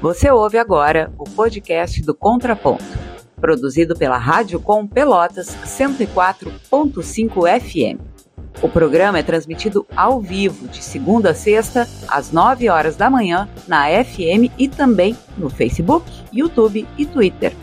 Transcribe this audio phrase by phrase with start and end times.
[0.00, 2.82] Você ouve agora o podcast do Contraponto,
[3.38, 8.00] produzido pela Rádio Com Pelotas 104.5 FM.
[8.62, 13.46] O programa é transmitido ao vivo de segunda a sexta, às 9 horas da manhã,
[13.68, 17.54] na FM e também no Facebook, YouTube e Twitter.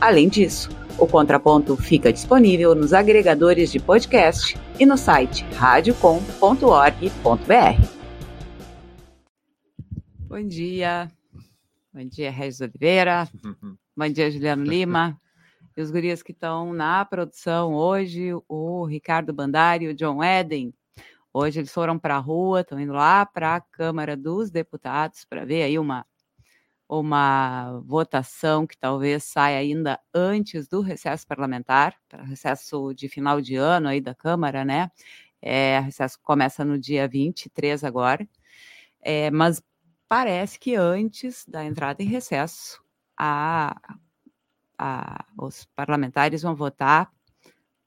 [0.00, 7.88] Além disso, o Contraponto fica disponível nos agregadores de podcast e no site radiocom.org.br.
[10.28, 11.08] Bom dia.
[11.94, 13.28] Bom dia, Regis Oliveira.
[13.96, 15.16] Bom dia, Juliano Lima.
[15.76, 20.74] E os gurias que estão na produção hoje, o Ricardo Bandari e o John Eden.
[21.32, 25.44] Hoje eles foram para a rua, estão indo lá para a Câmara dos Deputados para
[25.44, 26.04] ver aí uma,
[26.88, 33.54] uma votação que talvez saia ainda antes do recesso parlamentar, para recesso de final de
[33.54, 34.90] ano aí da Câmara, né?
[35.40, 38.28] É, recesso começa no dia 23 agora.
[39.00, 39.62] É, mas
[40.14, 42.80] parece que antes da entrada em recesso,
[43.18, 43.98] a,
[44.78, 47.12] a, os parlamentares vão votar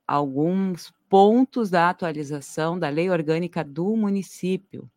[0.06, 4.92] alguns pontos da atualização da lei orgânica do município.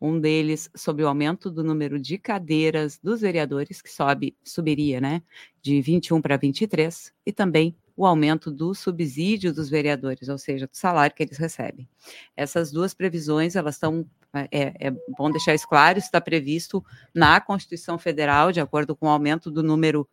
[0.00, 5.24] Um deles sobre o aumento do número de cadeiras dos vereadores, que sobe, subiria né,
[5.60, 10.74] de 21 para 23, e também o aumento do subsídio dos vereadores, ou seja, do
[10.74, 11.86] salário que eles recebem.
[12.34, 14.48] Essas duas previsões, elas estão é,
[14.88, 16.82] é, bom deixar isso claro, está previsto
[17.14, 20.08] na Constituição Federal, de acordo com o aumento do número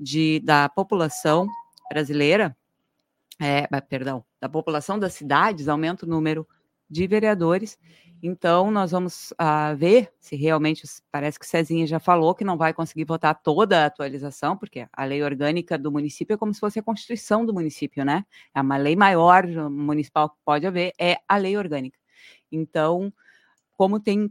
[0.00, 1.46] de, da população
[1.88, 2.56] brasileira,
[3.40, 6.44] é, perdão, da população das cidades, aumenta o número
[6.90, 7.78] de vereadores.
[8.22, 12.74] Então, nós vamos uh, ver se realmente, parece que Cezinha já falou que não vai
[12.74, 16.78] conseguir votar toda a atualização, porque a lei orgânica do município é como se fosse
[16.78, 18.24] a Constituição do município, né?
[18.54, 21.98] É uma lei maior municipal que pode haver, é a lei orgânica.
[22.50, 23.12] Então,
[23.76, 24.30] como tem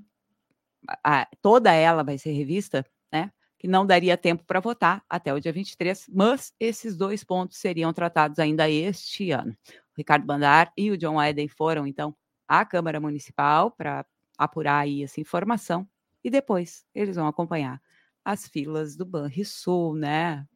[1.03, 3.31] a, toda ela vai ser revista, né?
[3.57, 7.93] Que não daria tempo para votar até o dia 23, mas esses dois pontos seriam
[7.93, 9.55] tratados ainda este ano.
[9.71, 12.15] O Ricardo Bandar e o John Eden foram, então,
[12.47, 14.05] à Câmara Municipal para
[14.37, 15.87] apurar aí essa informação
[16.23, 17.81] e depois eles vão acompanhar
[18.23, 20.47] as filas do Banrisul, né?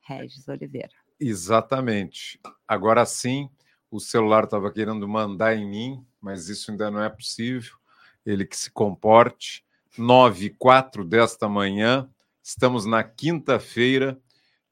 [0.00, 0.92] Regis Oliveira.
[1.18, 2.40] Exatamente.
[2.66, 3.50] Agora sim,
[3.90, 7.76] o celular estava querendo mandar em mim, mas isso ainda não é possível.
[8.24, 9.64] Ele que se comporte.
[9.98, 12.08] 9 e 4 desta manhã,
[12.40, 14.20] estamos na quinta-feira,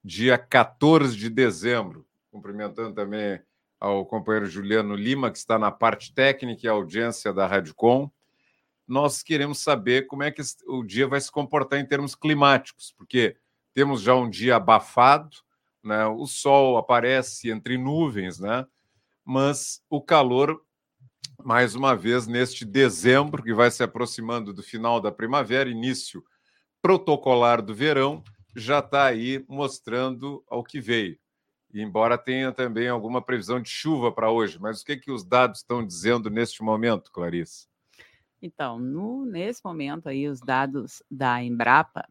[0.02, 2.06] dia 14 de dezembro.
[2.30, 3.42] Cumprimentando também
[3.80, 8.10] ao companheiro Juliano Lima, que está na parte técnica e audiência da Com.
[8.86, 13.36] Nós queremos saber como é que o dia vai se comportar em termos climáticos, porque
[13.74, 15.36] temos já um dia abafado,
[15.84, 16.06] né?
[16.06, 18.66] o sol aparece entre nuvens, né?
[19.24, 20.62] mas o calor,
[21.44, 26.24] mais uma vez, neste dezembro, que vai se aproximando do final da primavera, início
[26.80, 28.24] protocolar do verão,
[28.56, 31.18] já está aí mostrando ao que veio
[31.72, 34.58] embora tenha também alguma previsão de chuva para hoje.
[34.60, 37.66] Mas o que, que os dados estão dizendo neste momento, Clarice?
[38.40, 42.08] Então, no, nesse momento aí, os dados da Embrapa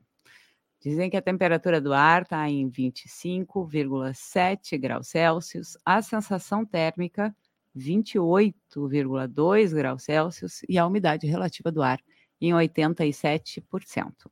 [0.81, 7.33] dizem que a temperatura do ar está em 25,7 graus Celsius, a sensação térmica
[7.75, 12.01] 28,2 graus Celsius e a umidade relativa do ar
[12.41, 14.29] em 87%.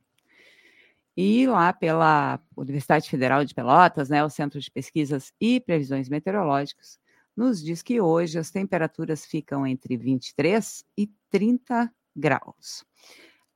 [1.16, 6.98] E lá pela Universidade Federal de Pelotas, né, o Centro de Pesquisas e Previsões Meteorológicas,
[7.34, 12.84] nos diz que hoje as temperaturas ficam entre 23 e 30 graus.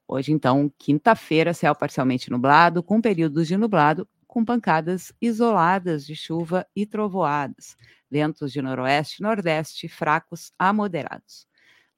[0.09, 6.66] Hoje, então, quinta-feira, céu parcialmente nublado, com períodos de nublado, com pancadas isoladas de chuva
[6.75, 7.77] e trovoadas,
[8.10, 11.47] ventos de noroeste e nordeste fracos a moderados.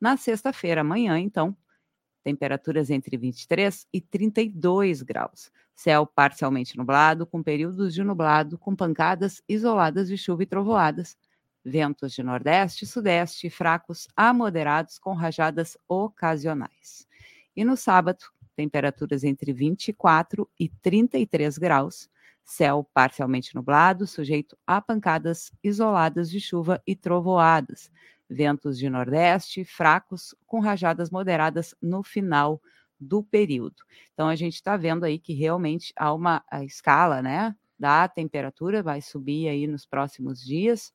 [0.00, 1.56] Na sexta-feira, amanhã, então,
[2.22, 5.50] temperaturas entre 23 e 32 graus.
[5.74, 11.16] Céu parcialmente nublado, com períodos de nublado, com pancadas isoladas de chuva e trovoadas.
[11.64, 17.06] Ventos de nordeste e sudeste fracos a moderados, com rajadas ocasionais.
[17.54, 18.24] E no sábado,
[18.56, 22.10] temperaturas entre 24 e 33 graus.
[22.44, 27.90] Céu parcialmente nublado, sujeito a pancadas isoladas de chuva e trovoadas
[28.32, 32.60] ventos de nordeste fracos com rajadas moderadas no final
[32.98, 33.76] do período.
[34.12, 39.00] Então a gente está vendo aí que realmente há uma escala, né, da temperatura vai
[39.00, 40.92] subir aí nos próximos dias.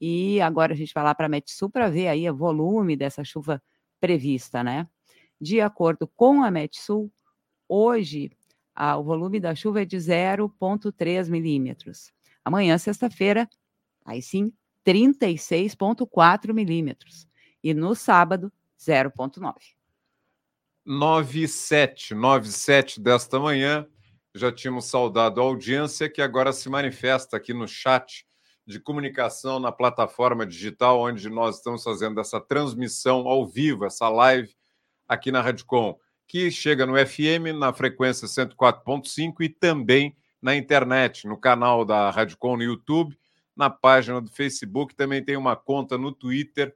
[0.00, 3.62] E agora a gente vai lá para Metsul para ver aí o volume dessa chuva
[4.00, 4.88] prevista, né?
[5.40, 7.12] De acordo com a Metsul,
[7.68, 8.30] hoje
[8.74, 12.12] a, o volume da chuva é de 0,3 milímetros.
[12.44, 13.48] Amanhã, sexta-feira,
[14.04, 14.52] aí sim,
[14.84, 17.26] 36,4 milímetros.
[17.62, 19.54] E no sábado, 0,9.
[20.84, 23.86] 97, 97 desta manhã.
[24.34, 28.26] já tínhamos saudado a audiência que agora se manifesta aqui no chat
[28.66, 34.54] de comunicação na plataforma digital, onde nós estamos fazendo essa transmissão ao vivo, essa live
[35.06, 41.36] aqui na Radicom, que chega no FM na frequência 104.5 e também na internet, no
[41.36, 43.16] canal da Radicom no YouTube,
[43.56, 46.74] na página do Facebook, também tem uma conta no Twitter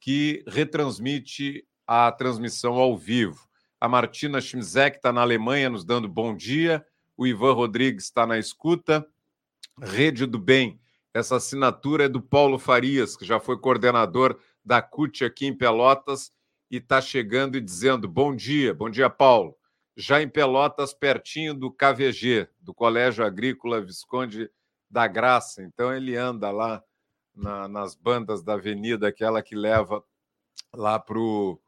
[0.00, 3.48] que retransmite a transmissão ao vivo.
[3.80, 6.84] A Martina Schmzek está na Alemanha nos dando bom dia.
[7.16, 9.06] O Ivan Rodrigues está na escuta.
[9.80, 10.80] Rede do Bem,
[11.12, 16.32] essa assinatura é do Paulo Farias, que já foi coordenador da CUT aqui em Pelotas
[16.70, 19.56] e está chegando e dizendo bom dia, bom dia, Paulo.
[19.96, 24.50] Já em Pelotas, pertinho do KVG, do Colégio Agrícola Visconde
[24.94, 25.60] da Graça.
[25.60, 26.80] Então ele anda lá
[27.34, 30.04] na, nas bandas da avenida, aquela que leva
[30.72, 31.60] lá para o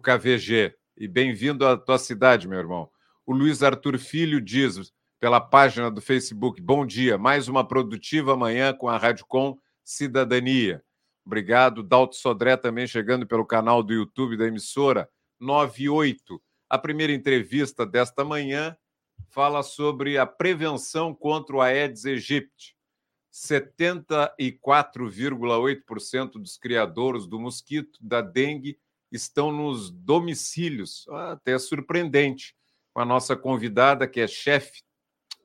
[0.00, 0.72] KVG.
[0.96, 2.88] E bem-vindo à tua cidade, meu irmão.
[3.26, 8.72] O Luiz Arthur Filho diz, pela página do Facebook, bom dia, mais uma produtiva manhã
[8.72, 10.84] com a Rádio Com Cidadania.
[11.26, 11.82] Obrigado.
[11.82, 15.08] Dalto Sodré também chegando pelo canal do YouTube da emissora
[15.40, 16.40] 98.
[16.70, 18.76] A primeira entrevista desta manhã
[19.28, 22.76] fala sobre a prevenção contra o Aedes aegypti.
[23.32, 28.78] 74,8% dos criadores do mosquito da dengue
[29.10, 31.08] estão nos domicílios.
[31.08, 32.54] Até surpreendente.
[32.92, 34.82] Com a nossa convidada, que é chefe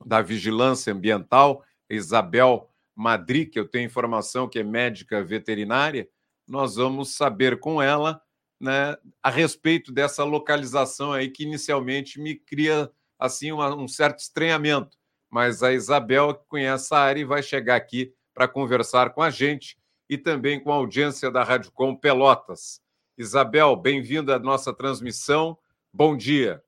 [0.04, 6.06] da Vigilância Ambiental, Isabel Madri, que eu tenho informação que é médica veterinária,
[6.46, 8.20] nós vamos saber com ela
[8.60, 14.96] né, a respeito dessa localização aí que inicialmente me cria assim uma, um certo estranhamento.
[15.30, 19.76] Mas a Isabel, que conhece a área, vai chegar aqui para conversar com a gente
[20.08, 22.80] e também com a audiência da Rádio Com Pelotas.
[23.16, 25.58] Isabel, bem-vinda à nossa transmissão.
[25.92, 26.62] Bom dia.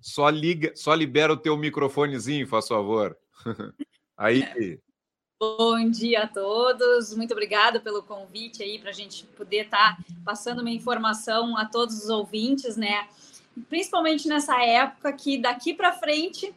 [0.00, 3.18] Só liga, só libera o teu microfonezinho, faz favor.
[4.16, 4.80] Aí.
[5.38, 10.02] Bom dia a todos, muito obrigada pelo convite aí para a gente poder estar tá
[10.24, 13.06] passando uma informação a todos os ouvintes, né?
[13.68, 16.54] Principalmente nessa época que daqui para frente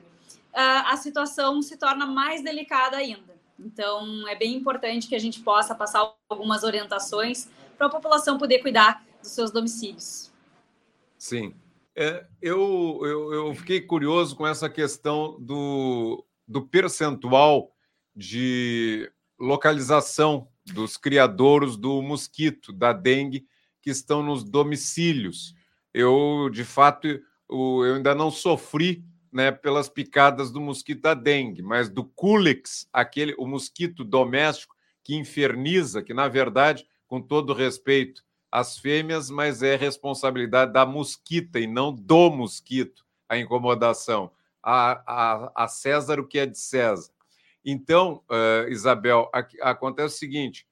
[0.52, 3.40] a situação se torna mais delicada ainda.
[3.58, 7.48] Então, é bem importante que a gente possa passar algumas orientações
[7.78, 10.32] para a população poder cuidar dos seus domicílios.
[11.18, 11.54] Sim.
[11.96, 17.76] É, eu, eu, eu, fiquei curioso com essa questão do, do percentual
[18.16, 23.46] de localização dos criadouros do mosquito, da dengue,
[23.82, 25.54] que estão nos domicílios
[25.94, 31.90] eu, de fato, eu ainda não sofri né, pelas picadas do mosquito da dengue, mas
[31.90, 38.78] do Culex, aquele, o mosquito doméstico que inferniza, que na verdade, com todo respeito às
[38.78, 44.32] fêmeas, mas é responsabilidade da mosquita e não do mosquito a incomodação.
[44.62, 47.12] A, a, a César o que é de César.
[47.64, 50.68] Então, uh, Isabel, aqui, acontece o seguinte: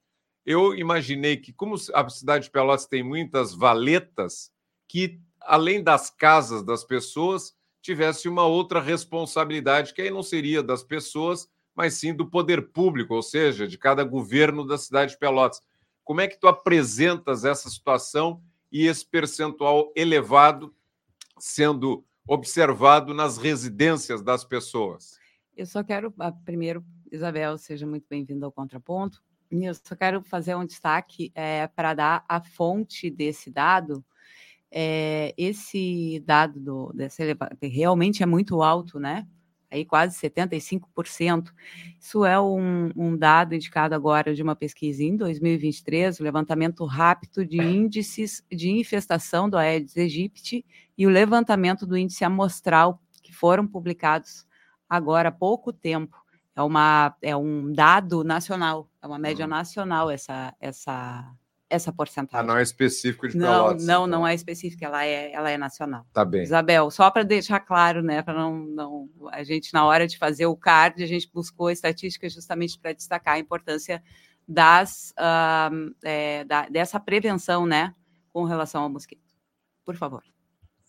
[0.45, 4.51] eu imaginei que, como a cidade de Pelotas tem muitas valetas,
[4.87, 10.83] que, além das casas das pessoas, tivesse uma outra responsabilidade, que aí não seria das
[10.83, 15.61] pessoas, mas sim do poder público, ou seja, de cada governo da cidade de Pelotas.
[16.03, 18.41] Como é que tu apresentas essa situação
[18.71, 20.73] e esse percentual elevado
[21.39, 25.17] sendo observado nas residências das pessoas?
[25.55, 29.23] Eu só quero, ah, primeiro, Isabel, seja muito bem-vinda ao Contraponto.
[29.49, 34.03] Eu só quero fazer um destaque é, para dar a fonte desse dado,
[34.71, 37.23] é, esse dado do, dessa
[37.61, 39.27] realmente é muito alto, né?
[39.69, 41.51] Aí quase 75%.
[41.99, 47.45] Isso é um, um, dado indicado agora de uma pesquisa em 2023, o levantamento rápido
[47.45, 50.65] de índices de infestação do Aedes aegypti
[50.97, 54.47] e o levantamento do índice amostral, que foram publicados
[54.89, 56.15] agora há pouco tempo.
[56.55, 59.51] É, uma, é um dado nacional, é uma média uhum.
[59.51, 61.29] nacional essa, essa
[61.69, 62.43] essa porcentagem.
[62.43, 63.85] Ah, não é específico de não, Pelotas?
[63.85, 64.19] Não, então.
[64.19, 66.05] não é específico, ela é, ela é nacional.
[66.13, 66.43] Tá bem.
[66.43, 70.45] Isabel, só para deixar claro, né, para não, não, a gente na hora de fazer
[70.45, 74.01] o card, a gente buscou estatísticas justamente para destacar a importância
[74.47, 77.93] das, uh, é, da, dessa prevenção, né,
[78.31, 79.35] com relação ao mosquito.
[79.83, 80.23] Por favor.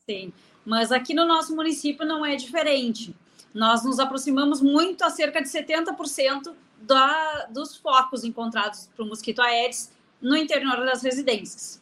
[0.09, 0.33] Sim,
[0.65, 3.15] mas aqui no nosso município não é diferente.
[3.53, 9.43] Nós nos aproximamos muito a cerca de 70% da, dos focos encontrados para o mosquito
[9.43, 9.91] Aedes
[10.21, 11.81] no interior das residências?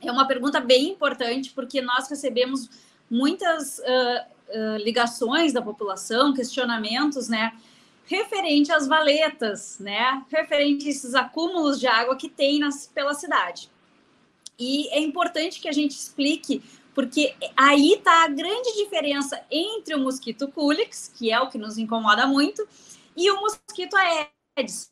[0.00, 2.68] É uma pergunta bem importante, porque nós recebemos
[3.10, 7.52] muitas uh, uh, ligações da população, questionamentos, né?
[8.04, 10.24] Referente às valetas, né?
[10.30, 13.70] Referente a esses acúmulos de água que tem nas, pela cidade.
[14.58, 16.62] E é importante que a gente explique
[16.96, 21.76] Porque aí está a grande diferença entre o mosquito Culex, que é o que nos
[21.76, 22.66] incomoda muito,
[23.14, 24.90] e o mosquito Aedes.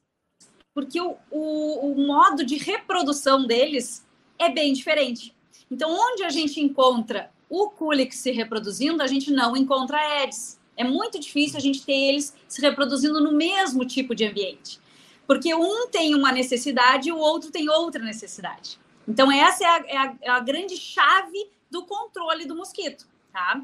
[0.75, 4.05] Porque o, o, o modo de reprodução deles
[4.39, 5.35] é bem diferente.
[5.71, 10.59] Então, onde a gente encontra o Culex se reproduzindo, a gente não encontra Aedes.
[10.77, 14.81] É muito difícil a gente ter eles se reproduzindo no mesmo tipo de ambiente.
[15.27, 18.79] Porque um tem uma necessidade e o outro tem outra necessidade.
[19.07, 23.63] Então, essa é a, é a, é a grande chave do controle do mosquito, tá?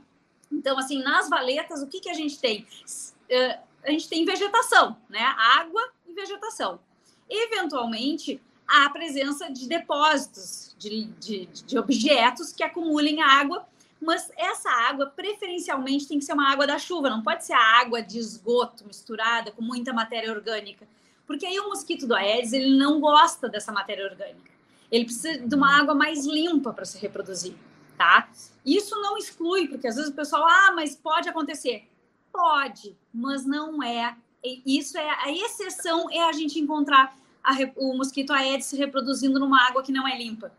[0.50, 2.62] Então, assim, nas valetas, o que, que a gente tem?
[2.62, 5.20] Uh, a gente tem vegetação, né?
[5.20, 6.80] Água e vegetação.
[7.30, 13.66] Eventualmente, a presença de depósitos, de, de, de objetos que acumulem água
[14.00, 17.80] mas essa água preferencialmente tem que ser uma água da chuva, não pode ser a
[17.80, 20.88] água de esgoto misturada com muita matéria orgânica,
[21.26, 24.50] porque aí o mosquito do Aedes ele não gosta dessa matéria orgânica.
[24.90, 27.54] Ele precisa de uma água mais limpa para se reproduzir,
[27.96, 28.28] tá?
[28.64, 31.86] Isso não exclui, porque às vezes o pessoal, ah, mas pode acontecer.
[32.32, 34.16] Pode, mas não é.
[34.42, 39.66] Isso é a exceção é a gente encontrar a, o mosquito Aedes se reproduzindo numa
[39.66, 40.52] água que não é limpa,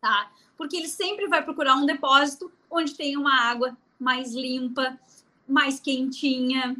[0.00, 0.30] tá?
[0.56, 4.98] Porque ele sempre vai procurar um depósito onde tem uma água mais limpa,
[5.48, 6.76] mais quentinha.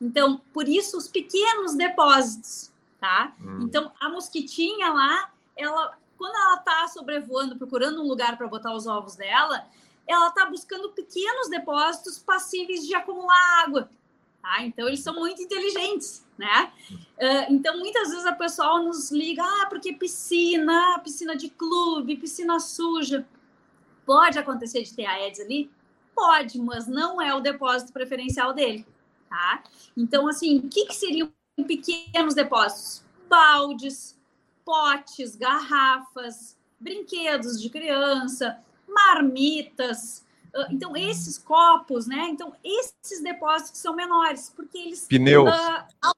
[0.00, 3.34] Então, por isso os pequenos depósitos, tá?
[3.40, 3.60] Hum.
[3.62, 8.86] Então, a mosquitinha lá, ela quando ela está sobrevoando, procurando um lugar para botar os
[8.86, 9.66] ovos dela,
[10.06, 13.90] ela está buscando pequenos depósitos passíveis de acumular água.
[14.42, 14.64] Tá?
[14.64, 16.72] Então, eles são muito inteligentes, né?
[16.90, 22.58] Uh, então, muitas vezes a pessoa nos liga, ah, porque piscina, piscina de clube, piscina
[22.58, 23.26] suja.
[24.06, 25.70] Pode acontecer de ter Aedes ali?
[26.14, 28.86] Pode, mas não é o depósito preferencial dele,
[29.28, 29.62] tá?
[29.96, 31.30] Então, assim, o que, que seriam
[31.66, 33.04] pequenos depósitos?
[33.28, 34.18] Baldes,
[34.64, 40.24] potes, garrafas, brinquedos de criança, marmitas.
[40.54, 42.28] Ah, então, esses copos, né?
[42.30, 45.06] Então, esses depósitos são menores, porque eles.
[45.06, 45.50] Pneus.
[45.54, 46.12] Uh,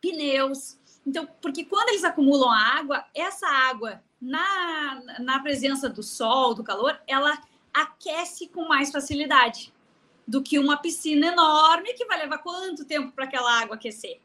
[0.00, 0.78] pneus.
[1.06, 7.00] Então, porque quando eles acumulam água, essa água na, na presença do sol, do calor,
[7.06, 7.36] ela
[7.72, 9.72] aquece com mais facilidade
[10.26, 14.20] do que uma piscina enorme que vai levar quanto tempo para aquela água aquecer?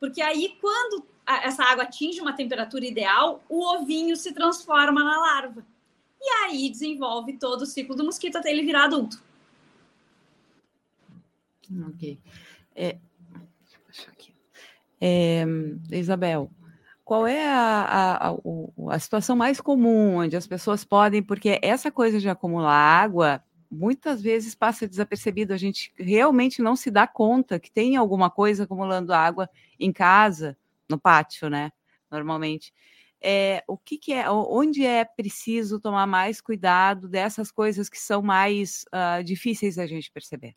[0.00, 5.66] Porque aí, quando essa água atinge uma temperatura ideal, o ovinho se transforma na larva.
[6.20, 9.22] E aí desenvolve todo o ciclo do mosquito até ele virar adulto.
[11.88, 12.18] Ok.
[12.74, 12.98] É,
[15.00, 15.44] é,
[15.90, 16.50] Isabel,
[17.04, 21.90] qual é a, a, a, a, situação mais comum onde as pessoas podem, porque essa
[21.90, 27.60] coisa de acumular água muitas vezes passa desapercebido, a gente realmente não se dá conta
[27.60, 29.48] que tem alguma coisa acumulando água
[29.78, 30.56] em casa,
[30.88, 31.70] no pátio, né?
[32.10, 32.72] Normalmente.
[33.20, 38.22] É, o que, que, é, onde é preciso tomar mais cuidado dessas coisas que são
[38.22, 40.54] mais uh, difíceis da gente perceber?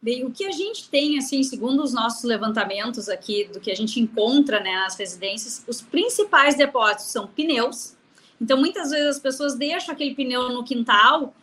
[0.00, 3.74] Bem, o que a gente tem, assim, segundo os nossos levantamentos aqui, do que a
[3.74, 7.94] gente encontra né, nas residências, os principais depósitos são pneus.
[8.38, 11.34] Então, muitas vezes as pessoas deixam aquele pneu no quintal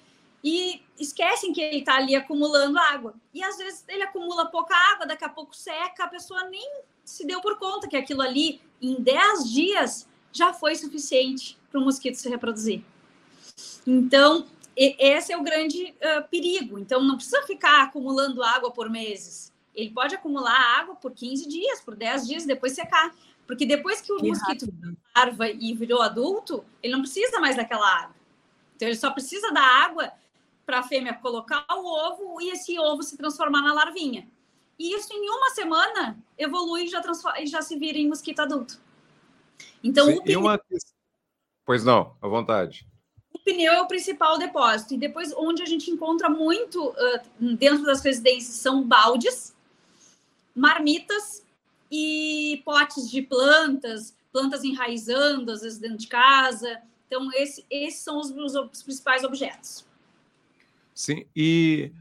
[0.43, 3.15] e esquecem que ele está ali acumulando água.
[3.33, 7.25] E às vezes ele acumula pouca água, daqui a pouco seca, a pessoa nem se
[7.25, 12.15] deu por conta que aquilo ali, em 10 dias, já foi suficiente para o mosquito
[12.15, 12.83] se reproduzir.
[13.85, 14.45] Então,
[14.75, 16.79] esse é o grande uh, perigo.
[16.79, 19.51] Então, não precisa ficar acumulando água por meses.
[19.75, 23.13] Ele pode acumular água por 15 dias, por 10 dias, depois secar.
[23.45, 24.73] Porque depois que o que mosquito
[25.15, 28.15] larva e virou adulto, ele não precisa mais daquela água.
[28.75, 30.11] Então, ele só precisa da água
[30.65, 34.27] para a fêmea colocar o ovo e esse ovo se transformar na larvinha.
[34.77, 37.01] E isso, em uma semana, evolui e já,
[37.45, 38.79] já se vira em mosquito adulto.
[39.83, 40.59] Então, Sim, o uma...
[41.65, 42.85] Pois não, à vontade
[43.43, 44.93] pneu é o principal depósito.
[44.93, 49.55] E depois, onde a gente encontra muito uh, dentro das residências são baldes,
[50.55, 51.45] marmitas
[51.91, 56.81] e potes de plantas, plantas enraizando, às vezes dentro de casa.
[57.07, 59.85] Então, esse, esses são os, os, os principais objetos.
[60.93, 61.91] Sim, e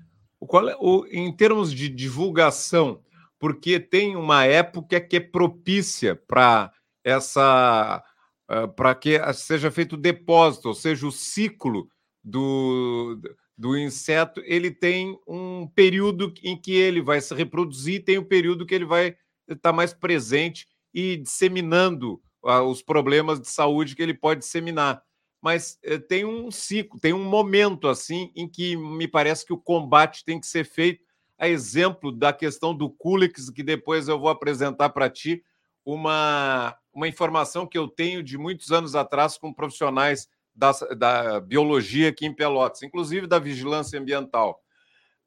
[0.46, 3.02] qual é, o, em termos de divulgação,
[3.38, 6.72] porque tem uma época que é propícia para
[7.04, 8.02] essa
[8.50, 11.88] uh, para que seja feito depósito, ou seja, o ciclo
[12.22, 13.18] do,
[13.56, 18.66] do inseto, ele tem um período em que ele vai se reproduzir, tem um período
[18.66, 19.16] que ele vai
[19.48, 25.02] estar mais presente e disseminando uh, os problemas de saúde que ele pode disseminar.
[25.40, 29.58] Mas uh, tem um ciclo, tem um momento assim em que me parece que o
[29.58, 31.04] combate tem que ser feito.
[31.38, 35.42] A exemplo da questão do Culex, que depois eu vou apresentar para ti,
[35.84, 42.10] uma, uma informação que eu tenho de muitos anos atrás com profissionais da, da biologia
[42.10, 44.62] aqui em Pelotas, inclusive da vigilância ambiental.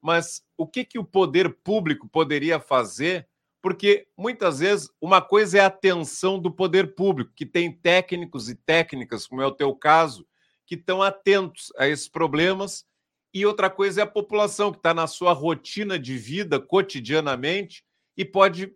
[0.01, 3.27] Mas o que, que o poder público poderia fazer?
[3.63, 8.55] Porque muitas vezes uma coisa é a atenção do poder público, que tem técnicos e
[8.55, 10.27] técnicas, como é o teu caso,
[10.67, 12.86] que estão atentos a esses problemas,
[13.34, 17.86] e outra coisa é a população que está na sua rotina de vida cotidianamente
[18.17, 18.75] e pode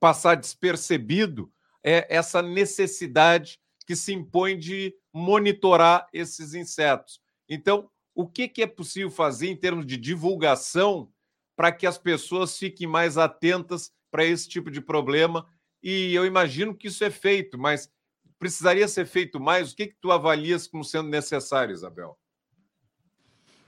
[0.00, 1.52] passar despercebido
[1.84, 7.20] é, essa necessidade que se impõe de monitorar esses insetos.
[7.46, 11.12] Então, o que, que é possível fazer em termos de divulgação
[11.54, 15.46] para que as pessoas fiquem mais atentas para esse tipo de problema?
[15.82, 17.92] E eu imagino que isso é feito, mas
[18.38, 19.72] precisaria ser feito mais?
[19.72, 22.18] O que, que tu avalias como sendo necessário, Isabel?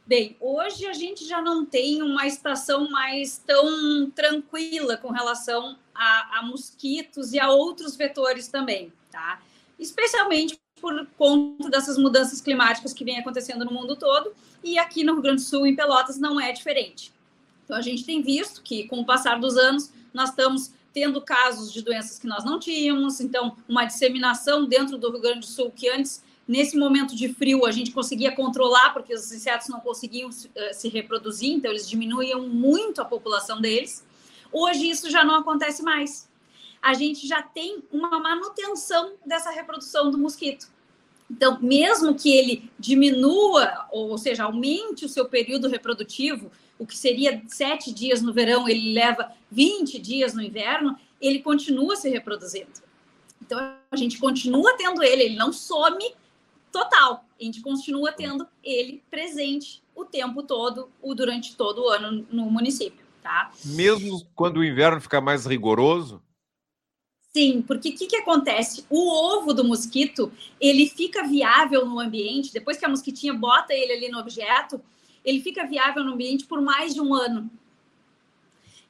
[0.06, 6.38] Bem, hoje a gente já não tem uma estação mais tão tranquila com relação a,
[6.38, 9.42] a mosquitos e a outros vetores também, tá?
[9.78, 14.32] Especialmente por conta dessas mudanças climáticas que vem acontecendo no mundo todo
[14.64, 17.12] e aqui no Rio Grande do Sul, em Pelotas, não é diferente.
[17.66, 21.72] Então a gente tem visto que, com o passar dos anos, nós estamos tendo casos
[21.72, 25.70] de doenças que nós não tínhamos, então uma disseminação dentro do Rio Grande do Sul
[25.70, 30.30] que antes nesse momento de frio a gente conseguia controlar porque os insetos não conseguiam
[30.32, 34.04] se reproduzir, então eles diminuíam muito a população deles.
[34.50, 36.28] Hoje isso já não acontece mais.
[36.82, 40.68] A gente já tem uma manutenção dessa reprodução do mosquito.
[41.30, 47.42] Então, mesmo que ele diminua, ou seja, aumente o seu período reprodutivo, o que seria
[47.48, 52.70] sete dias no verão, ele leva 20 dias no inverno, ele continua se reproduzindo.
[53.42, 53.58] Então,
[53.90, 56.12] a gente continua tendo ele, ele não some
[56.72, 57.24] total.
[57.38, 62.50] A gente continua tendo ele presente o tempo todo, o durante todo o ano no
[62.50, 63.50] município, tá?
[63.64, 66.22] Mesmo quando o inverno fica mais rigoroso?
[67.38, 68.84] Sim, porque o que, que acontece?
[68.90, 73.92] O ovo do mosquito, ele fica viável no ambiente, depois que a mosquitinha bota ele
[73.92, 74.82] ali no objeto,
[75.24, 77.48] ele fica viável no ambiente por mais de um ano.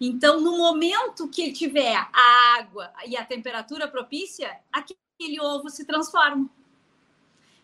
[0.01, 5.85] Então, no momento que ele tiver a água e a temperatura propícia, aquele ovo se
[5.85, 6.49] transforma.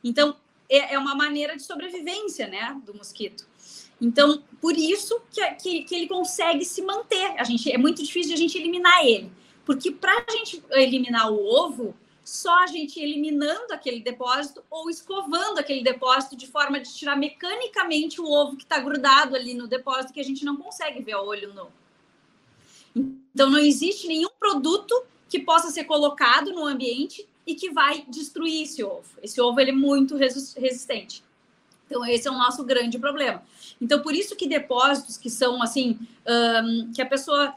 [0.05, 0.37] Então,
[0.69, 3.47] é, é uma maneira de sobrevivência, né, do mosquito.
[3.99, 7.41] Então, por isso que, que, que, ele consegue se manter.
[7.41, 9.33] A gente, é muito difícil de a gente eliminar ele.
[9.65, 15.59] Porque para a gente eliminar o ovo, só a gente eliminando aquele depósito ou escovando
[15.59, 20.13] aquele depósito de forma de tirar mecanicamente o ovo que está grudado ali no depósito
[20.13, 21.69] que a gente não consegue ver a olho nu.
[23.35, 28.63] Então, não existe nenhum produto que possa ser colocado no ambiente e que vai destruir
[28.63, 29.05] esse ovo.
[29.23, 31.23] Esse ovo ele é muito resistente.
[31.87, 33.43] Então, esse é o nosso grande problema.
[33.81, 37.55] Então, por isso que depósitos que são assim, um, que a pessoa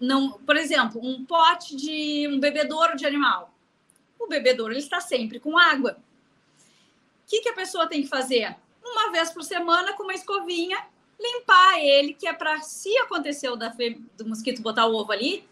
[0.00, 0.32] não.
[0.32, 3.52] Por exemplo, um pote de um bebedouro de animal.
[4.18, 5.98] O bebedouro ele está sempre com água.
[7.24, 8.56] O que, que a pessoa tem que fazer?
[8.82, 10.78] Uma vez por semana, com uma escovinha,
[11.20, 13.74] limpar ele, que é para, se aconteceu da,
[14.16, 15.46] do mosquito botar o ovo ali,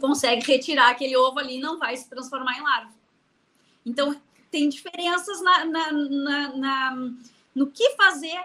[0.00, 2.92] consegue retirar aquele ovo ali e não vai se transformar em larva.
[3.84, 6.96] Então, tem diferenças na, na, na, na
[7.54, 8.38] no que fazer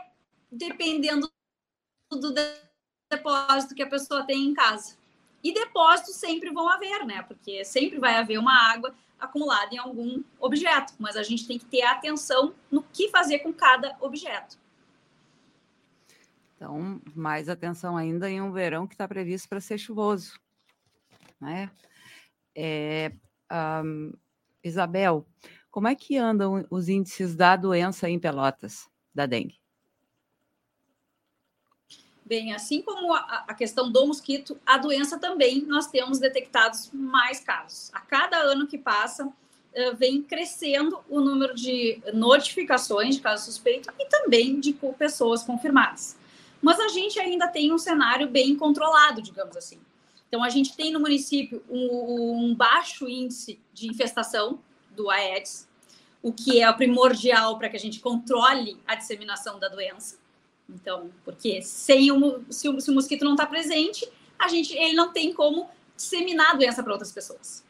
[0.51, 1.29] dependendo
[2.09, 2.33] do
[3.09, 4.95] depósito que a pessoa tem em casa.
[5.43, 7.23] E depósitos sempre vão haver, né?
[7.23, 11.65] Porque sempre vai haver uma água acumulada em algum objeto, mas a gente tem que
[11.65, 14.57] ter atenção no que fazer com cada objeto.
[16.55, 20.39] Então, mais atenção ainda em um verão que está previsto para ser chuvoso.
[21.39, 21.71] Né?
[22.55, 23.11] É,
[23.83, 24.13] um,
[24.63, 25.25] Isabel,
[25.69, 29.60] como é que andam os índices da doença em Pelotas, da dengue?
[32.31, 37.93] Bem, assim como a, questão do mosquito, a doença também nós temos detectados mais casos.
[37.93, 43.93] A cada ano que passa, uh, vem crescendo o número de notificações de casos suspeitos
[43.99, 46.17] e também de pessoas confirmadas.
[46.61, 49.81] Mas a gente ainda tem um cenário bem controlado, digamos assim.
[50.29, 54.57] Então, a gente tem no município um, um baixo índice de infestação
[54.91, 55.67] do Aedes,
[56.23, 60.20] o que é primordial para que a gente controle a disseminação da doença.
[60.69, 64.07] Então, porque sem o, se, o, se o mosquito não está presente,
[64.39, 67.63] a gente, ele não tem como disseminar a doença para outras pessoas.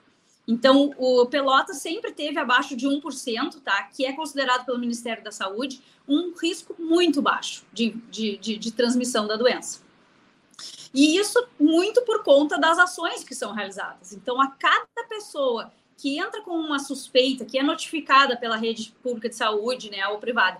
[0.47, 3.83] Então, o Pelota sempre teve abaixo de 1%, tá?
[3.83, 8.71] Que é considerado pelo Ministério da Saúde um risco muito baixo de, de, de, de
[8.71, 9.81] transmissão da doença.
[10.93, 14.13] E isso muito por conta das ações que são realizadas.
[14.13, 19.29] Então, a cada pessoa que entra com uma suspeita, que é notificada pela rede pública
[19.29, 20.59] de saúde, né, ou privada,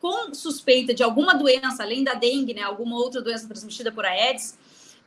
[0.00, 4.58] com suspeita de alguma doença, além da dengue, né, alguma outra doença transmitida por Aedes,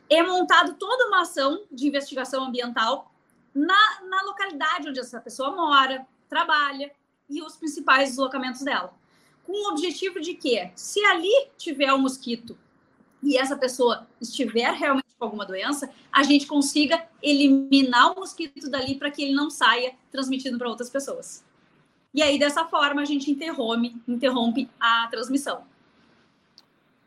[0.08, 3.12] é montado toda uma ação de investigação ambiental
[3.52, 6.92] na, na localidade onde essa pessoa mora, trabalha,
[7.28, 8.94] e os principais deslocamentos dela.
[9.44, 12.56] Com o objetivo de que, se ali tiver um mosquito
[13.22, 18.96] e essa pessoa estiver realmente com alguma doença, a gente consiga eliminar o mosquito dali
[18.96, 21.44] para que ele não saia transmitindo para outras pessoas.
[22.14, 25.64] E aí, dessa forma, a gente interrompe, interrompe a transmissão.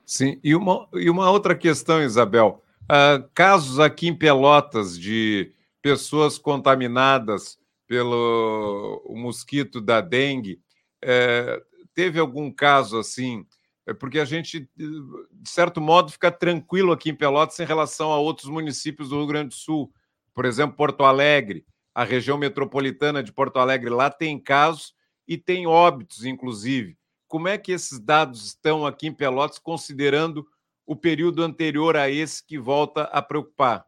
[0.06, 2.62] Sim, e uma, e uma outra questão, Isabel.
[2.84, 10.60] Uh, casos aqui em Pelotas de pessoas contaminadas pelo mosquito da dengue,
[11.02, 11.62] é,
[11.94, 13.46] teve algum caso assim?
[13.86, 18.18] É porque a gente, de certo modo, fica tranquilo aqui em Pelotas em relação a
[18.18, 19.90] outros municípios do Rio Grande do Sul.
[20.34, 21.66] Por exemplo, Porto Alegre,
[21.96, 24.94] a região metropolitana de Porto Alegre, lá tem casos
[25.28, 26.98] e tem óbitos, inclusive.
[27.28, 30.48] Como é que esses dados estão aqui em Pelotas, considerando
[30.86, 33.86] o período anterior a esse que volta a preocupar?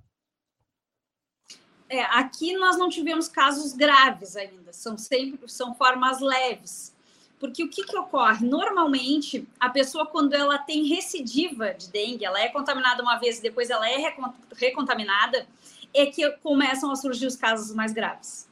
[1.87, 6.93] É, aqui nós não tivemos casos graves ainda, são sempre são formas leves.
[7.39, 8.45] Porque o que, que ocorre?
[8.45, 13.41] Normalmente, a pessoa, quando ela tem recidiva de dengue, ela é contaminada uma vez e
[13.41, 14.13] depois ela é
[14.57, 15.47] recontaminada,
[15.93, 18.48] é que começam a surgir os casos mais graves.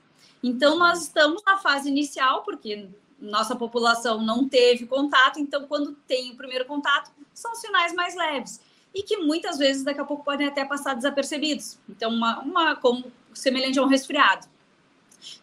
[0.48, 2.88] Então, nós estamos na fase inicial, porque
[3.20, 8.62] nossa população não teve contato, então, quando tem o primeiro contato, são sinais mais leves.
[8.96, 11.78] E que muitas vezes, daqui a pouco, podem até passar desapercebidos.
[11.90, 14.48] Então, uma, uma como semelhante a um resfriado.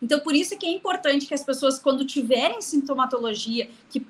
[0.00, 4.06] Então, por isso que é importante que as pessoas, quando tiverem sintomatologia que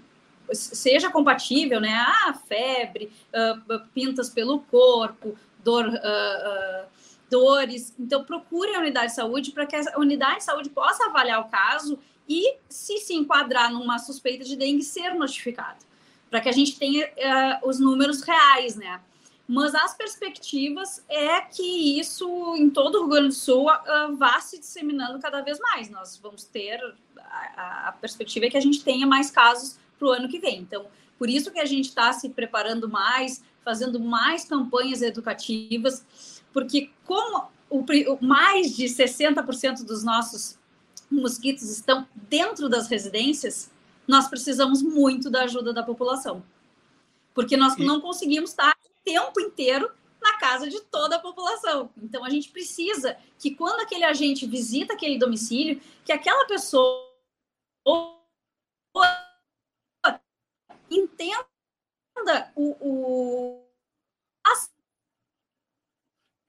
[0.53, 1.93] seja compatível, né?
[1.93, 5.89] Ah, febre, uh, pintas pelo corpo, dor.
[5.89, 6.95] Uh, uh,
[7.35, 7.93] dores.
[7.99, 11.49] Então, procure a unidade de saúde para que a unidade de saúde possa avaliar o
[11.49, 15.85] caso e, se se enquadrar numa suspeita de dengue, ser notificado,
[16.31, 19.01] para que a gente tenha uh, os números reais, né?
[19.47, 24.41] Mas as perspectivas é que isso em todo o Rio Grande do Sul uh, vá
[24.41, 25.91] se disseminando cada vez mais.
[25.91, 26.81] Nós vamos ter
[27.57, 30.61] a, a perspectiva é que a gente tenha mais casos para o ano que vem.
[30.61, 30.87] Então,
[31.19, 37.51] por isso que a gente está se preparando mais, fazendo mais campanhas educativas porque como
[37.69, 37.85] o,
[38.25, 40.57] mais de 60% dos nossos
[41.11, 43.73] mosquitos estão dentro das residências,
[44.07, 46.45] nós precisamos muito da ajuda da população.
[47.35, 49.91] Porque nós não conseguimos estar o tempo inteiro
[50.23, 51.91] na casa de toda a população.
[52.01, 57.11] Então a gente precisa que quando aquele agente visita aquele domicílio, que aquela pessoa
[60.89, 63.64] entenda o, o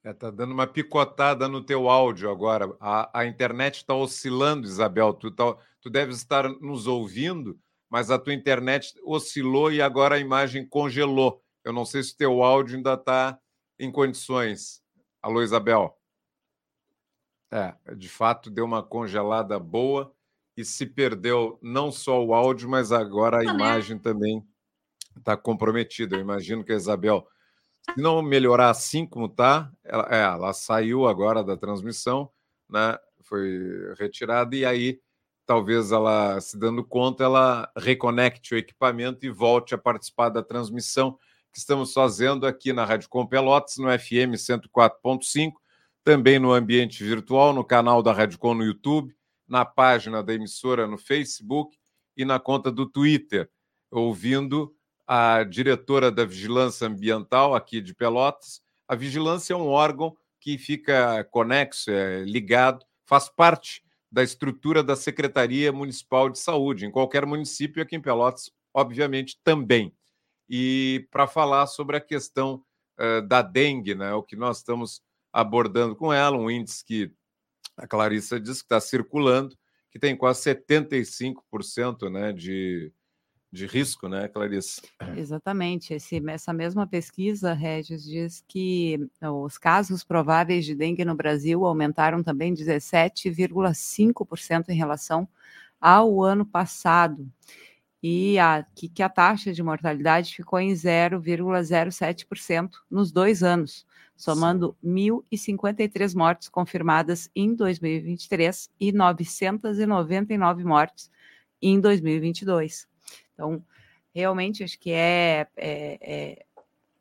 [0.05, 2.71] é, tá dando uma picotada no teu áudio agora.
[2.79, 5.11] A, a internet está oscilando, Isabel.
[5.15, 10.19] Tu, tá, tu deves estar nos ouvindo, mas a tua internet oscilou e agora a
[10.19, 11.43] imagem congelou.
[11.63, 13.39] Eu não sei se o teu áudio ainda está
[13.79, 14.79] em condições.
[15.23, 15.99] Alô, Isabel.
[17.51, 20.13] É, de fato deu uma congelada boa
[20.55, 24.01] e se perdeu não só o áudio, mas agora a ah, imagem né?
[24.03, 24.47] também
[25.17, 26.15] está comprometida.
[26.15, 27.27] Eu imagino que a Isabel
[27.91, 32.29] se não melhorar assim como está, ela, é, ela saiu agora da transmissão,
[32.69, 32.97] né?
[33.21, 34.99] Foi retirada e aí
[35.45, 41.17] talvez ela se dando conta, ela reconecte o equipamento e volte a participar da transmissão
[41.53, 45.53] que estamos fazendo aqui na Rádio Com Pelotas, no FM 104.5,
[46.03, 49.15] também no ambiente virtual, no canal da Rádio Com no YouTube,
[49.47, 51.77] na página da emissora no Facebook
[52.17, 53.49] e na conta do Twitter,
[53.91, 54.75] ouvindo
[55.07, 58.61] a diretora da Vigilância Ambiental aqui de Pelotas.
[58.87, 64.95] A vigilância é um órgão que fica conexo, é ligado, faz parte da estrutura da
[64.95, 69.93] Secretaria Municipal de Saúde, em qualquer município, aqui em Pelotas, obviamente, também.
[70.47, 72.63] E para falar sobre a questão
[72.99, 75.01] uh, da dengue, né, o que nós estamos
[75.33, 77.11] abordando com ela, um índice que
[77.75, 79.57] a Clarissa diz que está circulando,
[79.91, 82.91] que tem quase 75% né, de,
[83.55, 84.83] de risco, né, Clarice?
[85.15, 85.91] Exatamente.
[85.93, 92.21] Esse, essa mesma pesquisa, Regis, diz que os casos prováveis de dengue no Brasil aumentaram
[92.21, 95.27] também 17,5% em relação
[95.79, 97.27] ao ano passado.
[98.03, 103.83] E a, que, que a taxa de mortalidade ficou em 0,07% nos dois anos,
[104.15, 111.09] somando 1.053 mortes confirmadas em 2023 e 999 mortes
[111.61, 112.87] em 2022.
[113.35, 113.63] Então,
[114.13, 116.45] realmente acho que é, é, é,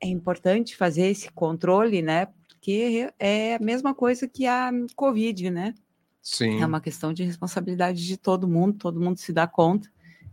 [0.00, 2.26] é importante fazer esse controle, né?
[2.48, 5.74] Porque é a mesma coisa que a Covid, né?
[6.20, 6.60] Sim.
[6.60, 9.88] É uma questão de responsabilidade de todo mundo, todo mundo se dá conta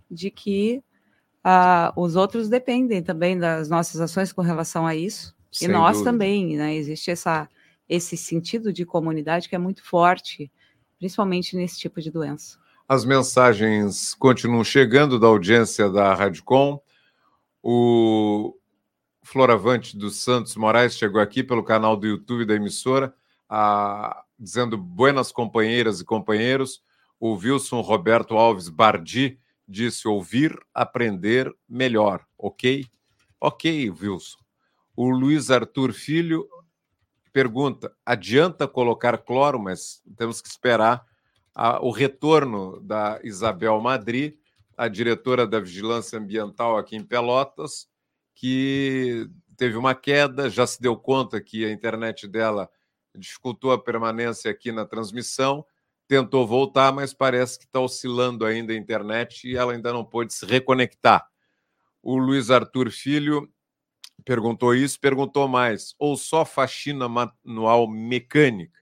[0.09, 0.83] de que
[1.45, 5.35] uh, os outros dependem também das nossas ações com relação a isso.
[5.51, 6.11] Sem e nós dúvida.
[6.11, 6.75] também, né?
[6.75, 7.47] Existe essa,
[7.87, 10.51] esse sentido de comunidade que é muito forte,
[10.97, 12.57] principalmente nesse tipo de doença.
[12.91, 16.77] As mensagens continuam chegando da audiência da Radicom.
[17.63, 18.53] O
[19.23, 23.15] Floravante dos Santos Moraes chegou aqui pelo canal do YouTube da emissora,
[23.47, 26.83] a, dizendo buenas companheiras e companheiros.
[27.17, 32.85] O Wilson Roberto Alves Bardi disse ouvir, aprender melhor, ok?
[33.39, 34.39] Ok, Wilson.
[34.97, 36.45] O Luiz Arthur Filho
[37.31, 41.09] pergunta: adianta colocar cloro, mas temos que esperar
[41.53, 44.39] a, o retorno da Isabel Madri,
[44.77, 47.87] a diretora da Vigilância Ambiental aqui em Pelotas,
[48.35, 52.69] que teve uma queda, já se deu conta que a internet dela
[53.15, 55.65] dificultou a permanência aqui na transmissão,
[56.07, 60.33] tentou voltar, mas parece que está oscilando ainda a internet e ela ainda não pôde
[60.33, 61.29] se reconectar.
[62.01, 63.47] O Luiz Arthur Filho
[64.25, 68.80] perguntou isso, perguntou mais, ou só faxina manual mecânica?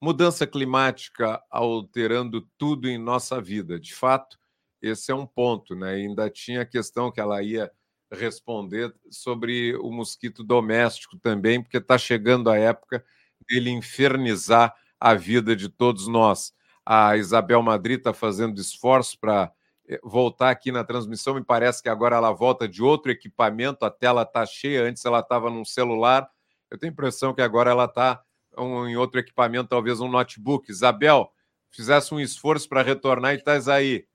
[0.00, 3.80] Mudança climática alterando tudo em nossa vida.
[3.80, 4.38] De fato,
[4.80, 5.94] esse é um ponto, né?
[5.94, 7.70] ainda tinha a questão que ela ia
[8.10, 13.04] responder sobre o mosquito doméstico também, porque está chegando a época
[13.48, 16.52] dele infernizar a vida de todos nós.
[16.84, 19.52] A Isabel Madrid está fazendo esforço para
[19.88, 21.34] eh, voltar aqui na transmissão.
[21.34, 24.84] Me parece que agora ela volta de outro equipamento, a tela está cheia.
[24.84, 26.28] Antes ela estava num celular.
[26.70, 28.22] Eu tenho a impressão que agora ela está
[28.58, 30.70] um, em outro equipamento, talvez um notebook.
[30.70, 31.32] Isabel,
[31.70, 34.06] fizesse um esforço para retornar e estás aí.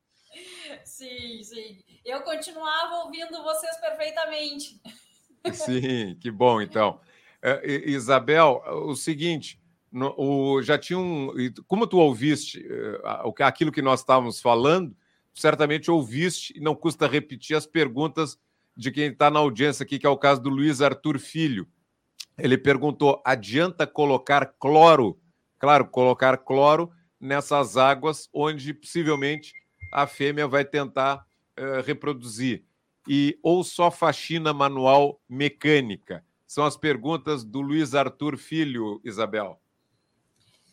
[0.83, 1.83] Sim, sim.
[2.05, 4.81] Eu continuava ouvindo vocês perfeitamente.
[5.53, 6.99] Sim, que bom, então.
[7.41, 9.59] É, Isabel, o seguinte,
[9.91, 11.29] no, o, já tinha um.
[11.67, 14.95] Como tu ouviste é, aquilo que nós estávamos falando,
[15.33, 18.37] certamente ouviste, e não custa repetir as perguntas
[18.75, 21.67] de quem está na audiência aqui, que é o caso do Luiz Arthur Filho.
[22.37, 25.19] Ele perguntou: adianta colocar cloro?
[25.59, 29.53] Claro, colocar cloro nessas águas onde possivelmente
[29.91, 31.25] a fêmea vai tentar
[31.57, 32.65] uh, reproduzir.
[33.07, 36.23] E ou só faxina manual mecânica?
[36.47, 39.59] São as perguntas do Luiz Arthur Filho, Isabel.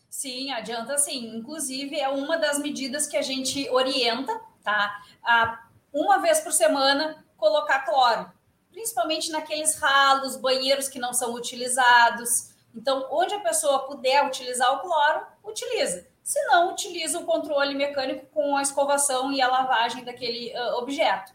[0.09, 1.37] Sim, adianta sim.
[1.37, 5.03] Inclusive, é uma das medidas que a gente orienta, tá?
[5.23, 8.31] A, uma vez por semana, colocar cloro
[8.71, 12.51] principalmente naqueles ralos, banheiros que não são utilizados.
[12.75, 16.07] Então, onde a pessoa puder utilizar o cloro, utiliza.
[16.23, 21.33] Se não, utiliza o controle mecânico com a escovação e a lavagem daquele uh, objeto.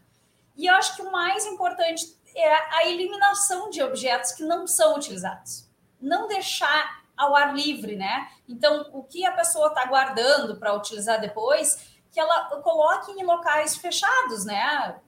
[0.56, 4.96] E eu acho que o mais importante é a eliminação de objetos que não são
[4.96, 5.68] utilizados.
[6.00, 8.28] Não deixar ao ar livre, né?
[8.48, 13.76] Então, o que a pessoa está guardando para utilizar depois, que ela coloque em locais
[13.76, 15.00] fechados, né?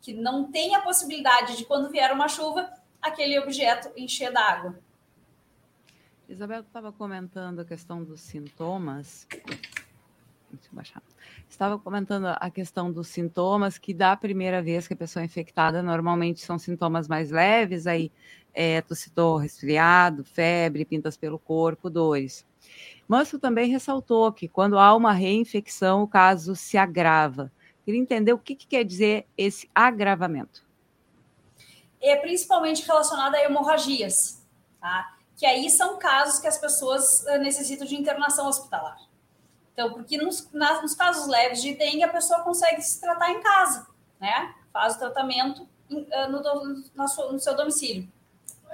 [0.00, 4.78] Que não tem a possibilidade de, quando vier uma chuva, aquele objeto encher d'água.
[6.28, 9.26] Isabel estava comentando a questão dos sintomas.
[10.52, 11.02] Deixa eu baixar.
[11.48, 15.82] Estava comentando a questão dos sintomas, que da primeira vez que a pessoa é infectada,
[15.82, 18.12] normalmente são sintomas mais leves, aí
[18.54, 22.46] é, tu citou resfriado, febre, pintas pelo corpo, dores.
[23.28, 27.50] Tu também ressaltou que quando há uma reinfecção, o caso se agrava.
[27.84, 30.64] Queria entender o que, que quer dizer esse agravamento.
[32.00, 34.46] É principalmente relacionado a hemorragias,
[34.80, 35.16] tá?
[35.36, 38.98] Que aí são casos que as pessoas eh, necessitam de internação hospitalar.
[39.72, 43.40] Então, porque nos, nas, nos casos leves de dengue, a pessoa consegue se tratar em
[43.40, 43.86] casa,
[44.20, 44.54] né?
[44.72, 48.10] Faz o tratamento eh, no, no, no seu domicílio.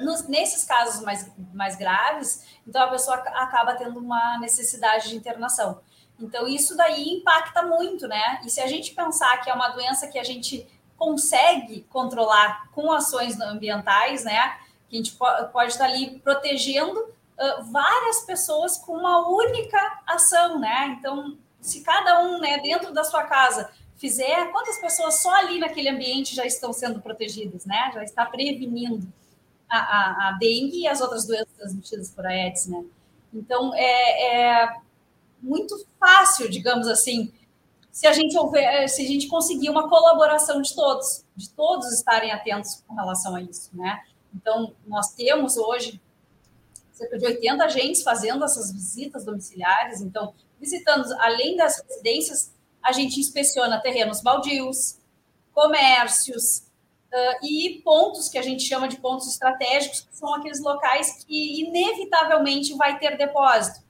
[0.00, 5.80] Nos, nesses casos mais, mais graves, então a pessoa acaba tendo uma necessidade de internação.
[6.20, 8.40] Então, isso daí impacta muito, né?
[8.44, 12.90] E se a gente pensar que é uma doença que a gente consegue controlar com
[12.90, 14.56] ações ambientais, né?
[14.88, 15.12] Que a gente
[15.52, 20.96] pode estar ali protegendo uh, várias pessoas com uma única ação, né?
[20.98, 25.88] Então, se cada um, né, dentro da sua casa fizer, quantas pessoas só ali naquele
[25.88, 27.90] ambiente já estão sendo protegidas, né?
[27.92, 29.06] Já está prevenindo
[29.68, 32.84] a, a, a dengue e as outras doenças transmitidas por Aedes, né?
[33.34, 34.76] Então, é, é
[35.46, 37.32] muito fácil, digamos assim,
[37.92, 41.90] se a gente houver, eh, se a gente conseguir uma colaboração de todos, de todos
[41.92, 44.02] estarem atentos com relação a isso, né?
[44.34, 46.00] Então, nós temos hoje
[46.92, 53.18] cerca de 80 agentes fazendo essas visitas domiciliares, então, visitando, além das residências, a gente
[53.20, 54.98] inspeciona terrenos baldios,
[55.54, 56.64] comércios,
[57.12, 61.62] uh, e pontos que a gente chama de pontos estratégicos, que são aqueles locais que
[61.62, 63.85] inevitavelmente vai ter depósito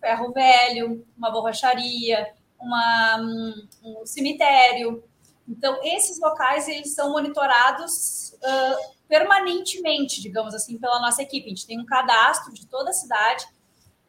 [0.00, 5.02] ferro velho, uma borracharia, uma, um, um cemitério.
[5.48, 11.46] Então, esses locais eles são monitorados uh, permanentemente, digamos assim, pela nossa equipe.
[11.46, 13.46] A gente tem um cadastro de toda a cidade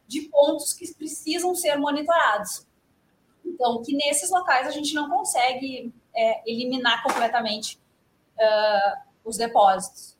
[0.06, 2.66] de pontos que precisam ser monitorados.
[3.44, 7.78] Então, que nesses locais a gente não consegue é, eliminar completamente
[8.36, 10.16] uh, os depósitos.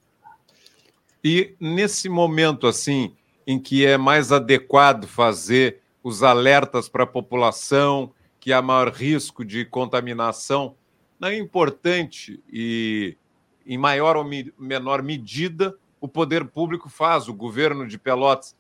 [1.25, 3.17] E nesse momento, assim,
[3.49, 9.43] em que é mais adequado fazer os alertas para a população, que há maior risco
[9.43, 10.77] de contaminação,
[11.19, 13.17] não é importante e,
[13.65, 14.25] em maior ou
[14.59, 18.55] menor medida, o poder público faz, o governo de Pelotas,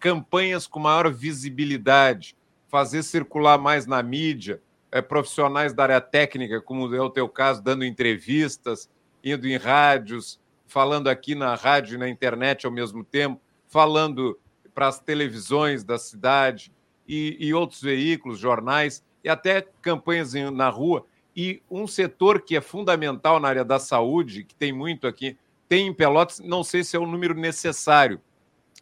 [0.00, 2.36] campanhas com maior visibilidade,
[2.66, 4.60] fazer circular mais na mídia,
[4.90, 8.90] é, profissionais da área técnica, como é o teu caso, dando entrevistas,
[9.22, 13.40] indo em rádios, falando aqui na rádio e na internet ao mesmo tempo,
[13.76, 14.40] falando
[14.74, 16.72] para as televisões da cidade
[17.06, 21.04] e, e outros veículos, jornais e até campanhas na rua.
[21.36, 25.36] E um setor que é fundamental na área da saúde, que tem muito aqui,
[25.68, 28.18] tem em Pelotas, não sei se é o número necessário,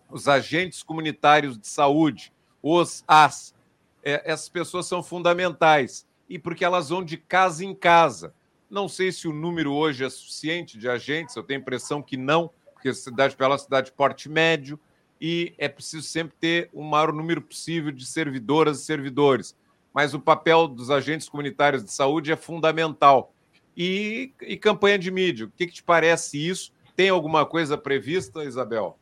[0.09, 3.53] os agentes comunitários de saúde, os AS,
[4.01, 8.33] é, essas pessoas são fundamentais, e porque elas vão de casa em casa.
[8.71, 12.17] Não sei se o número hoje é suficiente de agentes, eu tenho a impressão que
[12.17, 12.49] não,
[12.85, 14.79] porque a cidade de Pelotas é uma cidade de porte médio,
[15.18, 19.57] e é preciso sempre ter o maior número possível de servidoras e servidores.
[19.94, 23.33] Mas o papel dos agentes comunitários de saúde é fundamental.
[23.75, 26.73] E, e campanha de mídia, o que, que te parece isso?
[26.94, 28.99] Tem alguma coisa prevista, Isabel?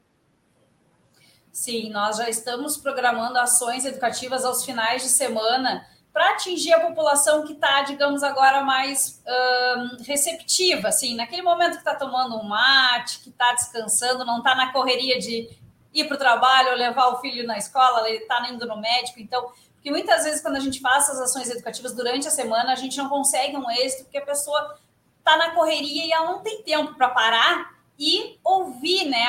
[1.51, 7.47] Sim, nós já estamos programando ações educativas aos finais de semana para atingir a população
[7.47, 13.21] que está, digamos, agora mais uh, receptiva, assim, naquele momento que está tomando um mate,
[13.21, 15.49] que está descansando, não está na correria de
[15.95, 19.21] ir para o trabalho levar o filho na escola, ele está indo no médico.
[19.21, 22.77] Então, porque muitas vezes quando a gente faz as ações educativas durante a semana, a
[22.77, 24.79] gente não consegue um êxito porque a pessoa
[25.19, 29.25] está na correria e ela não tem tempo para parar e ouvir né,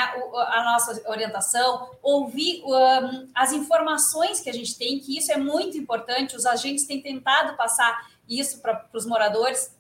[0.47, 5.77] a nossa orientação, ouvir um, as informações que a gente tem, que isso é muito
[5.77, 6.36] importante.
[6.36, 9.77] Os agentes têm tentado passar isso para os moradores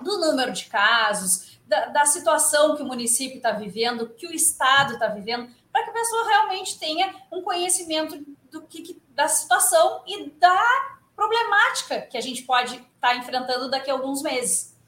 [0.00, 4.92] do número de casos, da, da situação que o município está vivendo, que o Estado
[4.92, 10.30] está vivendo, para que a pessoa realmente tenha um conhecimento do que, da situação e
[10.30, 14.78] da problemática que a gente pode estar tá enfrentando daqui a alguns meses.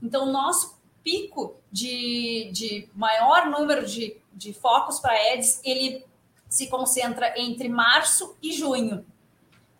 [0.00, 6.04] Então, nosso pico de, de maior número de, de focos para EDS, ele
[6.48, 9.04] se concentra entre março e junho.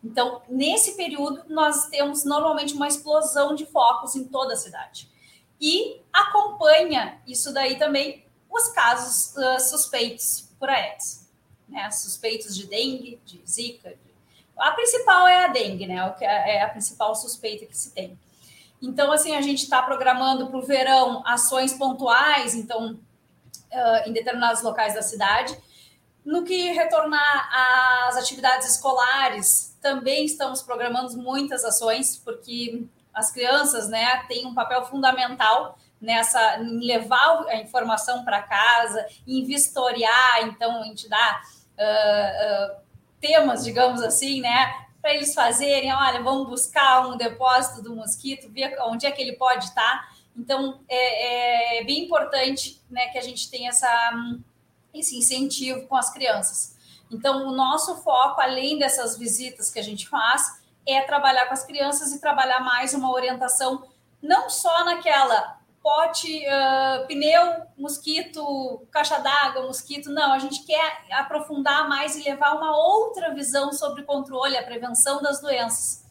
[0.03, 5.09] Então, nesse período, nós temos normalmente uma explosão de focos em toda a cidade.
[5.59, 11.29] E acompanha isso daí também os casos uh, suspeitos por Aedes.
[11.69, 11.89] Né?
[11.91, 13.89] Suspeitos de dengue, de zika.
[13.89, 14.11] De...
[14.57, 16.15] A principal é a dengue, né?
[16.19, 18.17] É, é a principal suspeita que se tem.
[18.81, 24.61] Então, assim, a gente está programando para o verão ações pontuais, então, uh, em determinados
[24.61, 25.55] locais da cidade.
[26.25, 34.23] No que retornar às atividades escolares, também estamos programando muitas ações, porque as crianças, né,
[34.27, 40.85] têm um papel fundamental nessa em levar a informação para casa, em vistoriar, então a
[40.85, 41.41] gente dá
[41.77, 42.81] uh, uh,
[43.19, 48.77] temas, digamos assim, né, para eles fazerem, olha, vamos buscar um depósito do mosquito, ver
[48.81, 50.15] onde é que ele pode estar.
[50.37, 54.11] Então, é, é bem importante né, que a gente tenha essa,
[54.93, 56.77] esse incentivo com as crianças.
[57.09, 61.65] Então, o nosso foco, além dessas visitas que a gente faz, é trabalhar com as
[61.65, 63.83] crianças e trabalhar mais uma orientação,
[64.21, 70.09] não só naquela pote, uh, pneu, mosquito, caixa d'água, mosquito.
[70.09, 74.63] Não, a gente quer aprofundar mais e levar uma outra visão sobre o controle, a
[74.63, 76.05] prevenção das doenças,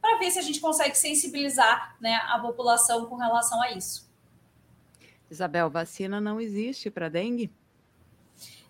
[0.00, 4.04] para ver se a gente consegue sensibilizar né, a população com relação a isso.
[5.30, 7.50] Isabel, vacina não existe para dengue?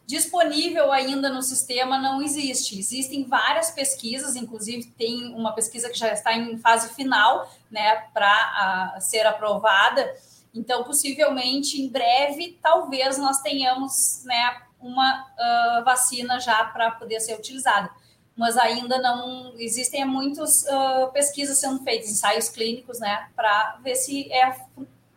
[0.07, 2.79] Disponível ainda no sistema não existe.
[2.79, 9.01] Existem várias pesquisas, inclusive tem uma pesquisa que já está em fase final, né, para
[9.01, 10.15] ser aprovada,
[10.55, 17.37] então, possivelmente, em breve, talvez nós tenhamos né, uma uh, vacina já para poder ser
[17.37, 17.91] utilizada.
[18.37, 24.33] Mas ainda não existem muitas uh, pesquisas sendo feitas, ensaios clínicos, né, para ver se
[24.33, 24.57] é,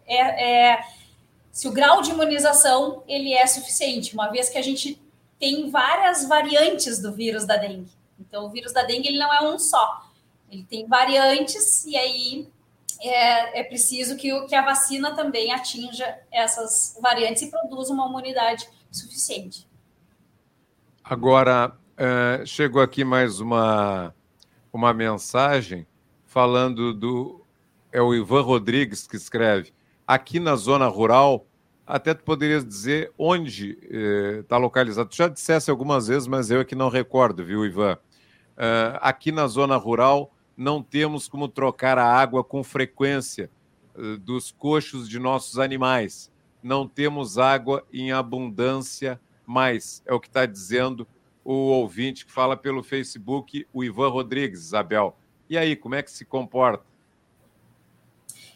[0.08, 0.88] é, é,
[1.52, 5.00] se o grau de imunização ele é suficiente, uma vez que a gente
[5.40, 7.92] tem várias variantes do vírus da dengue.
[8.20, 10.04] Então, o vírus da dengue ele não é um só,
[10.50, 12.48] ele tem variantes e aí
[13.02, 18.68] é, é preciso que, que a vacina também atinja essas variantes e produza uma imunidade
[18.92, 19.68] suficiente.
[21.04, 24.14] Agora, é, chegou aqui mais uma,
[24.72, 25.88] uma mensagem
[26.26, 27.44] falando do.
[27.92, 29.74] É o Ivan Rodrigues que escreve.
[30.06, 31.48] Aqui na zona rural,
[31.86, 33.78] até tu poderias dizer onde
[34.40, 35.10] está é, localizado.
[35.10, 37.98] Tu já dissesse algumas vezes, mas eu é que não recordo, viu, Ivan?
[38.58, 43.50] É, aqui na zona rural, não temos como trocar a água com frequência
[43.96, 46.32] uh, dos coxos de nossos animais.
[46.64, 50.02] Não temos água em abundância mais.
[50.06, 51.08] É o que está dizendo
[51.46, 55.16] o ouvinte que fala pelo Facebook, o Ivan Rodrigues, Isabel.
[55.50, 56.84] E aí, como é que se comporta?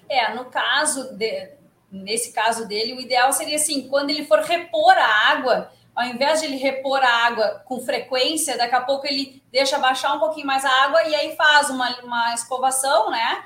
[0.10, 1.52] É, no caso, de,
[1.90, 6.40] nesse caso dele, o ideal seria assim, quando ele for repor a água, ao invés
[6.40, 10.48] de ele repor a água com frequência, daqui a pouco ele deixa baixar um pouquinho
[10.48, 13.46] mais a água e aí faz uma, uma escovação, né?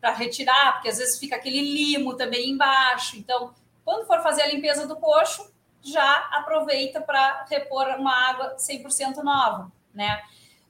[0.00, 3.16] Para retirar, porque às vezes fica aquele limo também embaixo.
[3.16, 3.54] Então,
[3.84, 5.50] quando for fazer a limpeza do coxo,
[5.82, 10.22] já aproveita para repor uma água 100% nova, né?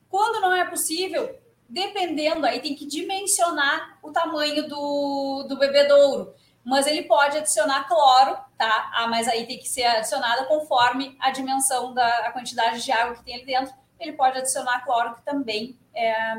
[0.09, 1.39] Quando não é possível,
[1.69, 6.35] dependendo, aí tem que dimensionar o tamanho do, do bebedouro,
[6.65, 8.91] mas ele pode adicionar cloro, tá?
[8.95, 13.25] Ah, mas aí tem que ser adicionada conforme a dimensão da quantidade de água que
[13.25, 13.75] tem ali dentro.
[13.99, 16.35] Ele pode adicionar cloro, que também é,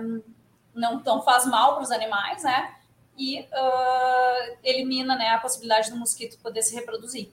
[0.73, 2.75] não, não faz mal para os animais, né?
[3.17, 7.31] E uh, elimina né, a possibilidade do mosquito poder se reproduzir.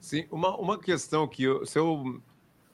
[0.00, 2.20] Sim, uma, uma questão que eu, se, eu,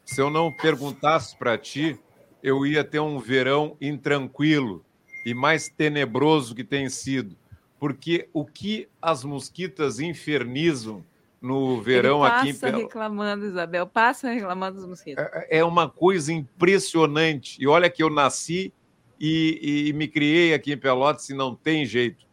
[0.04, 1.98] se eu não perguntasse para ti,
[2.42, 4.84] eu ia ter um verão intranquilo
[5.24, 7.36] e mais tenebroso que tem sido.
[7.78, 11.04] Porque o que as mosquitas infernizam
[11.40, 15.22] no verão Ele aqui em Passa reclamando, Isabel, passa reclamando dos mosquitos.
[15.22, 17.62] É, é uma coisa impressionante.
[17.62, 18.72] E olha que eu nasci
[19.20, 22.26] e, e, me criei aqui em Pelotas e não tem jeito.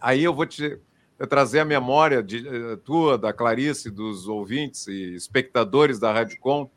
[0.00, 0.78] Aí eu vou te
[1.28, 6.70] trazer a memória de, uh, tua, da Clarice, dos ouvintes e espectadores da Rádio Com,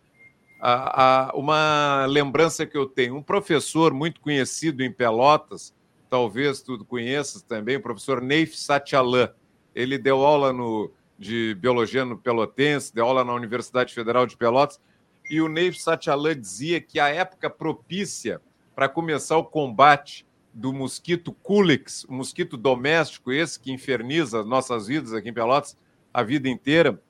[0.59, 3.15] a, a, uma lembrança que eu tenho.
[3.15, 5.73] Um professor muito conhecido em Pelotas,
[6.13, 9.33] talvez tu conheças também, o professor Neif Satyalan.
[9.73, 14.79] Ele deu aula no, de biologia no Pelotense, deu aula na Universidade Federal de Pelotas,
[15.27, 18.39] e o Neif Satyalan dizia que a época propícia
[18.75, 25.13] para começar o combate do mosquito Culex, o mosquito doméstico, esse que inferniza nossas vidas
[25.13, 25.75] aqui em Pelotas
[26.13, 27.01] a vida inteira,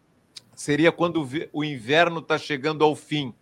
[0.55, 3.33] seria quando o inverno está chegando ao fim,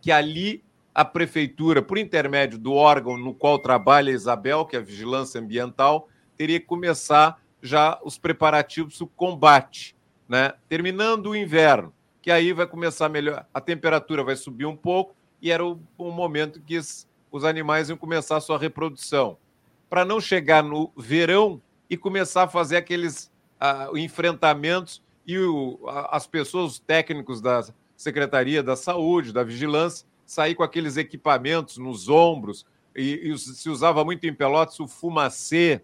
[0.00, 4.78] que ali a prefeitura, por intermédio do órgão no qual trabalha a Isabel, que é
[4.78, 9.96] a Vigilância Ambiental, teria que começar já os preparativos para o combate,
[10.28, 10.52] né?
[10.68, 15.50] terminando o inverno, que aí vai começar melhor, a temperatura vai subir um pouco e
[15.50, 19.38] era o, o momento que os animais iam começar a sua reprodução
[19.88, 23.30] para não chegar no verão e começar a fazer aqueles
[23.60, 25.78] uh, enfrentamentos e o,
[26.10, 27.62] as pessoas, os técnicos da
[27.96, 32.66] Secretaria da Saúde, da Vigilância, sair com aqueles equipamentos nos ombros.
[32.94, 35.82] E, e se usava muito em Pelotas o fumacê,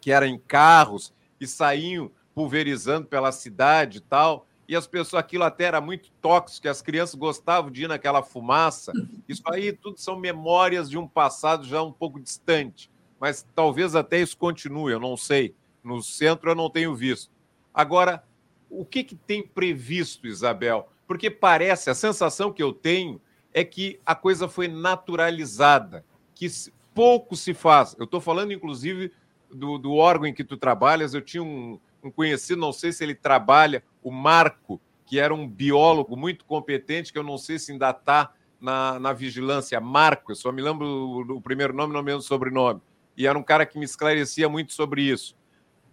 [0.00, 4.46] que era em carros, e saíam pulverizando pela cidade e tal.
[4.68, 8.92] E as pessoas, aquilo até era muito tóxico, as crianças gostavam de ir naquela fumaça.
[9.28, 14.20] Isso aí tudo são memórias de um passado já um pouco distante mas talvez até
[14.20, 15.54] isso continue, eu não sei.
[15.82, 17.30] No centro eu não tenho visto.
[17.72, 18.24] Agora,
[18.68, 20.88] o que, que tem previsto, Isabel?
[21.06, 23.20] Porque parece, a sensação que eu tenho
[23.56, 26.04] é que a coisa foi naturalizada,
[26.34, 26.46] que
[26.94, 27.96] pouco se faz.
[27.98, 29.10] Eu estou falando, inclusive,
[29.50, 31.14] do, do, órgão em que tu trabalhas.
[31.14, 35.48] Eu tinha um, um conhecido, não sei se ele trabalha, o Marco, que era um
[35.48, 39.80] biólogo muito competente, que eu não sei se ainda está na, na vigilância.
[39.80, 42.80] Marco, eu só me lembro o, o primeiro nome, não me sobrenome
[43.16, 45.34] e era um cara que me esclarecia muito sobre isso.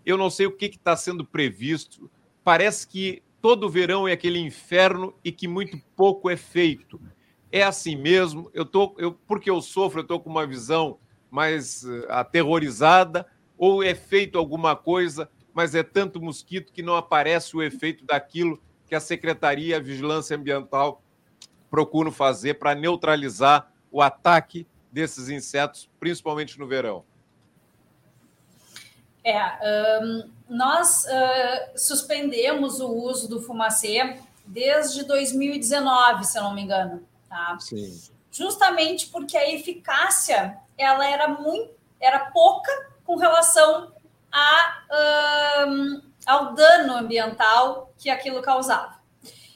[0.06, 2.12] Eu não sei o que está sendo previsto.
[2.44, 7.00] Parece que todo verão é aquele inferno e que muito pouco é feito.
[7.54, 8.50] É assim mesmo.
[8.52, 10.98] Eu tô, eu, porque eu sofro, eu estou com uma visão
[11.30, 17.56] mais uh, aterrorizada, ou é feito alguma coisa, mas é tanto mosquito que não aparece
[17.56, 21.04] o efeito daquilo que a Secretaria de Vigilância Ambiental
[21.70, 27.06] procura fazer para neutralizar o ataque desses insetos, principalmente no verão.
[29.24, 36.64] É, um, nós uh, suspendemos o uso do fumacê desde 2019, se eu não me
[36.64, 37.13] engano.
[37.34, 37.58] Tá?
[37.60, 38.00] Sim.
[38.30, 42.72] Justamente porque a eficácia ela era muito, era pouca
[43.04, 43.92] com relação
[44.32, 49.02] a, um, ao dano ambiental que aquilo causava.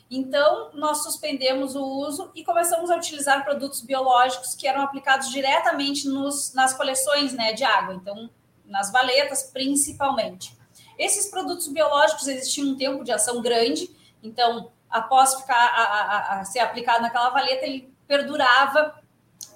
[0.09, 6.07] Então, nós suspendemos o uso e começamos a utilizar produtos biológicos que eram aplicados diretamente
[6.07, 7.93] nos, nas coleções né, de água.
[7.93, 8.27] Então,
[8.65, 10.57] nas valetas principalmente.
[10.97, 16.45] Esses produtos biológicos existiam um tempo de ação grande, então, após ficar a, a, a
[16.45, 18.95] ser aplicado naquela valeta, ele perdurava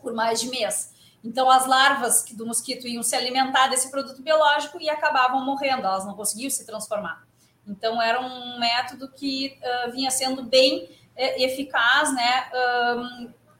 [0.02, 0.92] por mais de mês.
[1.24, 6.06] Então, as larvas do mosquito iam se alimentar desse produto biológico e acabavam morrendo, elas
[6.06, 7.26] não conseguiam se transformar.
[7.68, 12.50] Então, era um método que uh, vinha sendo bem uh, eficaz, né,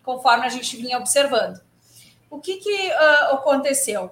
[0.04, 1.62] conforme a gente vinha observando.
[2.30, 4.12] o que, que uh, aconteceu?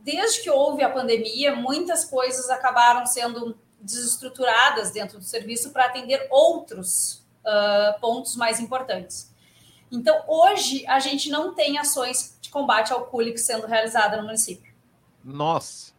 [0.00, 6.26] Desde que houve a pandemia, muitas coisas acabaram sendo desestruturadas dentro do serviço para atender
[6.30, 9.32] outros uh, pontos mais importantes.
[9.90, 14.72] Então, hoje, a gente não tem ações de combate ao cúlico sendo realizada no município.
[15.22, 15.92] Nossa!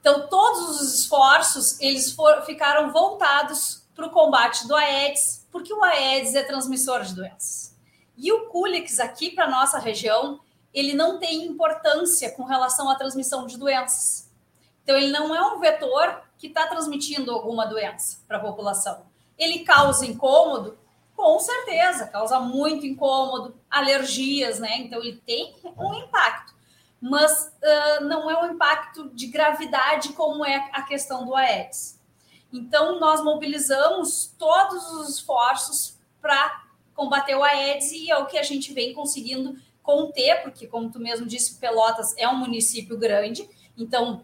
[0.00, 5.82] Então, todos os esforços, eles for, ficaram voltados para o combate do Aedes, porque o
[5.82, 7.76] Aedes é transmissor de doenças.
[8.16, 10.40] E o Culix aqui para nossa região,
[10.72, 14.30] ele não tem importância com relação à transmissão de doenças.
[14.82, 19.02] Então, ele não é um vetor que está transmitindo alguma doença para a população.
[19.36, 20.78] Ele causa incômodo?
[21.14, 24.78] Com certeza, causa muito incômodo, alergias, né?
[24.78, 26.54] Então, ele tem um impacto,
[27.00, 31.98] mas uh, não é um impacto de gravidade como é a questão do Aedes.
[32.52, 38.42] Então, nós mobilizamos todos os esforços para combater o Aedes e é o que a
[38.42, 44.22] gente vem conseguindo conter, porque, como tu mesmo disse, Pelotas é um município grande, então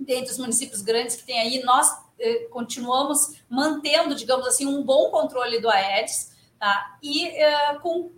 [0.00, 5.10] dentre os municípios grandes que tem aí, nós eh, continuamos mantendo, digamos assim, um bom
[5.10, 6.98] controle do Aedes, tá?
[7.02, 8.10] E eh, com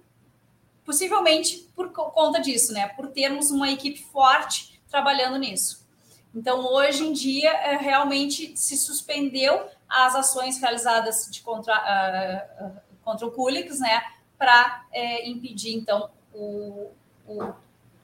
[0.84, 2.88] possivelmente por conta disso, né?
[2.88, 5.86] Por termos uma equipe forte trabalhando nisso.
[6.34, 12.80] Então, hoje em dia, eh, realmente se suspendeu as ações realizadas de contra, uh, uh,
[13.04, 14.02] contra o Culix, né?
[14.38, 16.90] Para eh, impedir, então, o,
[17.26, 17.52] o,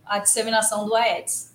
[0.04, 1.47] a disseminação do Aedes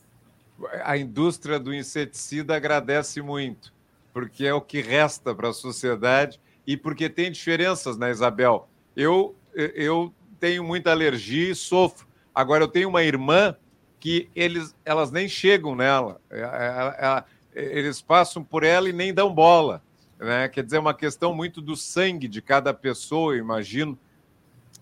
[0.83, 3.73] a indústria do inseticida agradece muito,
[4.13, 8.67] porque é o que resta para a sociedade e porque tem diferenças, né, Isabel?
[8.95, 12.07] Eu, eu tenho muita alergia e sofro.
[12.33, 13.55] Agora, eu tenho uma irmã
[13.99, 17.23] que eles, elas nem chegam nela, é, é,
[17.55, 19.81] é, eles passam por ela e nem dão bola.
[20.19, 20.49] Né?
[20.49, 23.97] Quer dizer, é uma questão muito do sangue de cada pessoa, imagino,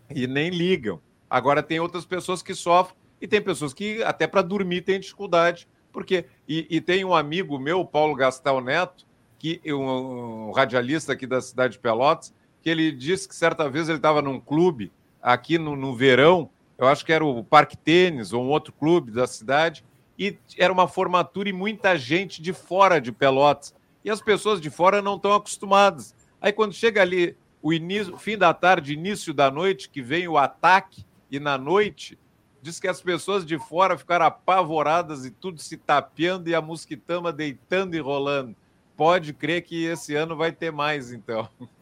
[0.09, 0.99] e nem ligam.
[1.29, 5.67] Agora, tem outras pessoas que sofrem e tem pessoas que até para dormir têm dificuldade,
[5.93, 9.05] porque e, e, tem um amigo meu, Paulo Gastal Neto,
[9.37, 13.87] que um, um radialista aqui da cidade de Pelotas, que ele disse que certa vez
[13.87, 14.91] ele estava num clube
[15.21, 19.11] aqui no, no verão, eu acho que era o Parque Tênis ou um outro clube
[19.11, 19.85] da cidade,
[20.17, 23.73] e era uma formatura e muita gente de fora de Pelotas.
[24.03, 26.15] E as pessoas de fora não estão acostumadas.
[26.39, 30.37] Aí quando chega ali o início, fim da tarde, início da noite, que vem o
[30.37, 32.17] ataque, e na noite
[32.61, 37.33] Diz que as pessoas de fora ficaram apavoradas e tudo se tapeando e a mosquitama
[37.33, 38.55] deitando e rolando.
[38.95, 41.49] Pode crer que esse ano vai ter mais, então.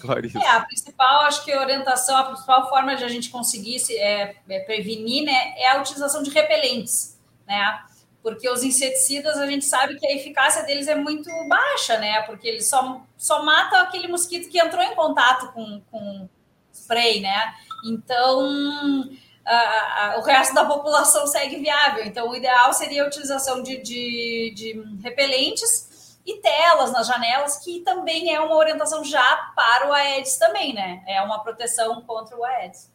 [0.00, 0.36] Clarice.
[0.36, 3.96] É, a principal, acho que a orientação, a principal forma de a gente conseguir se,
[3.96, 7.80] é, é prevenir, né, é a utilização de repelentes, né?
[8.22, 12.22] Porque os inseticidas, a gente sabe que a eficácia deles é muito baixa, né?
[12.22, 16.28] Porque eles só, só matam aquele mosquito que entrou em contato com, com
[16.72, 17.54] spray, né?
[17.84, 19.10] Então,
[19.46, 22.04] a, o resto da população segue viável.
[22.04, 27.80] Então, o ideal seria a utilização de, de, de repelentes e telas nas janelas, que
[27.80, 31.02] também é uma orientação já para o Aedes também, né?
[31.06, 32.90] É uma proteção contra o Aedes.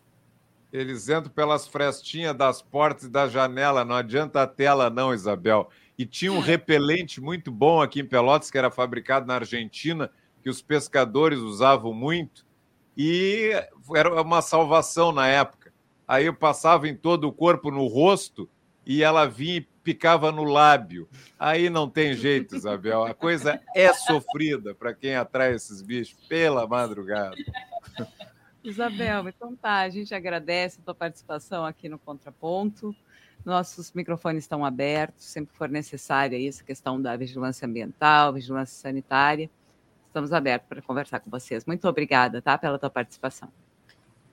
[0.71, 5.69] Eles entram pelas frestinhas das portas e da janela, não adianta a tela não, Isabel.
[5.97, 10.49] E tinha um repelente muito bom aqui em Pelotas, que era fabricado na Argentina, que
[10.49, 12.45] os pescadores usavam muito,
[12.95, 13.51] e
[13.95, 15.58] era uma salvação na época
[16.09, 18.49] aí eu passava em todo o corpo, no rosto,
[18.83, 21.07] e ela vinha e picava no lábio.
[21.37, 23.03] Aí não tem jeito, Isabel.
[23.03, 27.35] A coisa é sofrida para quem atrai esses bichos pela madrugada.
[28.63, 32.95] Isabel, então tá, a gente agradece a tua participação aqui no Contraponto.
[33.45, 39.47] Nossos microfones estão abertos, sempre for necessária essa questão da vigilância ambiental, vigilância sanitária.
[40.07, 41.65] Estamos abertos para conversar com vocês.
[41.65, 43.49] Muito obrigada, tá, pela tua participação.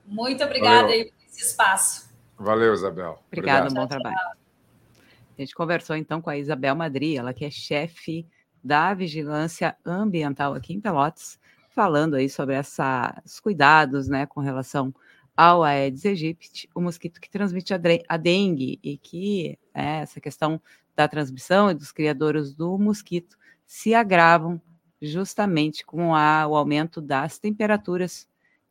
[0.07, 2.09] Muito obrigada aí por esse espaço.
[2.38, 3.22] Valeu, Isabel.
[3.26, 4.16] Obrigada, um bom trabalho.
[4.16, 8.26] A gente conversou então com a Isabel Madri, ela que é chefe
[8.62, 11.38] da vigilância ambiental aqui em Pelotas,
[11.70, 14.94] falando aí sobre esses cuidados, né, com relação
[15.36, 20.61] ao Aedes aegypti, o mosquito que transmite a dengue e que é, essa questão
[20.96, 23.36] da transmissão e dos criadores do mosquito
[23.66, 24.61] se agravam
[25.00, 28.26] justamente com a, o aumento das temperaturas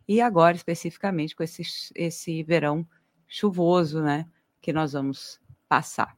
[0.07, 1.63] e agora especificamente com esse,
[1.95, 2.87] esse verão
[3.27, 4.27] chuvoso, né,
[4.61, 6.15] que nós vamos passar.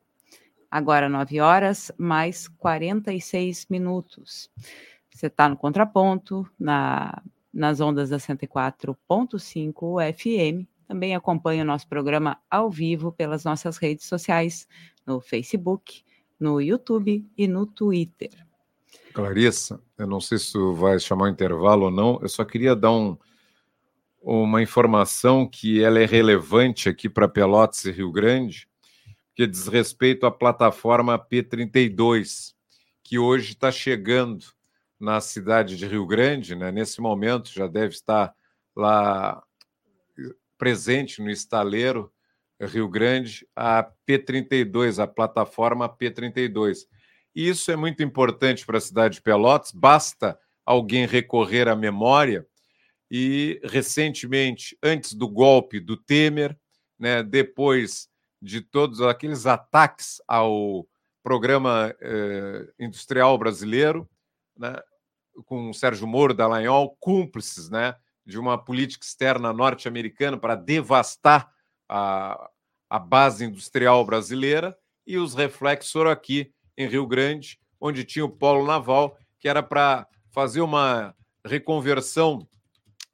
[0.70, 4.50] Agora 9 horas mais 46 minutos.
[5.10, 7.24] Você está no contraponto, na,
[7.54, 10.68] nas ondas da 104.5 FM.
[10.88, 14.68] Também acompanha o nosso programa ao vivo pelas nossas redes sociais,
[15.06, 16.04] no Facebook,
[16.40, 18.46] no YouTube e no Twitter.
[19.14, 22.76] Clarissa, eu não sei se tu vai chamar o intervalo ou não, eu só queria
[22.76, 23.18] dar um,
[24.30, 28.68] uma informação que ela é relevante aqui para Pelotas e Rio Grande,
[29.34, 32.54] que diz respeito à plataforma P32,
[33.02, 34.46] que hoje está chegando
[35.00, 36.74] na cidade de Rio Grande, né?
[36.74, 38.36] nesse momento já deve estar
[38.76, 39.42] lá
[40.58, 42.12] presente no estaleiro
[42.60, 46.80] Rio Grande, a P32, a plataforma P32.
[47.34, 52.46] E isso é muito importante para a cidade de Pelotas, basta alguém recorrer à memória.
[53.10, 56.58] E recentemente, antes do golpe do Temer,
[57.00, 58.10] né, depois
[58.42, 60.88] de todos aqueles ataques ao
[61.24, 64.08] programa eh, industrial brasileiro,
[64.58, 64.76] né,
[65.46, 67.96] com o Sérgio Moro, Dallagnol, cúmplices né,
[68.26, 71.52] de uma política externa norte-americana para devastar
[71.88, 72.50] a,
[72.90, 78.30] a base industrial brasileira, e os reflexos foram aqui em Rio Grande, onde tinha o
[78.30, 82.48] polo naval, que era para fazer uma reconversão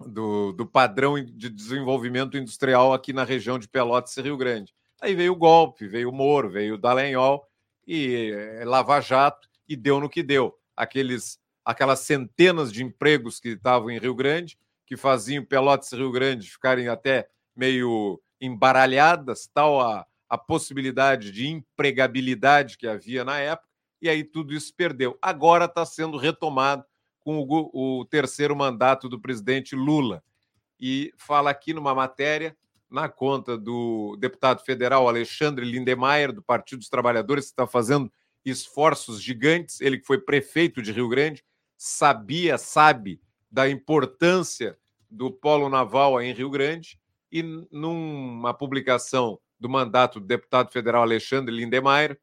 [0.08, 4.74] do, do padrão de desenvolvimento industrial aqui na região de Pelotas e Rio Grande.
[5.02, 7.46] Aí veio o golpe, veio o Moro, veio o Dallagnol
[7.86, 10.58] e é, Lava Jato e deu no que deu.
[10.76, 16.12] Aqueles, aquelas centenas de empregos que estavam em Rio Grande, que faziam Pelotas e Rio
[16.12, 23.68] Grande ficarem até meio embaralhadas, tal a, a possibilidade de empregabilidade que havia na época,
[24.02, 25.18] e aí tudo isso perdeu.
[25.22, 26.84] Agora está sendo retomado
[27.24, 30.24] com o, o terceiro mandato do presidente Lula.
[30.80, 32.56] E fala aqui numa matéria
[32.90, 38.12] na conta do deputado federal Alexandre Lindemeyer, do Partido dos Trabalhadores, que está fazendo
[38.46, 39.82] esforços gigantes.
[39.82, 41.44] Ele que foi prefeito de Rio Grande,
[41.78, 43.20] sabia, sabe
[43.50, 44.78] da importância
[45.10, 47.00] do polo naval em Rio Grande
[47.32, 52.20] e numa publicação do mandato do deputado federal Alexandre Lindemeyer,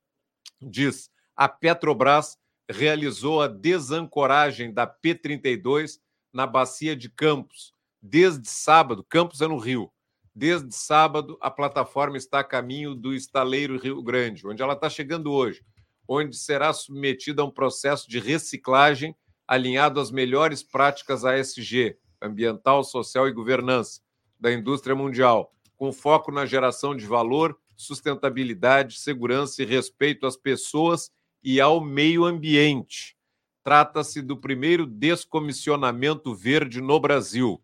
[0.61, 2.38] diz: a Petrobras
[2.71, 5.99] realizou a desancoragem da P-32
[6.33, 7.75] na bacia de Campos.
[8.01, 9.91] Desde sábado, Campos é no Rio.
[10.35, 15.33] Desde sábado, a plataforma está a caminho do estaleiro Rio Grande, onde ela está chegando
[15.33, 15.64] hoje,
[16.07, 19.14] onde será submetida a um processo de reciclagem
[19.47, 24.01] alinhado às melhores práticas ASG, ambiental, social e governança,
[24.39, 31.11] da indústria mundial, com foco na geração de valor, sustentabilidade, segurança e respeito às pessoas
[31.43, 33.16] e ao meio ambiente.
[33.62, 37.62] Trata-se do primeiro descomissionamento verde no Brasil.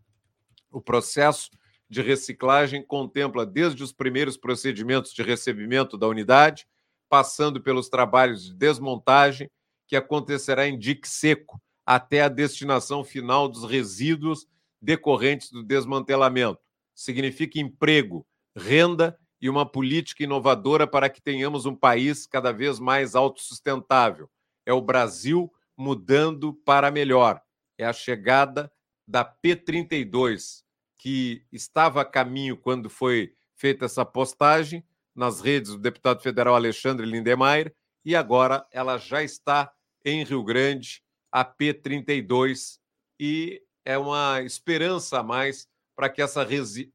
[0.70, 1.51] O processo
[1.89, 6.66] de reciclagem contempla desde os primeiros procedimentos de recebimento da unidade,
[7.09, 9.51] passando pelos trabalhos de desmontagem,
[9.87, 14.47] que acontecerá em dique seco, até a destinação final dos resíduos
[14.83, 16.61] decorrentes do desmantelamento
[16.97, 23.14] significa emprego, renda e uma política inovadora para que tenhamos um país cada vez mais
[23.14, 24.30] autossustentável.
[24.64, 27.41] É o Brasil mudando para melhor.
[27.78, 28.72] É a chegada
[29.07, 30.62] da P32,
[30.99, 34.84] que estava a caminho quando foi feita essa postagem
[35.14, 37.74] nas redes do deputado federal Alexandre Lindemeyer,
[38.05, 39.72] e agora ela já está
[40.05, 42.78] em Rio Grande, a P32,
[43.18, 46.47] e é uma esperança a mais para que essa,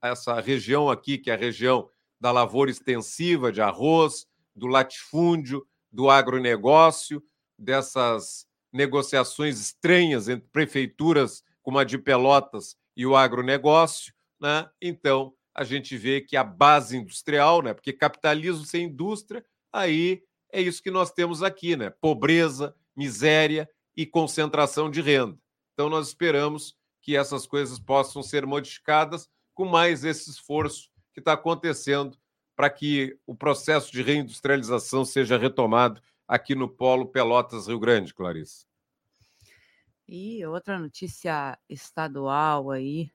[0.02, 1.90] essa região aqui, que é a região
[2.22, 7.22] da lavoura extensiva de arroz, do latifúndio, do agronegócio,
[7.58, 14.70] dessas negociações estranhas entre prefeituras como a de Pelotas e o agronegócio, né?
[14.80, 17.74] Então, a gente vê que a base industrial, né?
[17.74, 19.44] Porque capitalismo sem indústria,
[19.74, 21.90] aí é isso que nós temos aqui, né?
[21.90, 23.68] Pobreza, miséria
[23.98, 25.38] e concentração de renda.
[25.74, 31.34] Então, nós esperamos que essas coisas possam ser modificadas com mais esse esforço que está
[31.34, 32.18] acontecendo
[32.56, 38.66] para que o processo de reindustrialização seja retomado aqui no Polo Pelotas Rio Grande, Clarice.
[40.08, 43.12] E outra notícia estadual aí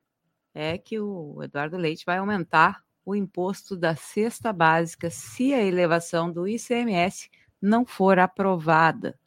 [0.55, 6.33] é que o Eduardo Leite vai aumentar o imposto da cesta básica se a elevação
[6.33, 7.31] do ICMS
[7.61, 9.19] não for aprovada.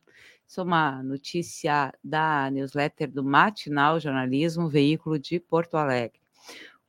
[0.47, 6.19] Isso é uma notícia da newsletter do Matinal Jornalismo, veículo de Porto Alegre.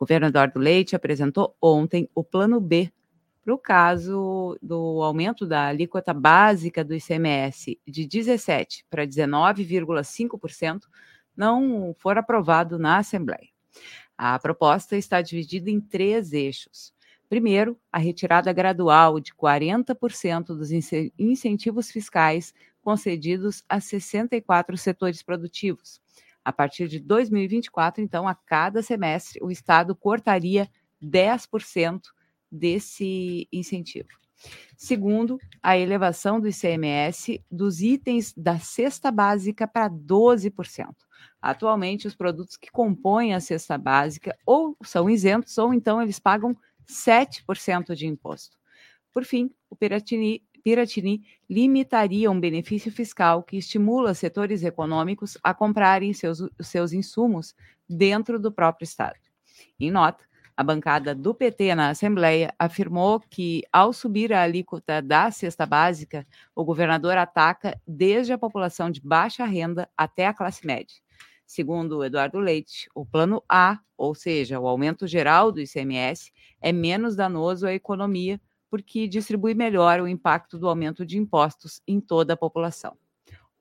[0.01, 2.91] O governo Eduardo Leite apresentou ontem o plano B
[3.45, 10.81] para o caso do aumento da alíquota básica do ICMS de 17% para 19,5%
[11.37, 13.51] não for aprovado na Assembleia.
[14.17, 16.95] A proposta está dividida em três eixos.
[17.29, 20.71] Primeiro, a retirada gradual de 40% dos
[21.19, 26.01] incentivos fiscais concedidos a 64 setores produtivos.
[26.45, 30.69] A partir de 2024, então, a cada semestre, o Estado cortaria
[31.03, 32.01] 10%
[32.51, 34.09] desse incentivo.
[34.77, 40.95] Segundo, a elevação do ICMS dos itens da cesta básica para 12%.
[41.41, 46.57] Atualmente, os produtos que compõem a cesta básica ou são isentos ou então eles pagam
[46.89, 48.59] 7% de imposto.
[49.13, 56.13] Por fim, o Piratini, Piratini limitaria um benefício fiscal que estimula setores econômicos a comprarem
[56.13, 57.55] seus, seus insumos
[57.89, 59.19] dentro do próprio Estado.
[59.79, 60.25] Em nota,
[60.57, 66.27] a bancada do PT na Assembleia afirmou que, ao subir a alíquota da cesta básica,
[66.55, 70.97] o governador ataca desde a população de baixa renda até a classe média.
[71.47, 76.31] Segundo Eduardo Leite, o plano A, ou seja, o aumento geral do ICMS,
[76.61, 78.41] é menos danoso à economia
[78.71, 82.97] porque distribui melhor o impacto do aumento de impostos em toda a população.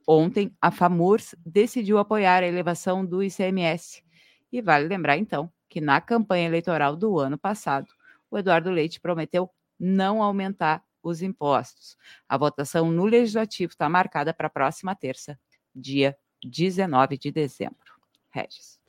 [0.08, 4.04] Ontem, a FAMURS decidiu apoiar a elevação do ICMS.
[4.52, 7.88] E vale lembrar, então, que na campanha eleitoral do ano passado,
[8.30, 9.50] o Eduardo Leite prometeu
[9.80, 11.98] não aumentar os impostos.
[12.28, 15.40] A votação no Legislativo está marcada para a próxima terça,
[15.74, 17.94] dia 19 de dezembro.
[18.30, 18.80] Regis.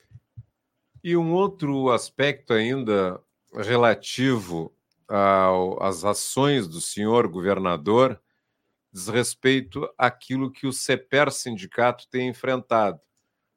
[1.03, 3.19] E um outro aspecto ainda
[3.53, 4.73] relativo
[5.79, 8.21] às ações do senhor governador
[8.91, 12.99] diz respeito àquilo que o CEPER Sindicato tem enfrentado.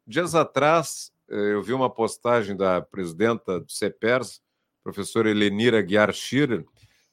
[0.07, 4.40] Dias atrás, eh, eu vi uma postagem da presidenta do CEPERS,
[4.82, 6.64] professora Helenira Guiar Schirer,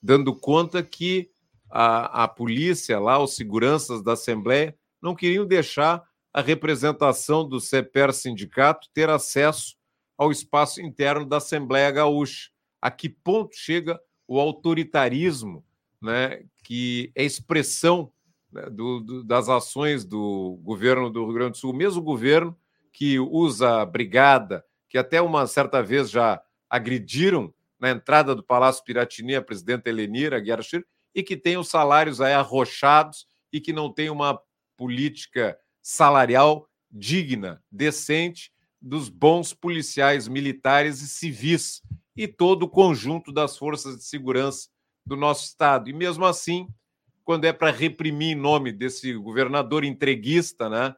[0.02, 1.32] dando conta que
[1.70, 8.14] a, a polícia lá, os seguranças da Assembleia, não queriam deixar a representação do CEPER
[8.14, 9.76] Sindicato ter acesso
[10.18, 12.50] ao espaço interno da Assembleia Gaúcha.
[12.82, 14.00] A que ponto chega
[14.32, 15.62] o autoritarismo,
[16.02, 18.14] né, que é expressão
[18.50, 22.58] né, do, do, das ações do governo do Rio Grande do Sul, o mesmo governo
[22.94, 29.36] que usa brigada, que até uma certa vez já agrediram na entrada do Palácio Piratini
[29.36, 30.62] a presidenta Helenira Guerra
[31.14, 34.42] e que tem os salários aí arrochados e que não tem uma
[34.78, 38.50] política salarial digna, decente
[38.82, 41.82] dos bons policiais militares e civis
[42.16, 44.70] e todo o conjunto das forças de segurança
[45.06, 45.90] do nosso estado.
[45.90, 46.68] E mesmo assim,
[47.24, 50.96] quando é para reprimir em nome desse governador entreguista, né,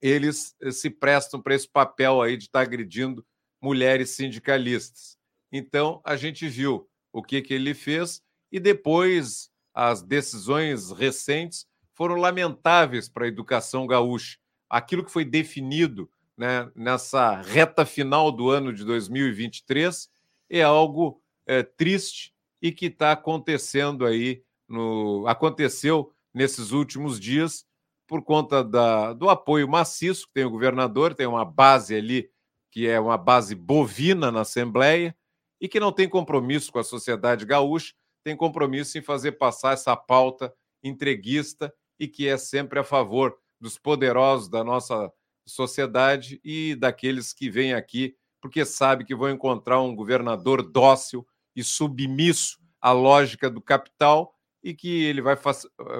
[0.00, 3.24] eles eh, se prestam para esse papel aí de estar tá agredindo
[3.60, 5.18] mulheres sindicalistas.
[5.50, 8.22] Então, a gente viu o que, que ele fez
[8.52, 14.38] e depois as decisões recentes foram lamentáveis para a educação gaúcha.
[14.70, 16.08] Aquilo que foi definido
[16.38, 20.08] né, nessa reta final do ano de 2023
[20.48, 22.32] é algo é, triste
[22.62, 27.66] e que está acontecendo aí no aconteceu nesses últimos dias
[28.06, 32.30] por conta da, do apoio maciço que tem o governador, tem uma base ali
[32.70, 35.16] que é uma base bovina na Assembleia
[35.60, 39.96] e que não tem compromisso com a sociedade gaúcha, tem compromisso em fazer passar essa
[39.96, 45.12] pauta entreguista e que é sempre a favor dos poderosos da nossa
[45.48, 51.64] sociedade e daqueles que vêm aqui porque sabe que vão encontrar um governador dócil e
[51.64, 55.36] submisso à lógica do capital e que ele vai,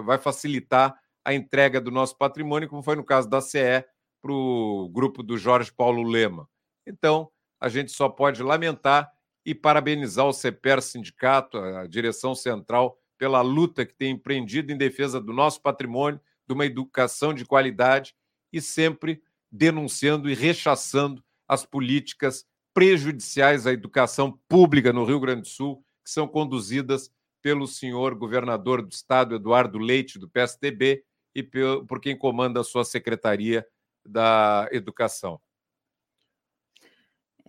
[0.05, 3.85] vai facilitar a entrega do nosso patrimônio, como foi no caso da CE
[4.23, 6.49] para o grupo do Jorge Paulo Lema.
[6.87, 7.31] Então,
[7.61, 9.11] a gente só pode lamentar
[9.45, 15.21] e parabenizar o CEPER Sindicato, a direção central, pela luta que tem empreendido em defesa
[15.21, 18.15] do nosso patrimônio, de uma educação de qualidade
[18.53, 25.49] e sempre denunciando e rechaçando as políticas prejudiciais à educação pública no Rio Grande do
[25.49, 27.11] Sul, que são conduzidas
[27.43, 32.85] pelo senhor governador do estado, Eduardo Leite, do PSDB, e por quem comanda a sua
[32.85, 33.67] Secretaria
[34.07, 35.41] da Educação.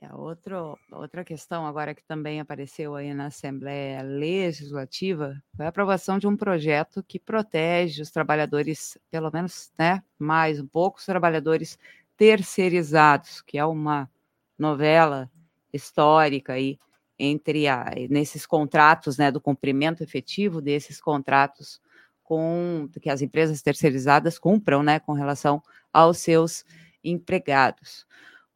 [0.01, 6.17] É, outro, outra questão agora que também apareceu aí na Assembleia Legislativa foi a aprovação
[6.17, 11.77] de um projeto que protege os trabalhadores, pelo menos, né, mais um pouco, os trabalhadores
[12.15, 14.09] terceirizados, que é uma
[14.57, 15.29] novela
[15.73, 16.79] histórica aí
[17.17, 21.81] entre a, nesses contratos, né, do cumprimento efetivo desses contratos
[22.23, 26.63] com que as empresas terceirizadas cumpram, né, com relação aos seus
[27.03, 28.07] empregados.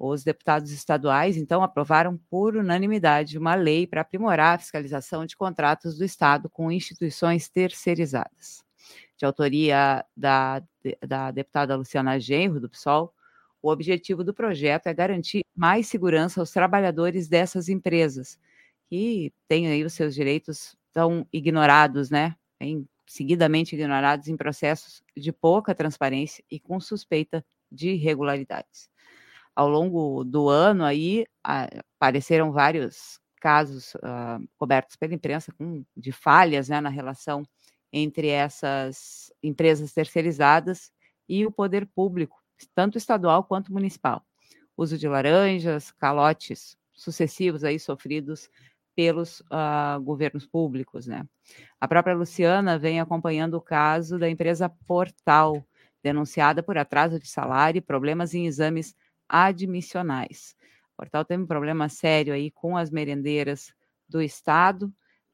[0.05, 5.97] Os deputados estaduais, então, aprovaram por unanimidade uma lei para aprimorar a fiscalização de contratos
[5.97, 8.65] do Estado com instituições terceirizadas.
[9.15, 10.61] De autoria da,
[11.07, 13.13] da deputada Luciana Genro, do PSOL,
[13.61, 18.37] o objetivo do projeto é garantir mais segurança aos trabalhadores dessas empresas,
[18.89, 25.31] que têm aí os seus direitos tão ignorados, né, em seguidamente ignorados em processos de
[25.31, 28.91] pouca transparência e com suspeita de irregularidades.
[29.55, 36.69] Ao longo do ano aí apareceram vários casos uh, cobertos pela imprensa com, de falhas
[36.69, 37.43] né, na relação
[37.91, 40.91] entre essas empresas terceirizadas
[41.27, 42.41] e o poder público,
[42.73, 44.25] tanto estadual quanto municipal.
[44.75, 48.49] Uso de laranjas, calotes sucessivos aí sofridos
[48.95, 51.27] pelos uh, governos públicos, né?
[51.79, 55.63] A própria Luciana vem acompanhando o caso da empresa Portal,
[56.01, 58.95] denunciada por atraso de salário e problemas em exames
[59.33, 60.55] admissionais.
[60.93, 63.73] O Portal tem um problema sério aí com as merendeiras
[64.07, 64.93] do Estado,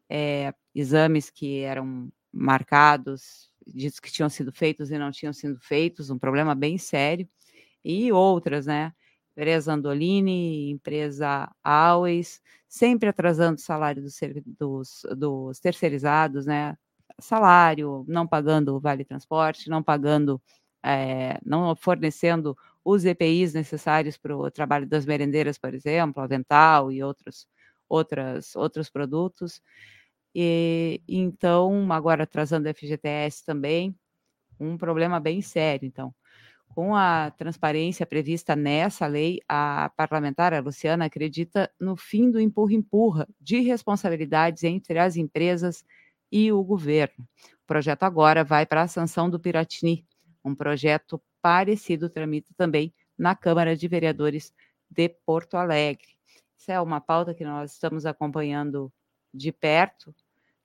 [0.10, 6.10] é, exames que eram marcados, diz que tinham sido feitos e não tinham sido feitos,
[6.10, 7.28] um problema bem sério,
[7.84, 8.94] e outras, né?
[9.32, 16.78] Empresa Andolini, empresa Always, sempre atrasando o salário dos, dos, dos terceirizados, né?
[17.20, 20.42] Salário, não pagando o vale transporte, não pagando,
[20.84, 27.04] é, não fornecendo os EPIs necessários para o trabalho das merendeiras, por exemplo, avental e
[27.04, 27.48] outros,
[27.88, 29.62] outras, outros produtos.
[30.34, 33.96] E então, agora trazendo o FGTS também,
[34.60, 35.88] um problema bem sério.
[35.88, 36.14] Então,
[36.70, 43.28] com a transparência prevista nessa lei, a parlamentar, a Luciana, acredita no fim do empurra-empurra
[43.40, 45.84] de responsabilidades entre as empresas
[46.32, 47.28] e o governo.
[47.64, 50.06] O projeto agora vai para a sanção do Piratini,
[50.44, 54.54] um projeto parecido tramita também na Câmara de Vereadores
[54.90, 56.08] de Porto Alegre.
[56.58, 58.92] Essa é uma pauta que nós estamos acompanhando
[59.34, 60.14] de perto.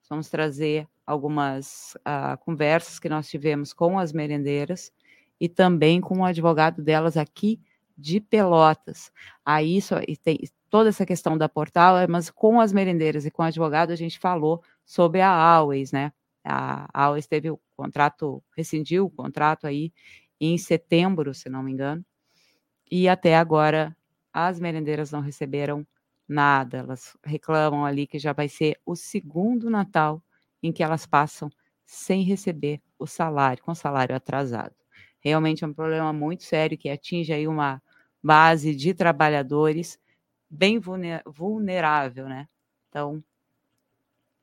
[0.09, 4.93] Vamos trazer algumas uh, conversas que nós tivemos com as merendeiras
[5.41, 7.61] e também com o advogado delas aqui
[7.97, 9.13] de Pelotas.
[9.45, 13.43] Aí isso e tem toda essa questão da portal, mas com as merendeiras e com
[13.43, 16.13] o advogado a gente falou sobre a Always, né?
[16.45, 19.93] A Always teve o contrato, rescindiu o contrato aí
[20.41, 22.05] em setembro, se não me engano,
[22.91, 23.97] e até agora
[24.33, 25.87] as merendeiras não receberam
[26.29, 26.79] nada.
[26.79, 30.23] Elas reclamam ali que já vai ser o segundo Natal
[30.63, 31.51] em que elas passam
[31.87, 34.75] sem receber o salário, com salário atrasado.
[35.21, 37.83] Realmente é um problema muito sério que atinge aí uma
[38.23, 39.99] base de trabalhadores
[40.49, 40.79] bem
[41.27, 42.49] vulnerável, né?
[42.89, 43.23] Então,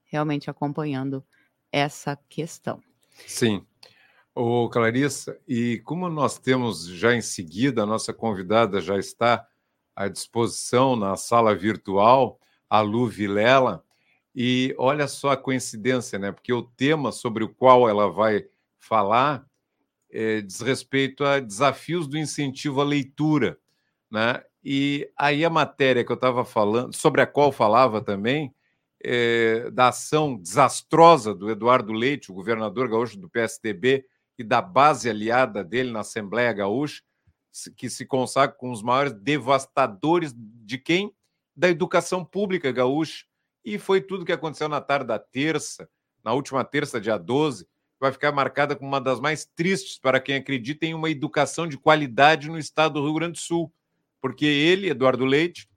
[0.06, 1.26] realmente acompanhando
[1.72, 2.82] essa questão.
[3.28, 3.65] Sim.
[4.34, 9.45] Ô, Clarissa, e como nós temos já em seguida, a nossa convidada já está
[9.95, 13.84] à disposição na sala virtual, a Lu Vilela,
[14.34, 16.32] e olha só a coincidência, né?
[16.32, 18.45] Porque o tema sobre o qual ela vai
[18.80, 19.45] falar
[20.11, 23.57] é, diz respeito a desafios do incentivo à leitura,
[24.09, 24.43] né?
[24.63, 28.53] E aí a matéria que eu estava falando, sobre a qual falava também,
[29.04, 34.06] é, da ação desastrosa do Eduardo Leite, o governador gaúcho do PSDB,
[34.38, 37.02] e da base aliada dele na Assembleia Gaúcha,
[37.76, 41.14] que se consagra com os maiores devastadores de quem?
[41.56, 43.26] Da educação pública gaúcha.
[43.64, 45.88] E foi tudo que aconteceu na tarde da terça,
[46.24, 47.68] na última terça, dia 12,
[47.99, 51.78] vai ficar marcada como uma das mais tristes para quem acredita em uma educação de
[51.78, 53.72] qualidade no estado do Rio Grande do Sul.
[54.20, 55.70] Porque ele, Eduardo Leite,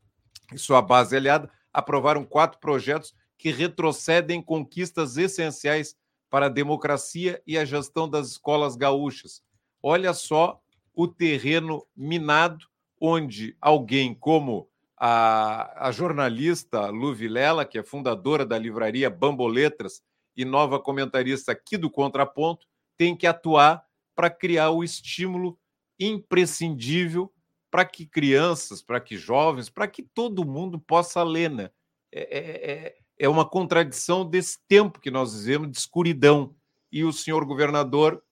[0.52, 5.96] e sua base aliada aprovaram quatro projetos que retrocedem conquistas essenciais
[6.30, 9.42] para a democracia e a gestão das escolas gaúchas.
[9.82, 10.60] Olha só
[10.94, 12.64] o terreno minado,
[13.00, 20.00] onde alguém como a, a jornalista Lu Vilela, que é fundadora da livraria Bamboletras
[20.36, 22.66] e nova comentarista aqui do Contraponto,
[22.96, 25.58] tem que atuar para criar o estímulo
[25.98, 27.32] imprescindível
[27.74, 31.50] para que crianças, para que jovens, para que todo mundo possa ler.
[31.50, 31.70] Né?
[32.12, 36.54] É, é, é é uma contradição desse tempo que nós vivemos de escuridão.
[36.90, 38.22] E o senhor governador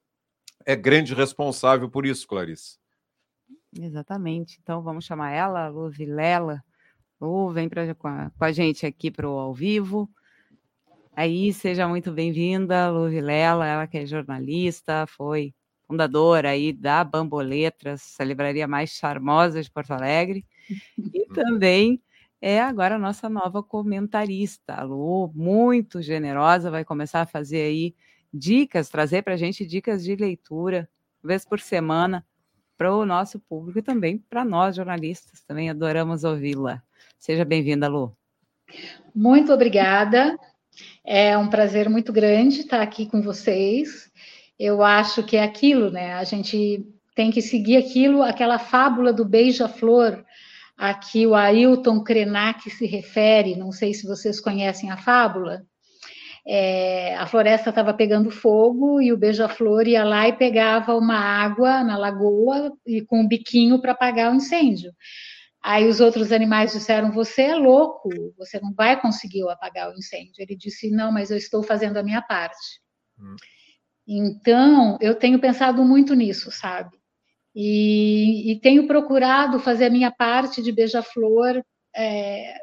[0.64, 2.78] é grande responsável por isso, Clarice.
[3.74, 4.58] Exatamente.
[4.62, 6.62] Então vamos chamar ela, Lu Vilela.
[7.20, 10.10] Lu, vem pra, com, a, com a gente aqui para o ao vivo.
[11.14, 15.54] Aí, seja muito bem-vinda, Lu Vilela, ela que é jornalista, foi
[15.92, 20.42] fundadora aí da Bamboletras, a livraria mais charmosa de Porto Alegre,
[20.96, 22.00] e também
[22.40, 24.72] é agora a nossa nova comentarista.
[24.72, 27.94] A Lu, muito generosa, vai começar a fazer aí
[28.32, 30.88] dicas, trazer para a gente dicas de leitura,
[31.22, 32.24] uma vez por semana,
[32.78, 35.42] para o nosso público e também para nós, jornalistas.
[35.42, 36.82] Também adoramos ouvi-la.
[37.18, 38.16] Seja bem-vinda, Lu.
[39.14, 40.38] Muito obrigada.
[41.04, 44.10] É um prazer muito grande estar aqui com vocês.
[44.62, 46.14] Eu acho que é aquilo, né?
[46.14, 50.24] A gente tem que seguir aquilo, aquela fábula do beija-flor
[50.76, 55.62] Aqui o Ailton Krenak se refere, não sei se vocês conhecem a fábula.
[56.44, 61.84] É, a floresta estava pegando fogo e o beija-flor ia lá e pegava uma água
[61.84, 64.92] na lagoa e com um biquinho para apagar o incêndio.
[65.62, 70.34] Aí os outros animais disseram: Você é louco, você não vai conseguir apagar o incêndio.
[70.38, 72.80] Ele disse: Não, mas eu estou fazendo a minha parte.
[73.20, 73.36] Hum.
[74.06, 76.96] Então, eu tenho pensado muito nisso, sabe?
[77.54, 81.62] E, e tenho procurado fazer a minha parte de beija-flor
[81.94, 82.54] é,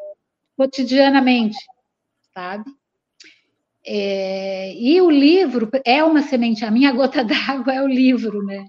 [0.58, 1.58] cotidianamente,
[2.34, 2.66] sabe?
[3.86, 8.66] É, e o livro é uma semente, a minha gota d'água é o livro, né?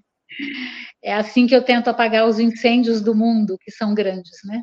[1.02, 4.62] É assim que eu tento apagar os incêndios do mundo, que são grandes, né?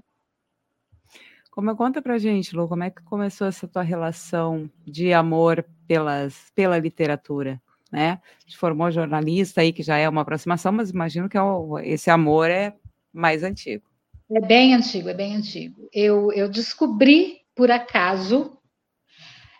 [1.51, 6.51] Como conta pra gente, Lu, como é que começou essa tua relação de amor pelas,
[6.53, 7.59] pela literatura,
[7.91, 8.19] né?
[8.45, 11.41] Te formou jornalista aí, que já é uma aproximação, mas imagino que é
[11.83, 12.73] esse amor é
[13.13, 13.83] mais antigo.
[14.29, 15.89] É bem antigo, é bem antigo.
[15.93, 18.57] Eu, eu descobri, por acaso,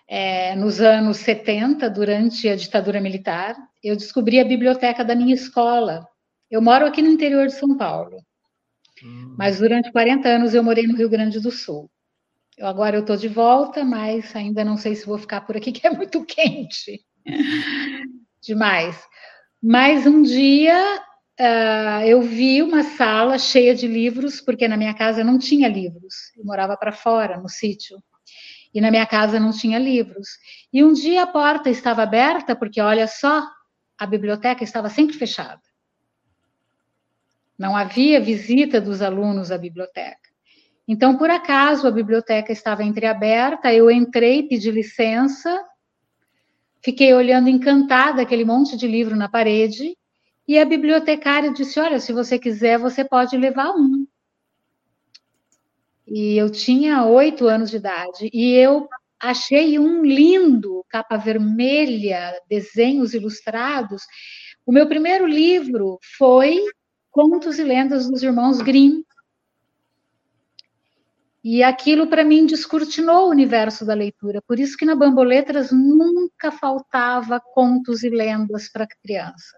[0.07, 6.07] é, nos anos 70, durante a ditadura militar, eu descobri a biblioteca da minha escola.
[6.49, 8.17] Eu moro aqui no interior de São Paulo.
[9.03, 9.35] Hum.
[9.37, 11.89] Mas durante 40 anos eu morei no Rio Grande do Sul.
[12.57, 15.71] Eu, agora eu estou de volta, mas ainda não sei se vou ficar por aqui,
[15.73, 17.01] que é muito quente.
[18.47, 18.97] Demais.
[19.61, 21.01] Mas um dia
[21.37, 26.31] uh, eu vi uma sala cheia de livros, porque na minha casa não tinha livros.
[26.37, 28.01] Eu morava para fora, no sítio.
[28.73, 30.29] E na minha casa não tinha livros.
[30.71, 33.45] E um dia a porta estava aberta, porque olha só,
[33.97, 35.61] a biblioteca estava sempre fechada.
[37.59, 40.27] Não havia visita dos alunos à biblioteca.
[40.87, 45.65] Então, por acaso, a biblioteca estava entreaberta, eu entrei, pedi licença,
[46.81, 49.95] fiquei olhando encantada aquele monte de livro na parede,
[50.47, 54.07] e a bibliotecária disse: Olha, se você quiser, você pode levar um.
[56.07, 58.87] E eu tinha oito anos de idade, e eu
[59.19, 64.03] achei um lindo, capa vermelha, desenhos ilustrados.
[64.65, 66.63] O meu primeiro livro foi
[67.11, 69.01] Contos e Lendas dos Irmãos Grimm.
[71.49, 74.41] E aquilo para mim descortinou o universo da leitura.
[74.41, 79.57] Por isso que na Bamboletras nunca faltava contos e lendas para criança.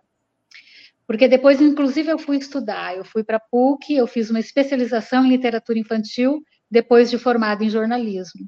[1.08, 2.96] Porque depois, inclusive, eu fui estudar.
[2.96, 7.64] Eu fui para a PUC, eu fiz uma especialização em literatura infantil, depois de formada
[7.64, 8.48] em jornalismo.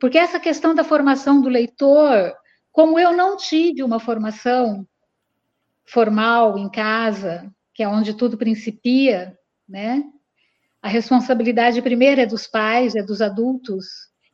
[0.00, 2.32] Porque essa questão da formação do leitor,
[2.70, 4.86] como eu não tive uma formação
[5.84, 9.36] formal em casa, que é onde tudo principia,
[9.68, 10.04] né?
[10.80, 13.86] A responsabilidade primeira é dos pais, é dos adultos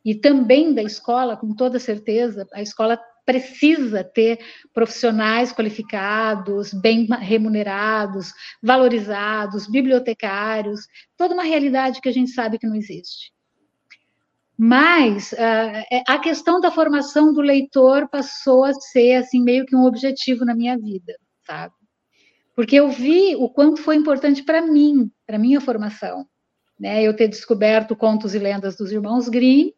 [0.05, 2.47] e também da escola, com toda certeza.
[2.53, 4.39] A escola precisa ter
[4.75, 8.33] profissionais qualificados, bem remunerados,
[8.63, 10.87] valorizados, bibliotecários,
[11.17, 13.33] toda uma realidade que a gente sabe que não existe.
[14.57, 19.85] Mas uh, a questão da formação do leitor passou a ser assim meio que um
[19.85, 21.17] objetivo na minha vida,
[21.47, 21.75] sabe?
[22.55, 26.27] porque eu vi o quanto foi importante para mim, para minha formação,
[26.79, 27.03] né?
[27.03, 29.73] Eu ter descoberto contos e lendas dos irmãos Grimm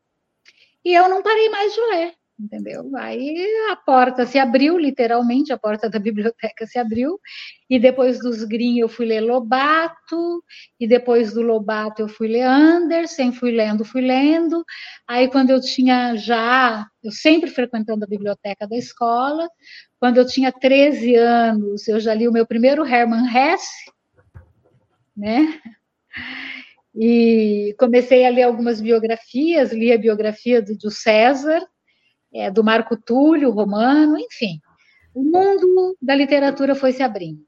[0.84, 2.90] e eu não parei mais de ler entendeu?
[2.96, 7.18] Aí a porta se abriu, literalmente, a porta da biblioteca se abriu,
[7.68, 10.44] e depois dos Grimm eu fui ler Lobato,
[10.78, 14.64] e depois do Lobato eu fui ler Andersen, fui lendo, fui lendo,
[15.06, 19.48] aí quando eu tinha já, eu sempre frequentando a biblioteca da escola,
[19.98, 23.90] quando eu tinha 13 anos, eu já li o meu primeiro Hermann Hesse,
[25.16, 25.58] né?
[26.98, 31.60] E comecei a ler algumas biografias, li a biografia do, do César,
[32.32, 34.60] é, do Marco Túlio, romano, enfim.
[35.14, 37.46] O mundo da literatura foi se abrindo.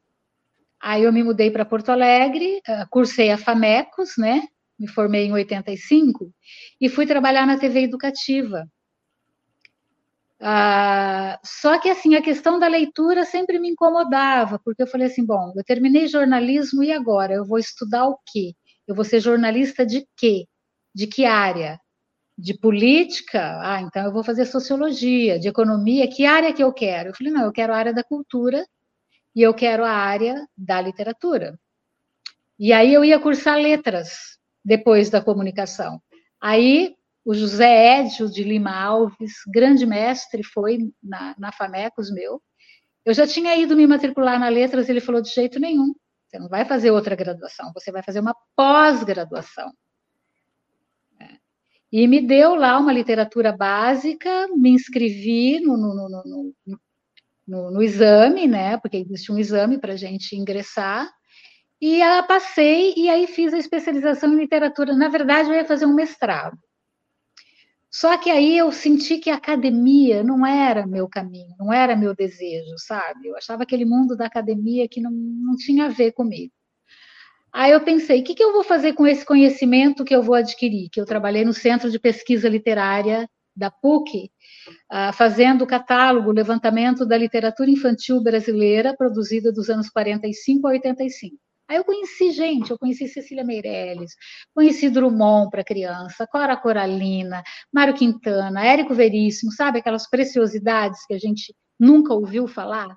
[0.80, 4.42] Aí eu me mudei para Porto Alegre, eh, cursei a FAMECOS, né?
[4.78, 6.32] Me formei em 85
[6.80, 8.64] e fui trabalhar na TV educativa.
[10.40, 15.26] Ah, só que assim a questão da leitura sempre me incomodava, porque eu falei assim,
[15.26, 18.54] bom, eu terminei jornalismo e agora eu vou estudar o quê?
[18.88, 20.46] Eu vou ser jornalista de quê?
[20.92, 21.78] De que área?
[22.38, 27.08] de política, ah, então eu vou fazer sociologia, de economia, que área que eu quero?
[27.08, 28.64] Eu falei, não, eu quero a área da cultura
[29.34, 31.58] e eu quero a área da literatura.
[32.56, 36.00] E aí eu ia cursar letras depois da comunicação.
[36.40, 42.40] Aí o José Édio de Lima Alves, grande mestre, foi na, na FAMECOS meu.
[43.04, 45.92] Eu já tinha ido me matricular na letras, ele falou de jeito nenhum.
[46.28, 49.72] Você não vai fazer outra graduação, você vai fazer uma pós-graduação
[51.90, 56.54] e me deu lá uma literatura básica, me inscrevi no, no, no,
[57.46, 58.76] no, no exame, né?
[58.78, 61.10] Porque existe um exame para a gente ingressar.
[61.80, 64.94] E a passei e aí fiz a especialização em literatura.
[64.94, 66.58] Na verdade, eu ia fazer um mestrado.
[68.00, 72.14] Só que aí eu senti que a academia não era meu caminho, não era meu
[72.14, 73.26] desejo, sabe?
[73.26, 76.52] Eu achava aquele mundo da academia que não, não tinha a ver comigo.
[77.52, 80.36] Aí eu pensei, o que, que eu vou fazer com esse conhecimento que eu vou
[80.36, 80.88] adquirir?
[80.92, 84.30] Que eu trabalhei no Centro de Pesquisa Literária da PUC,
[84.92, 91.36] uh, fazendo o catálogo, levantamento da literatura infantil brasileira, produzida dos anos 45 a 85.
[91.68, 94.12] Aí eu conheci gente, eu conheci Cecília Meirelles,
[94.54, 97.42] conheci Drummond para criança, Cora Coralina,
[97.72, 102.96] Mário Quintana, Érico Veríssimo, sabe aquelas preciosidades que a gente nunca ouviu falar?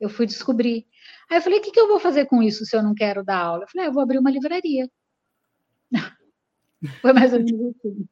[0.00, 0.86] Eu fui descobrir.
[1.30, 3.24] Aí eu falei, o que, que eu vou fazer com isso se eu não quero
[3.24, 3.64] dar aula?
[3.64, 4.88] Eu falei, ah, eu vou abrir uma livraria.
[7.00, 8.08] Foi mais ou menos assim.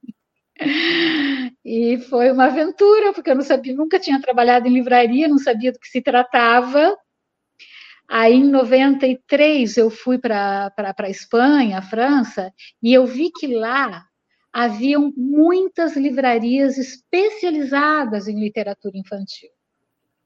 [1.65, 5.73] E foi uma aventura, porque eu não sabia, nunca tinha trabalhado em livraria, não sabia
[5.73, 6.97] do que se tratava.
[8.09, 12.53] Aí, em 93, eu fui para a Espanha, França,
[12.83, 14.05] e eu vi que lá
[14.53, 19.51] haviam muitas livrarias especializadas em literatura infantil,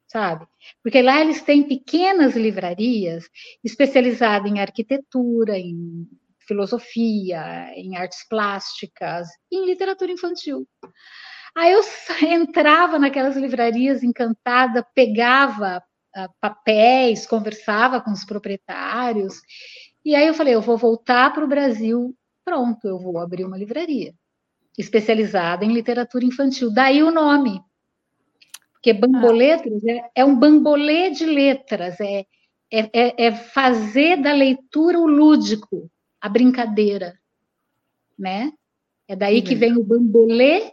[0.07, 0.47] sabe?
[0.83, 3.25] Porque lá eles têm pequenas livrarias
[3.65, 6.07] especializadas em arquitetura, em
[6.47, 10.67] filosofia, em artes plásticas, em literatura infantil.
[11.57, 11.81] Aí eu
[12.29, 15.83] entrava naquelas livrarias encantada, pegava
[16.17, 19.41] uh, papéis, conversava com os proprietários,
[20.05, 23.59] e aí eu falei, eu vou voltar para o Brasil, pronto, eu vou abrir uma
[23.59, 24.15] livraria
[24.79, 26.73] especializada em literatura infantil.
[26.73, 27.61] Daí o nome,
[28.73, 32.25] porque bamboletras é, é um bambolê de letras, é,
[32.71, 35.91] é, é fazer da leitura o lúdico,
[36.21, 37.19] a brincadeira,
[38.17, 38.53] né?
[39.09, 40.73] É daí que vem o bambolê,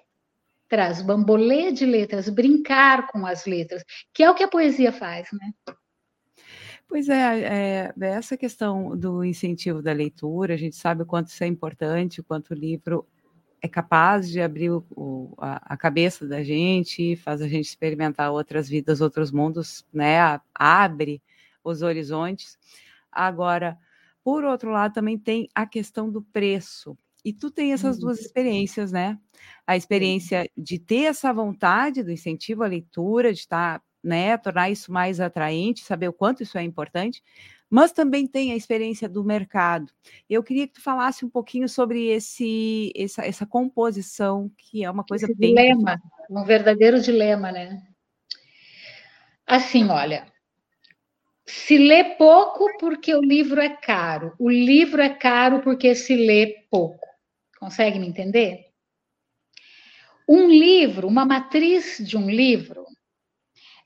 [0.75, 3.81] traz bambolê de letras, brincar com as letras,
[4.13, 5.73] que é o que a poesia faz, né?
[6.85, 11.41] Pois é, é, essa questão do incentivo da leitura, a gente sabe o quanto isso
[11.45, 13.07] é importante, o quanto o livro
[13.61, 18.29] é capaz de abrir o, o, a, a, cabeça da gente, faz a gente experimentar
[18.33, 20.17] outras vidas, outros mundos, né?
[20.53, 21.23] Abre
[21.63, 22.59] os horizontes.
[23.09, 23.77] Agora,
[24.21, 26.97] por outro lado, também tem a questão do preço.
[27.25, 28.25] E tu tem essas duas uhum.
[28.25, 29.17] experiências, né?
[29.65, 34.91] A experiência de ter essa vontade do incentivo à leitura, de estar, né, tornar isso
[34.91, 37.23] mais atraente, saber o quanto isso é importante,
[37.67, 39.91] mas também tem a experiência do mercado.
[40.29, 45.03] Eu queria que tu falasse um pouquinho sobre esse, essa, essa composição, que é uma
[45.03, 45.55] coisa esse bem.
[45.55, 45.99] Dilema,
[46.29, 47.81] um verdadeiro dilema, né?
[49.47, 50.31] Assim, olha,
[51.45, 54.33] se lê pouco porque o livro é caro.
[54.37, 57.14] O livro é caro porque se lê pouco.
[57.59, 58.65] Consegue me entender?
[60.27, 62.85] Um livro, uma matriz de um livro,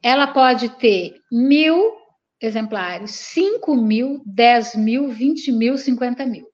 [0.02, 1.98] ela pode ter mil
[2.42, 6.48] exemplares, cinco mil, dez mil, vinte mil, cinquenta mil.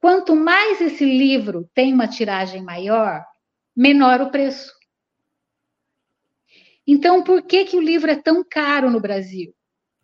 [0.00, 3.24] Quanto mais esse livro tem uma tiragem maior,
[3.74, 4.72] menor o preço.
[6.86, 9.54] Então, por que, que o livro é tão caro no Brasil?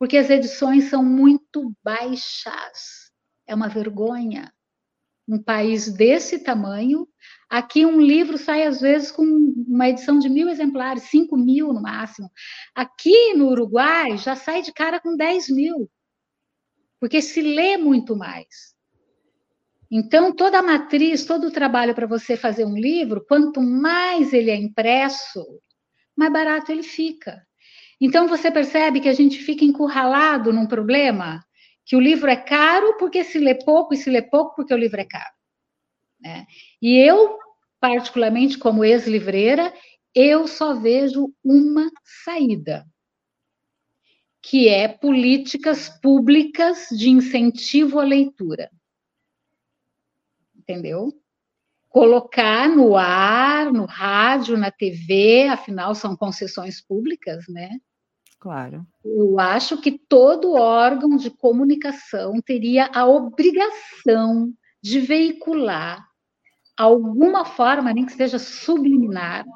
[0.04, 3.10] porque as edições são muito baixas.
[3.46, 4.53] É uma vergonha.
[5.26, 7.08] Um país desse tamanho,
[7.48, 11.80] aqui um livro sai às vezes com uma edição de mil exemplares, cinco mil no
[11.80, 12.30] máximo.
[12.74, 15.90] Aqui no Uruguai já sai de cara com 10 mil,
[17.00, 18.74] porque se lê muito mais.
[19.90, 24.50] Então, toda a matriz, todo o trabalho para você fazer um livro, quanto mais ele
[24.50, 25.44] é impresso,
[26.16, 27.42] mais barato ele fica.
[28.00, 31.43] Então você percebe que a gente fica encurralado num problema,
[31.84, 34.78] que o livro é caro porque se lê pouco e se lê pouco porque o
[34.78, 35.34] livro é caro.
[36.20, 36.46] Né?
[36.80, 37.38] E eu,
[37.80, 39.72] particularmente como ex-livreira,
[40.14, 41.90] eu só vejo uma
[42.24, 42.86] saída,
[44.40, 48.70] que é políticas públicas de incentivo à leitura.
[50.56, 51.12] Entendeu?
[51.94, 57.70] colocar no ar, no rádio, na TV, afinal são concessões públicas, né?
[58.44, 58.86] Claro.
[59.02, 64.52] Eu acho que todo órgão de comunicação teria a obrigação
[64.82, 66.06] de veicular
[66.76, 69.46] alguma forma, nem que seja subliminar,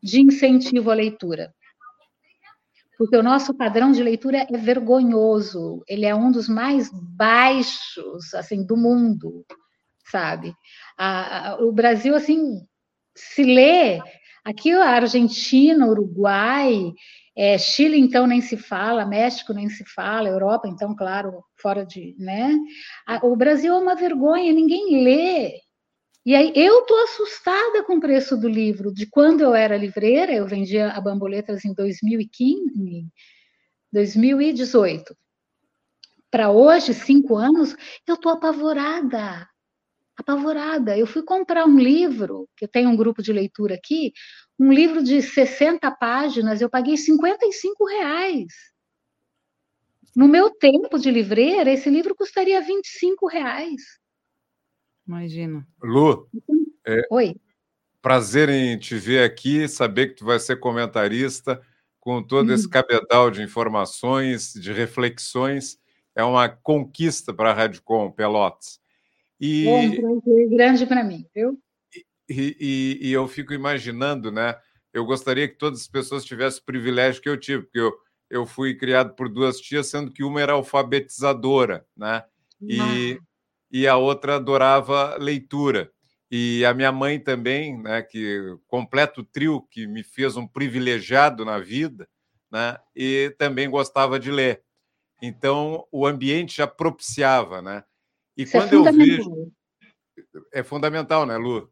[0.00, 1.52] de incentivo à leitura.
[2.96, 8.64] Porque o nosso padrão de leitura é vergonhoso, ele é um dos mais baixos assim
[8.64, 9.44] do mundo
[10.10, 10.54] sabe?
[10.96, 12.60] A, a, o Brasil, assim,
[13.14, 14.00] se lê.
[14.44, 16.92] Aqui a Argentina, Uruguai,
[17.36, 22.16] é, Chile, então, nem se fala, México nem se fala, Europa, então, claro, fora de.
[22.18, 22.56] Né?
[23.22, 25.60] o Brasil é uma vergonha, ninguém lê.
[26.24, 28.92] E aí eu estou assustada com o preço do livro.
[28.92, 33.06] De quando eu era livreira, eu vendia a Bamboletas em 2015,
[33.92, 35.16] 2018.
[36.30, 37.76] Para hoje, cinco anos,
[38.08, 39.46] eu estou apavorada
[40.16, 40.96] apavorada.
[40.96, 44.12] Eu fui comprar um livro, que eu tenho um grupo de leitura aqui,
[44.58, 48.52] um livro de 60 páginas, eu paguei 55 reais.
[50.14, 53.82] No meu tempo de livreira, esse livro custaria 25 reais.
[55.06, 55.66] Imagina.
[55.82, 56.28] Lu,
[56.86, 57.36] é, Oi.
[58.00, 61.60] prazer em te ver aqui, saber que tu vai ser comentarista
[62.00, 62.70] com todo esse uhum.
[62.70, 65.78] cabedal de informações, de reflexões
[66.16, 68.80] é uma conquista para a Radicom Pelotas.
[69.38, 71.60] E, é um prazer grande para mim, viu?
[72.28, 74.58] E, e, e, eu fico imaginando, né?
[74.92, 77.92] Eu gostaria que todas as pessoas tivessem o privilégio que eu tive, porque eu,
[78.28, 82.24] eu fui criado por duas tias, sendo que uma era alfabetizadora, né?
[82.60, 83.20] E,
[83.70, 85.90] e a outra adorava leitura.
[86.30, 91.44] E a minha mãe também, né, que completa o trio que me fez um privilegiado
[91.44, 92.08] na vida,
[92.50, 94.62] né, e também gostava de ler.
[95.22, 97.84] Então, o ambiente já propiciava, né?
[98.36, 99.52] E Isso é quando é eu vejo
[100.52, 101.70] é fundamental, né, Lu?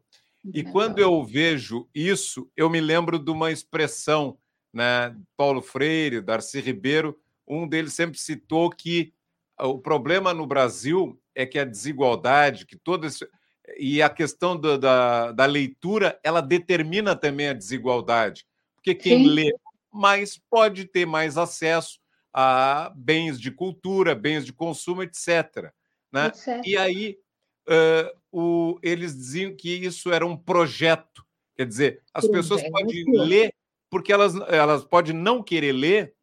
[0.53, 4.37] E quando eu vejo isso, eu me lembro de uma expressão,
[4.73, 9.13] né, Paulo Freire, Darcy Ribeiro, um deles sempre citou que
[9.59, 13.27] o problema no Brasil é que a desigualdade, que todo esse
[13.77, 18.45] e a questão do, da, da leitura, ela determina também a desigualdade.
[18.75, 19.29] Porque quem Sim.
[19.29, 19.51] lê
[19.91, 21.99] mais pode ter mais acesso
[22.31, 25.71] a bens de cultura, bens de consumo, etc.
[26.11, 26.31] Né?
[26.63, 27.17] E aí
[27.67, 31.25] uh, o, eles diziam que isso era um projeto.
[31.55, 33.53] Quer dizer, as pessoas podem ler
[33.89, 36.13] porque elas, elas podem não querer ler,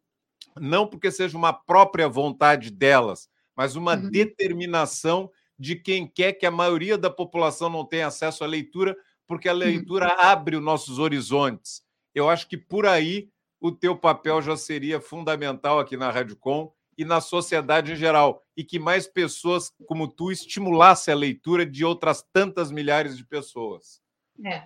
[0.60, 4.10] não porque seja uma própria vontade delas, mas uma uhum.
[4.10, 8.96] determinação de quem quer que a maioria da população não tenha acesso à leitura,
[9.26, 10.20] porque a leitura uhum.
[10.20, 11.82] abre os nossos horizontes.
[12.14, 17.04] Eu acho que por aí o teu papel já seria fundamental aqui na Com e
[17.04, 22.22] na sociedade em geral, e que mais pessoas como tu estimulasse a leitura de outras
[22.32, 24.02] tantas milhares de pessoas.
[24.44, 24.62] É.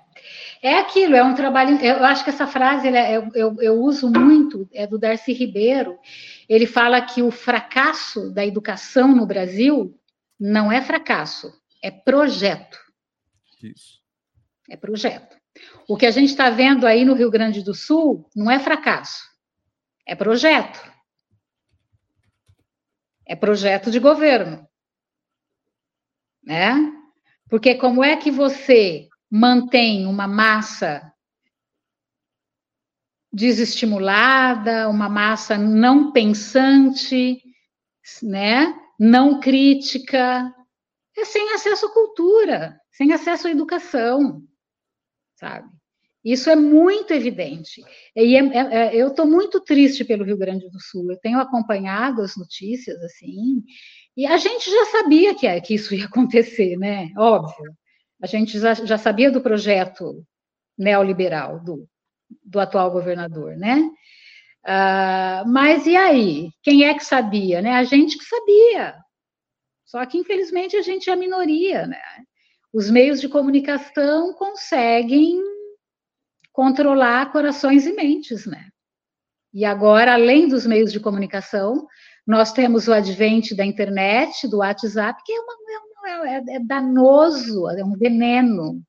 [0.62, 1.77] é aquilo, é um trabalho.
[1.82, 5.98] Eu acho que essa frase é, eu, eu, eu, uso muito, é do Darcy Ribeiro.
[6.48, 9.98] Ele fala que o fracasso da educação no Brasil
[10.39, 12.78] não é fracasso, é projeto.
[13.62, 14.01] Isso.
[14.70, 15.36] É projeto.
[15.89, 19.23] O que a gente está vendo aí no Rio Grande do Sul não é fracasso,
[20.07, 20.95] é projeto.
[23.27, 24.66] É projeto de governo.
[26.43, 26.93] Né?
[27.48, 31.12] Porque como é que você mantém uma massa
[33.32, 37.43] desestimulada, uma massa não pensante,
[38.23, 38.74] né?
[38.98, 40.55] não crítica,
[41.16, 44.43] é sem acesso à cultura, sem acesso à educação,
[45.35, 45.69] sabe?
[46.27, 47.85] Isso é muito evidente.
[48.16, 51.09] E é, é, é eu estou muito triste pelo Rio Grande do Sul.
[51.09, 53.62] Eu tenho acompanhado as notícias assim,
[54.16, 57.12] e a gente já sabia que, que isso ia acontecer, né?
[57.16, 57.73] Óbvio.
[58.20, 60.27] A gente já, já sabia do projeto
[60.77, 61.89] neoliberal do,
[62.43, 63.89] do atual governador, né?
[64.66, 66.51] Uh, mas e aí?
[66.61, 67.62] Quem é que sabia?
[67.62, 67.74] Né?
[67.74, 68.97] A gente que sabia.
[69.85, 71.86] Só que, infelizmente, a gente é a minoria.
[71.86, 72.03] Né?
[72.73, 75.40] Os meios de comunicação conseguem
[76.57, 78.47] controlar corações e mentes.
[78.47, 78.70] Né?
[79.53, 81.87] E agora, além dos meios de comunicação,
[82.27, 87.69] nós temos o advento da internet, do WhatsApp, que é, uma, é, é, é danoso,
[87.69, 88.83] é um veneno,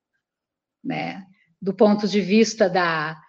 [0.82, 1.22] né?
[1.60, 3.20] do ponto de vista da,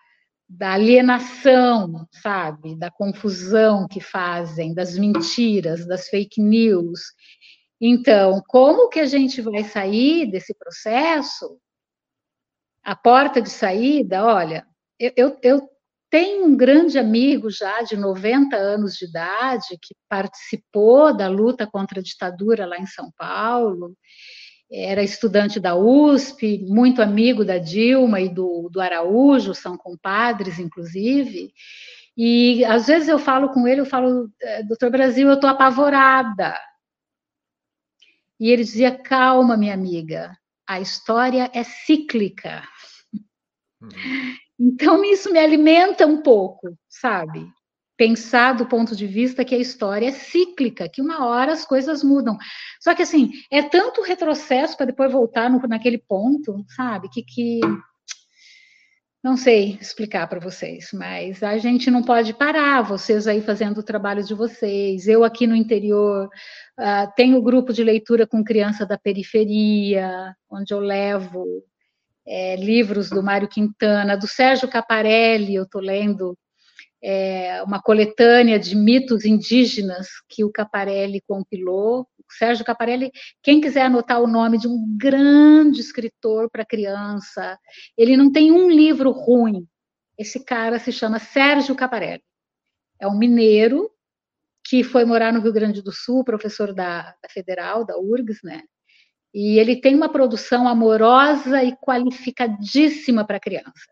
[0.48, 7.02] da alienação, sabe, da confusão que fazem, das mentiras, das fake news.
[7.82, 11.60] Então, como que a gente vai sair desse processo?
[12.84, 14.66] A porta de saída, olha,
[15.00, 15.70] eu, eu, eu
[16.10, 22.00] tenho um grande amigo já de 90 anos de idade que participou da luta contra
[22.00, 23.96] a ditadura lá em São Paulo,
[24.72, 31.52] era estudante da USP, muito amigo da Dilma e do, do Araújo, são compadres, inclusive.
[32.16, 36.56] E às vezes eu falo com ele, eu falo, é, doutor Brasil, eu estou apavorada.
[38.40, 40.38] E ele dizia, calma, minha amiga,
[40.70, 42.64] a história é cíclica.
[43.82, 44.36] Uhum.
[44.60, 47.46] Então, isso me alimenta um pouco, sabe?
[48.00, 52.02] pensar do ponto de vista que a história é cíclica, que uma hora as coisas
[52.02, 52.38] mudam.
[52.80, 57.10] Só que, assim, é tanto retrocesso para depois voltar no, naquele ponto, sabe?
[57.10, 57.60] Que, que.
[59.22, 63.84] Não sei explicar para vocês, mas a gente não pode parar, vocês aí fazendo o
[63.84, 66.28] trabalho de vocês, eu aqui no interior,
[66.80, 71.46] uh, tenho grupo de leitura com criança da periferia, onde eu levo
[72.26, 76.38] é, livros do Mário Quintana, do Sérgio Caparelli, eu estou lendo
[77.04, 82.08] é, uma coletânea de mitos indígenas que o Caparelli compilou.
[82.32, 83.12] Sérgio Caparelli,
[83.42, 87.58] quem quiser anotar o nome de um grande escritor para criança,
[87.98, 89.68] ele não tem um livro ruim.
[90.18, 92.24] Esse cara se chama Sérgio Caparelli.
[93.00, 93.90] É um mineiro
[94.66, 98.62] que foi morar no Rio Grande do Sul, professor da, da Federal, da URGS, né?
[99.34, 103.92] E ele tem uma produção amorosa e qualificadíssima para criança.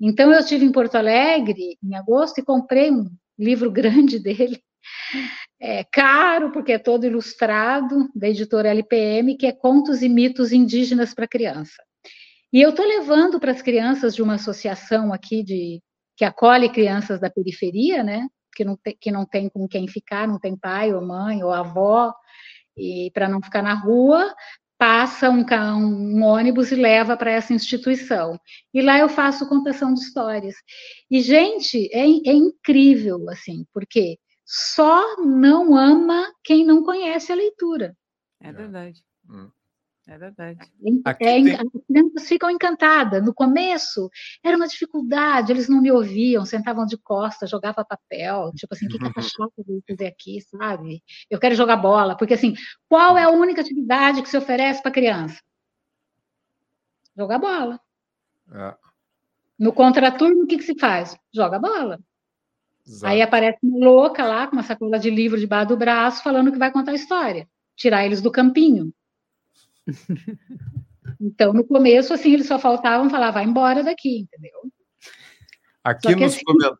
[0.00, 4.62] Então, eu estive em Porto Alegre em agosto e comprei um livro grande dele,
[5.60, 11.14] é, caro, porque é todo ilustrado, da editora LPM, que é Contos e Mitos Indígenas
[11.14, 11.82] para Criança.
[12.52, 15.82] E eu estou levando para as crianças de uma associação aqui de
[16.16, 18.28] que acolhe crianças da periferia, né?
[18.54, 21.52] Que não, tem, que não tem com quem ficar, não tem pai ou mãe ou
[21.52, 22.14] avó,
[22.76, 24.32] e para não ficar na rua,
[24.78, 28.38] passa um, um ônibus e leva para essa instituição.
[28.72, 30.54] E lá eu faço contação de histórias.
[31.10, 37.96] E, gente, é, é incrível, assim, porque só não ama quem não conhece a leitura.
[38.40, 39.02] É verdade.
[39.28, 39.50] Hum.
[40.06, 40.58] É verdade.
[40.60, 41.54] É, tem...
[41.54, 43.24] As crianças ficam encantadas.
[43.24, 44.10] No começo
[44.42, 48.88] era uma dificuldade, eles não me ouviam, sentavam de costas, jogavam papel, tipo assim, o
[48.90, 49.04] que, que
[49.66, 51.02] veio fazer aqui, sabe?
[51.30, 52.54] Eu quero jogar bola, porque assim,
[52.86, 55.40] qual é a única atividade que se oferece para criança?
[57.16, 57.80] Jogar bola.
[58.52, 58.76] É.
[59.58, 61.16] No contraturno, o que, que se faz?
[61.32, 61.98] Joga bola.
[62.86, 63.12] Exato.
[63.12, 66.58] Aí aparece uma louca lá, com uma sacola de livro debaixo do braço, falando que
[66.58, 67.48] vai contar a história.
[67.76, 68.92] Tirar eles do campinho.
[71.20, 74.60] Então, no começo, assim, eles só faltavam falar, vai embora daqui, entendeu?
[75.82, 76.44] Aqui nos, assim...
[76.44, 76.76] coment...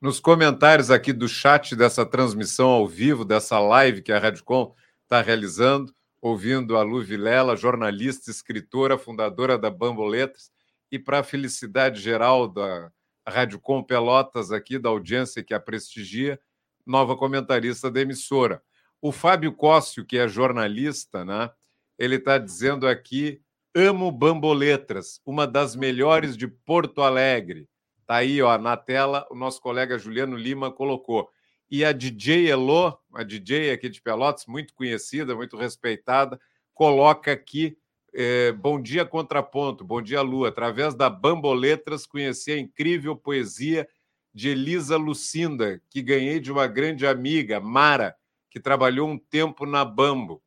[0.00, 5.20] nos, comentários aqui do chat dessa transmissão ao vivo, dessa live que a Radicom está
[5.20, 10.50] realizando, ouvindo a Lu Vilela, jornalista, escritora, fundadora da Bamboletas,
[10.90, 12.90] e para a felicidade geral da
[13.26, 16.38] Radicom Pelotas aqui, da audiência que a prestigia,
[16.86, 18.62] nova comentarista da emissora.
[19.00, 21.50] O Fábio Cóssio, que é jornalista, né?
[21.98, 23.40] ele está dizendo aqui:
[23.74, 27.68] amo Bamboletras, uma das melhores de Porto Alegre.
[28.00, 31.30] Está aí, ó, na tela, o nosso colega Juliano Lima colocou.
[31.70, 36.38] E a DJ Elo, a DJ aqui de Pelotas, muito conhecida, muito respeitada,
[36.74, 37.78] coloca aqui
[38.14, 40.44] é, Bom dia Contraponto, Bom dia Lu.
[40.44, 43.88] Através da Bamboletras, conheci a incrível poesia
[44.32, 48.14] de Elisa Lucinda, que ganhei de uma grande amiga, Mara,
[48.50, 50.42] que trabalhou um tempo na Bambo.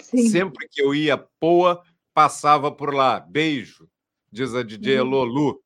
[0.00, 0.28] Sim.
[0.28, 1.82] Sempre que eu ia Poa,
[2.12, 3.20] passava por lá.
[3.20, 3.88] Beijo,
[4.30, 5.08] diz a DJ uhum.
[5.08, 5.64] Lolu.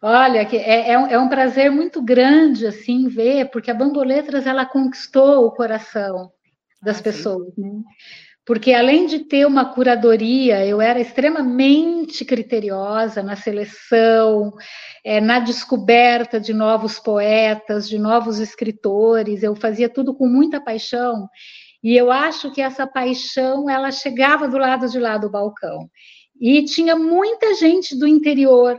[0.00, 4.66] Olha, é, é, um, é, um, prazer muito grande assim ver, porque a Bamboletras ela
[4.66, 6.30] conquistou o coração
[6.82, 7.82] das ah, pessoas, né?
[8.46, 14.52] Porque além de ter uma curadoria, eu era extremamente criteriosa na seleção,
[15.02, 19.42] é, na descoberta de novos poetas, de novos escritores.
[19.42, 21.26] Eu fazia tudo com muita paixão.
[21.82, 25.88] E eu acho que essa paixão, ela chegava do lado de lá do balcão.
[26.38, 28.78] E tinha muita gente do interior,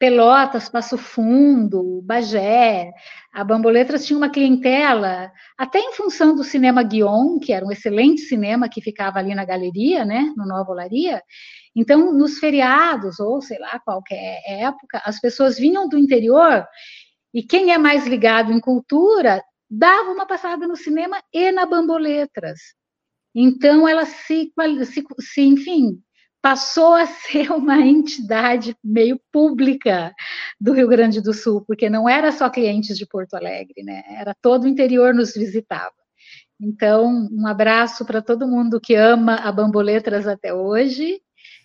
[0.00, 2.90] Pelotas, Passo Fundo, Bagé,
[3.30, 8.22] a Bamboletras tinha uma clientela, até em função do cinema Guion, que era um excelente
[8.22, 11.22] cinema que ficava ali na galeria, né, no Nova Olaria.
[11.76, 16.66] Então, nos feriados, ou sei lá, qualquer época, as pessoas vinham do interior,
[17.34, 22.58] e quem é mais ligado em cultura dava uma passada no cinema e na Bamboletras.
[23.34, 24.50] Então, ela se,
[24.86, 26.00] se, se, enfim,
[26.42, 30.14] passou a ser uma entidade meio pública
[30.60, 34.02] do Rio Grande do Sul, porque não era só clientes de Porto Alegre, né?
[34.08, 35.94] Era todo o interior nos visitava.
[36.60, 41.20] Então, um abraço para todo mundo que ama a Bamboletras até hoje,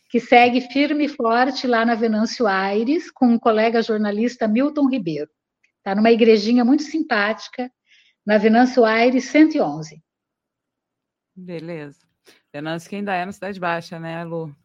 [0.10, 5.30] que segue firme e forte lá na Venâncio Aires, com um colega jornalista Milton Ribeiro.
[5.78, 7.70] Está numa igrejinha muito simpática,
[8.26, 10.02] na Venâncio Aires 111.
[11.36, 12.00] Beleza.
[12.54, 14.56] Venâncio que ainda é na Cidade Baixa, né, Lu?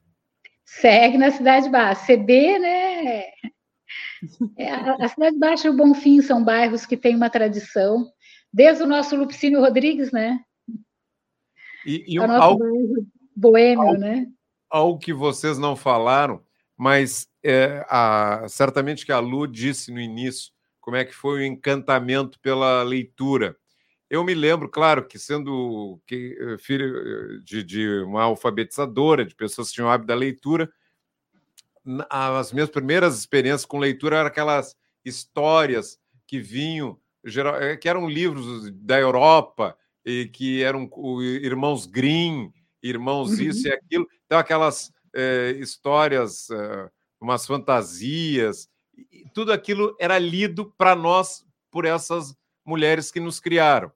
[0.79, 2.07] Segue na Cidade Baixa.
[2.07, 3.25] CB, né?
[4.57, 8.07] É, a, Cidade Baixa e o Bonfim são bairros que têm uma tradição,
[8.53, 10.39] desde o nosso Lupicínio Rodrigues, né?
[11.85, 12.65] E, e um, algo,
[13.35, 14.27] boêmio, algo, né?
[14.71, 16.41] Algo que vocês não falaram,
[16.79, 21.45] mas é, a, certamente que a Lu disse no início, como é que foi o
[21.45, 23.57] encantamento pela leitura.
[24.11, 29.69] Eu me lembro, claro, que sendo eh, filho eh, de, de, uma alfabetizadora, de pessoas
[29.69, 30.69] que tinham hábito da leitura,
[32.11, 35.97] as minhas primeiras experiências com leitura eram aquelas histórias
[36.27, 36.99] que vinham,
[37.61, 40.91] eh, que eram livros da Europa, e que eram
[41.43, 43.45] irmãos Grimm, irmãos uhum.
[43.45, 44.09] isso e aquilo.
[44.27, 48.69] Então, aquelas é, histórias, é, umas fantasias,
[49.35, 52.35] tudo aquilo era lido para nós por essas
[52.65, 53.93] mulheres que nos criaram.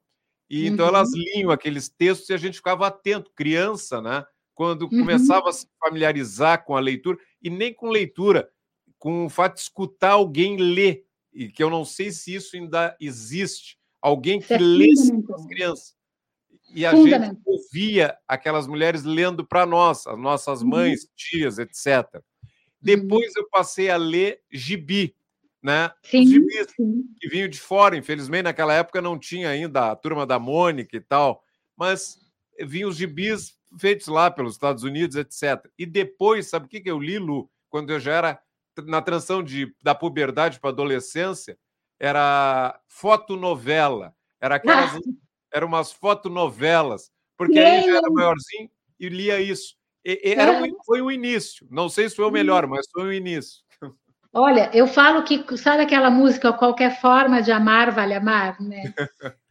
[0.49, 1.19] E então elas uhum.
[1.19, 4.25] liam aqueles textos e a gente ficava atento, criança, né?
[4.53, 4.89] Quando uhum.
[4.89, 8.49] começava a se familiarizar com a leitura, e nem com leitura,
[8.97, 12.95] com o fato de escutar alguém ler, e que eu não sei se isso ainda
[12.99, 15.95] existe, alguém que é lesse para as crianças.
[16.73, 20.69] E a gente ouvia aquelas mulheres lendo para nós, as nossas uhum.
[20.69, 21.09] mães, uhum.
[21.15, 22.21] tias, etc.
[22.81, 25.15] Depois eu passei a ler gibi.
[25.65, 25.91] Né?
[26.03, 27.03] Sim, Os gibis sim.
[27.19, 31.01] que vinham de fora, infelizmente naquela época não tinha ainda a turma da Mônica e
[31.01, 31.43] tal,
[31.75, 32.19] mas
[32.61, 35.67] vinham os gibis feitos lá pelos Estados Unidos, etc.
[35.75, 37.49] E depois, sabe o que, que eu li, Lu?
[37.67, 38.39] Quando eu já era
[38.85, 41.57] na transição de, da puberdade para adolescência,
[41.99, 44.15] era fotonovela.
[44.39, 44.91] Era aquelas.
[45.51, 47.09] Eram umas fotonovelas.
[47.37, 48.69] Porque aí eu já era maiorzinho
[48.99, 49.75] e lia isso.
[50.03, 51.65] E, e era um, foi o início.
[51.71, 53.63] Não sei se foi o melhor, mas foi o início.
[54.37, 58.93] Olha, eu falo que, sabe aquela música, qualquer forma de amar vale amar, né?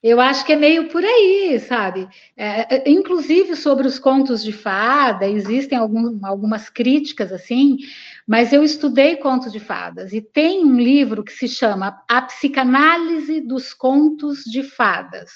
[0.00, 2.08] Eu acho que é meio por aí, sabe?
[2.36, 7.78] É, é, inclusive sobre os contos de fada, existem algum, algumas críticas assim,
[8.24, 13.40] mas eu estudei contos de fadas e tem um livro que se chama A Psicanálise
[13.40, 15.30] dos Contos de Fadas,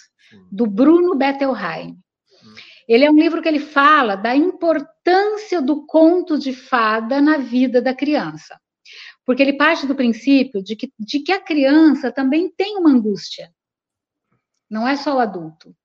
[0.48, 1.96] do Bruno Bettelheim.
[2.86, 7.82] Ele é um livro que ele fala da importância do conto de fada na vida
[7.82, 8.61] da criança.
[9.24, 13.52] Porque ele parte do princípio de que, de que a criança também tem uma angústia
[14.72, 15.76] não é só o adulto.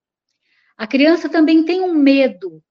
[0.77, 2.63] A criança também tem um medo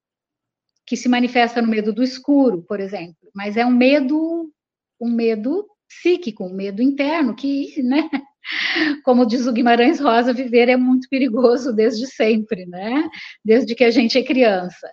[0.87, 4.51] que se manifesta no medo do escuro, por exemplo, mas é um medo,
[4.99, 8.09] um medo psíquico, um medo interno que, né,
[9.05, 13.09] como diz o Guimarães Rosa, viver é muito perigoso desde sempre, né?
[13.45, 14.89] Desde que a gente é criança.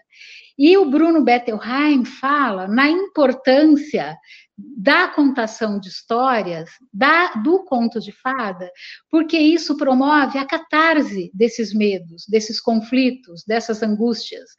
[0.58, 4.16] E o Bruno Bettelheim fala na importância
[4.58, 8.72] da contação de histórias, da, do conto de fada,
[9.10, 14.50] porque isso promove a catarse desses medos, desses conflitos, dessas angústias.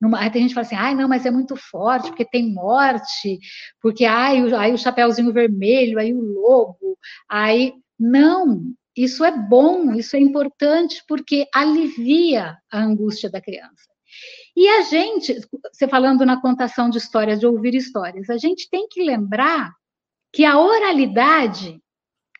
[0.00, 2.52] Numa, aí tem gente que fala assim, ai, não, mas é muito forte, porque tem
[2.52, 3.38] morte,
[3.82, 6.96] porque ai, o, aí o chapéuzinho vermelho, aí o lobo,
[7.28, 7.74] aí.
[8.02, 8.62] Não,
[8.96, 13.89] isso é bom, isso é importante, porque alivia a angústia da criança.
[14.56, 15.40] E a gente,
[15.72, 19.72] você falando na contação de histórias, de ouvir histórias, a gente tem que lembrar
[20.32, 21.82] que a oralidade,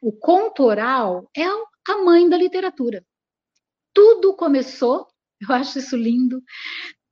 [0.02, 3.04] o conto oral, é a mãe da literatura.
[3.94, 5.06] Tudo começou,
[5.40, 6.42] eu acho isso lindo,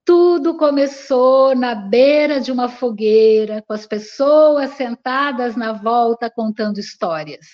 [0.04, 7.46] tudo começou na beira de uma fogueira, com as pessoas sentadas na volta contando histórias.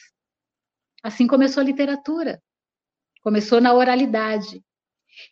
[1.02, 2.40] Assim começou a literatura.
[3.22, 4.62] Começou na oralidade.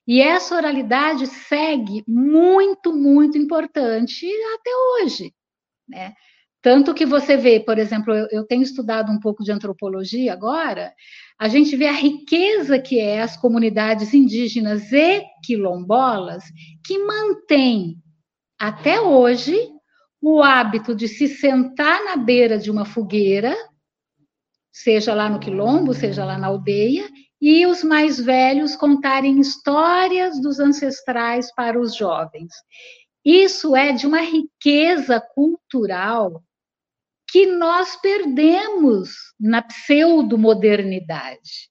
[0.06, 5.32] E essa oralidade segue muito, muito importante até hoje.
[5.88, 6.14] Né?
[6.62, 10.94] Tanto que você vê, por exemplo, eu, eu, tenho estudado um pouco de antropologia agora,
[11.36, 16.44] a gente vê a riqueza que é as comunidades indígenas e quilombolas
[16.84, 17.96] que mantêm
[18.56, 19.56] até hoje
[20.20, 23.56] o hábito de se sentar na beira de uma fogueira,
[24.70, 27.08] seja lá no quilombo, seja lá na aldeia,
[27.42, 32.52] e os mais velhos contarem histórias dos ancestrais para os jovens.
[33.24, 36.40] Isso é de uma riqueza cultural
[37.28, 39.10] que nós perdemos
[39.40, 41.68] na pseudo-modernidade.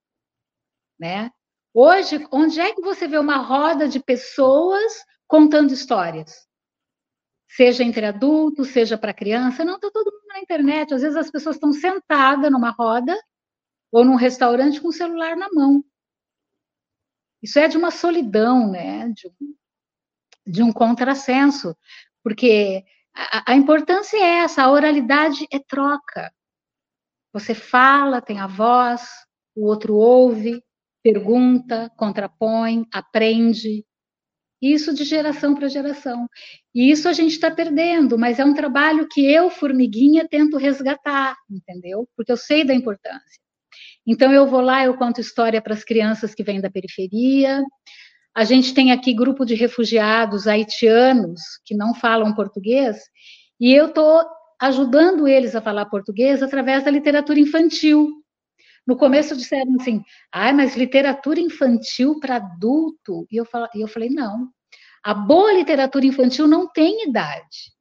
[1.00, 1.32] Né?
[1.74, 6.46] Hoje, onde é que você vê uma roda de pessoas contando histórias?
[7.48, 10.94] Seja entre adultos, seja para criança, não está todo mundo na internet.
[10.94, 13.18] Às vezes as pessoas estão sentadas numa roda
[13.92, 15.84] ou num restaurante com o celular na mão.
[17.42, 19.10] Isso é de uma solidão, né?
[19.10, 19.56] De um,
[20.46, 21.76] de um contrassenso,
[22.24, 26.32] porque a, a importância é essa, a oralidade é troca.
[27.34, 29.08] Você fala, tem a voz,
[29.56, 30.64] o outro ouve,
[31.04, 33.86] pergunta, contrapõe, aprende.
[34.62, 36.28] Isso de geração para geração.
[36.74, 41.36] E isso a gente está perdendo, mas é um trabalho que eu, formiguinha, tento resgatar,
[41.50, 42.08] entendeu?
[42.16, 43.42] Porque eu sei da importância.
[44.06, 47.62] Então, eu vou lá, eu conto história para as crianças que vêm da periferia.
[48.36, 52.98] A gente tem aqui grupo de refugiados haitianos que não falam português,
[53.60, 54.26] e eu estou
[54.60, 58.10] ajudando eles a falar português através da literatura infantil.
[58.88, 63.28] No começo disseram assim, ah, mas literatura infantil para adulto?
[63.32, 64.50] E eu, e eu falei, não.
[65.04, 67.72] A boa literatura infantil não tem idade.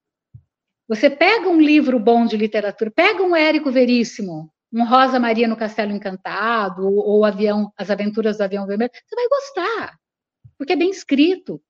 [0.89, 5.57] Você pega um livro bom de literatura, pega um Érico Veríssimo, um Rosa Maria no
[5.57, 9.99] Castelo Encantado, ou, ou avião, As Aventuras do Avião Vermelho, você vai gostar,
[10.57, 11.61] porque é bem escrito.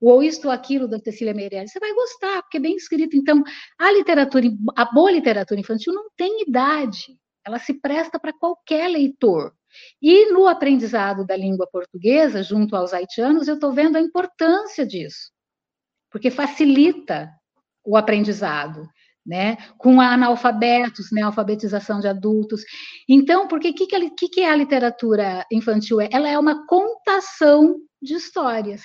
[0.00, 3.16] Ou isto ou aquilo da Cecília Meirelles, você vai gostar, porque é bem escrito.
[3.16, 3.42] Então,
[3.76, 9.52] a literatura, a boa literatura infantil não tem idade, ela se presta para qualquer leitor.
[10.00, 15.32] E no aprendizado da língua portuguesa, junto aos haitianos, eu estou vendo a importância disso,
[16.10, 17.28] porque facilita
[17.84, 18.88] o aprendizado
[19.28, 19.58] né?
[19.76, 21.20] com analfabetos, né?
[21.20, 22.62] alfabetização de adultos.
[23.06, 23.86] Então, porque o que,
[24.16, 25.98] que, que, é a literatura infantil?
[26.00, 28.80] Ela é uma contação de histórias.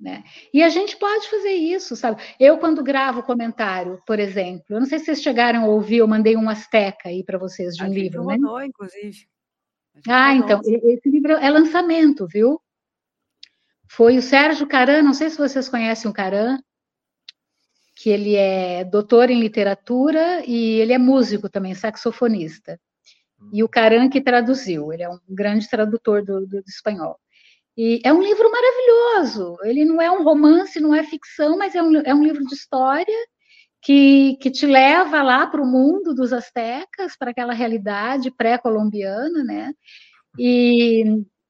[0.00, 0.24] Né?
[0.54, 2.22] E a gente pode fazer isso, sabe?
[2.40, 6.08] Eu, quando gravo comentário, por exemplo, eu não sei se vocês chegaram a ouvir, eu
[6.08, 8.38] mandei um Azteca aí para vocês de um livro, né?
[8.38, 9.26] Mandou, inclusive.
[10.08, 12.58] Ah, então, esse livro é lançamento, viu?
[13.90, 16.58] Foi o Sérgio Caran, não sei se vocês conhecem o Caran,
[18.00, 22.80] que ele é doutor em literatura e ele é músico também, saxofonista.
[23.52, 27.18] E o Caran que traduziu, ele é um grande tradutor do, do, do espanhol.
[27.76, 29.56] E é um livro maravilhoso.
[29.64, 32.54] Ele não é um romance, não é ficção, mas é um, é um livro de
[32.54, 33.16] história
[33.82, 39.72] que, que te leva lá para o mundo dos astecas, para aquela realidade pré-colombiana, né?
[40.38, 41.04] E,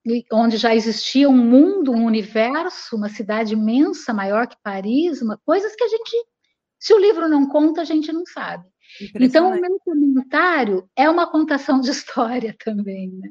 [0.04, 5.38] e, onde já existia um mundo, um universo, uma cidade imensa, maior que Paris, uma,
[5.44, 6.16] coisas que a gente,
[6.80, 8.66] se o livro não conta, a gente não sabe.
[9.14, 13.28] Então, o meu comentário é uma contação de história também, né?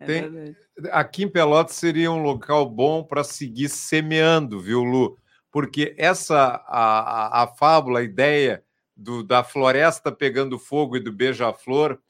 [0.00, 0.56] É Tem,
[0.90, 5.18] aqui em Pelotas seria um local bom para seguir semeando, viu, Lu?
[5.50, 8.64] Porque essa a, a, a fábula, a ideia
[8.96, 12.00] do, da floresta pegando fogo e do beija-flor,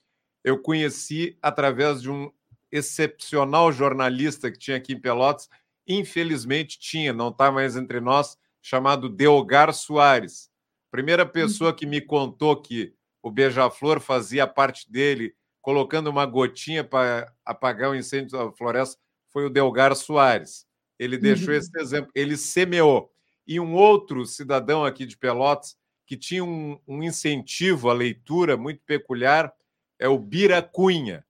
[0.45, 2.31] eu conheci através de um
[2.71, 5.49] excepcional jornalista que tinha aqui em Pelotas,
[5.87, 10.49] infelizmente tinha, não está mais entre nós, chamado Deogar Soares.
[10.91, 17.33] Primeira pessoa que me contou que o beija-flor fazia parte dele colocando uma gotinha para
[17.45, 20.67] apagar o incêndio da floresta foi o Delgar Soares.
[20.99, 21.55] Ele deixou uhum.
[21.55, 23.11] esse exemplo, ele semeou.
[23.47, 25.77] E um outro cidadão aqui de Pelotas
[26.07, 29.53] que tinha um, um incentivo à leitura muito peculiar
[29.99, 31.25] é o Bira Cunha.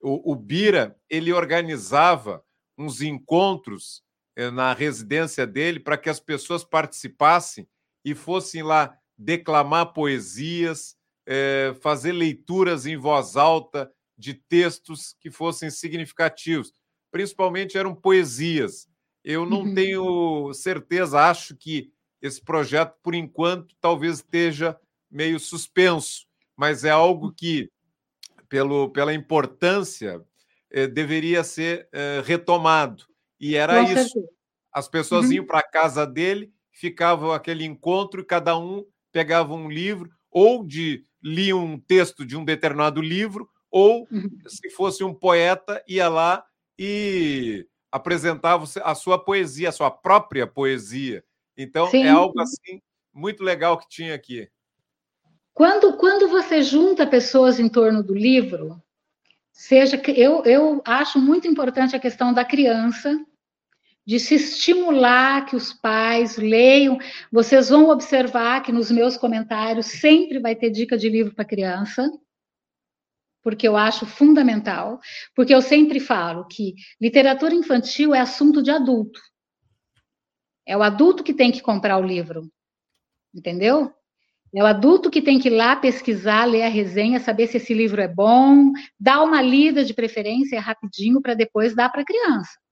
[0.00, 2.44] O, o Bira ele organizava
[2.76, 4.02] uns encontros
[4.52, 7.68] na residência dele para que as pessoas participassem
[8.04, 10.96] e fossem lá declamar poesias,
[11.26, 16.72] é, fazer leituras em voz alta de textos que fossem significativos.
[17.10, 18.88] Principalmente eram poesias.
[19.22, 19.74] Eu não uhum.
[19.74, 21.90] tenho certeza, acho que
[22.20, 24.78] esse projeto, por enquanto, talvez esteja
[25.10, 27.70] meio suspenso, mas é algo que,
[28.48, 30.22] pelo, pela importância,
[30.70, 33.06] eh, deveria ser eh, retomado.
[33.44, 34.26] E era isso.
[34.72, 35.32] As pessoas uhum.
[35.32, 40.64] iam para a casa dele, ficavam aquele encontro e cada um pegava um livro, ou
[40.66, 44.30] de lia um texto de um determinado livro, ou, uhum.
[44.46, 46.42] se fosse um poeta, ia lá
[46.78, 51.22] e apresentava a sua poesia, a sua própria poesia.
[51.54, 52.04] Então, é Sim.
[52.04, 52.80] é algo assim
[53.12, 54.48] muito legal que tinha aqui.
[55.52, 58.82] Quando, quando você junta pessoas em torno do livro,
[59.52, 63.14] seja que eu, eu acho muito importante a questão da criança,
[64.06, 66.98] de se estimular que os pais leiam.
[67.32, 72.10] Vocês vão observar que nos meus comentários sempre vai ter dica de livro para criança,
[73.42, 75.00] porque eu acho fundamental,
[75.34, 79.20] porque eu sempre falo que literatura infantil é assunto de adulto.
[80.66, 82.50] É o adulto que tem que comprar o livro,
[83.34, 83.92] entendeu?
[84.54, 87.74] É o adulto que tem que ir lá pesquisar, ler a resenha, saber se esse
[87.74, 92.63] livro é bom, dar uma lida de preferência rapidinho para depois dar para a criança.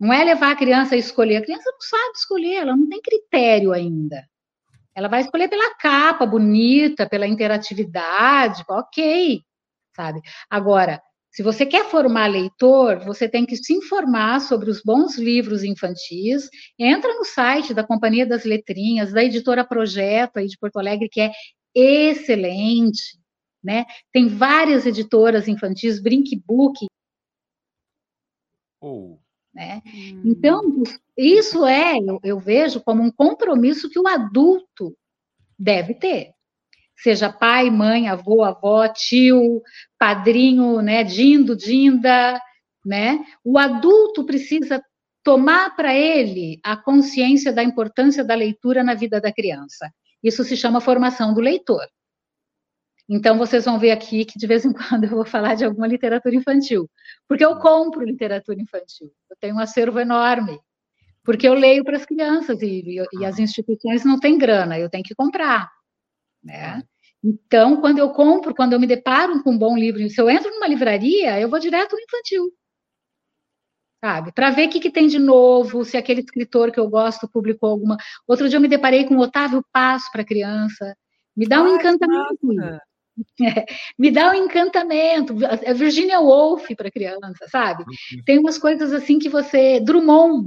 [0.00, 1.36] Não é levar a criança a escolher.
[1.36, 4.26] A criança não sabe escolher, ela não tem critério ainda.
[4.94, 9.42] Ela vai escolher pela capa bonita, pela interatividade, ok,
[9.94, 10.20] sabe?
[10.48, 15.62] Agora, se você quer formar leitor, você tem que se informar sobre os bons livros
[15.62, 16.48] infantis.
[16.78, 21.20] Entra no site da Companhia das Letrinhas, da editora Projeto aí de Porto Alegre, que
[21.20, 21.30] é
[21.74, 23.20] excelente,
[23.62, 23.84] né?
[24.12, 26.86] Tem várias editoras infantis, Brinkbook.
[28.80, 29.19] Oh.
[29.54, 29.82] Né?
[29.86, 30.22] Hum.
[30.24, 30.82] Então,
[31.16, 34.96] isso é, eu, eu vejo como um compromisso que o adulto
[35.58, 36.32] deve ter.
[36.96, 39.62] Seja pai, mãe, avô, avó, tio,
[39.98, 42.40] padrinho, né, dindo, dinda,
[42.84, 43.24] né?
[43.42, 44.82] O adulto precisa
[45.22, 49.90] tomar para ele a consciência da importância da leitura na vida da criança.
[50.22, 51.86] Isso se chama formação do leitor.
[53.12, 55.88] Então, vocês vão ver aqui que de vez em quando eu vou falar de alguma
[55.88, 56.88] literatura infantil,
[57.28, 59.10] porque eu compro literatura infantil.
[59.28, 60.60] Eu tenho um acervo enorme,
[61.24, 65.02] porque eu leio para as crianças e, e, as instituições não têm grana, eu tenho
[65.02, 65.68] que comprar,
[66.42, 66.82] né?
[67.22, 70.50] Então, quando eu compro, quando eu me deparo com um bom livro, se eu entro
[70.50, 72.52] numa livraria, eu vou direto no infantil,
[74.02, 74.32] sabe?
[74.32, 77.70] Para ver o que, que, tem de novo, se aquele escritor que eu gosto publicou
[77.70, 77.96] alguma.
[78.26, 80.96] Outro dia eu me deparei com Otávio Passo para criança.
[81.36, 82.38] Me dá um encantamento.
[82.42, 82.89] Nossa.
[83.98, 85.34] me dá um encantamento.
[85.44, 87.82] A Virginia Woolf para criança, sabe?
[87.84, 88.22] Uhum.
[88.24, 89.80] Tem umas coisas assim que você.
[89.80, 90.46] Drummond.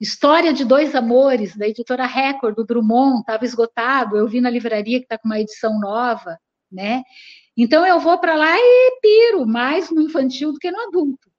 [0.00, 4.16] História de Dois Amores, da editora Record, do Drummond, estava esgotado.
[4.16, 6.38] Eu vi na livraria que está com uma edição nova,
[6.70, 7.02] né?
[7.56, 11.30] Então eu vou para lá e piro mais no infantil do que no adulto.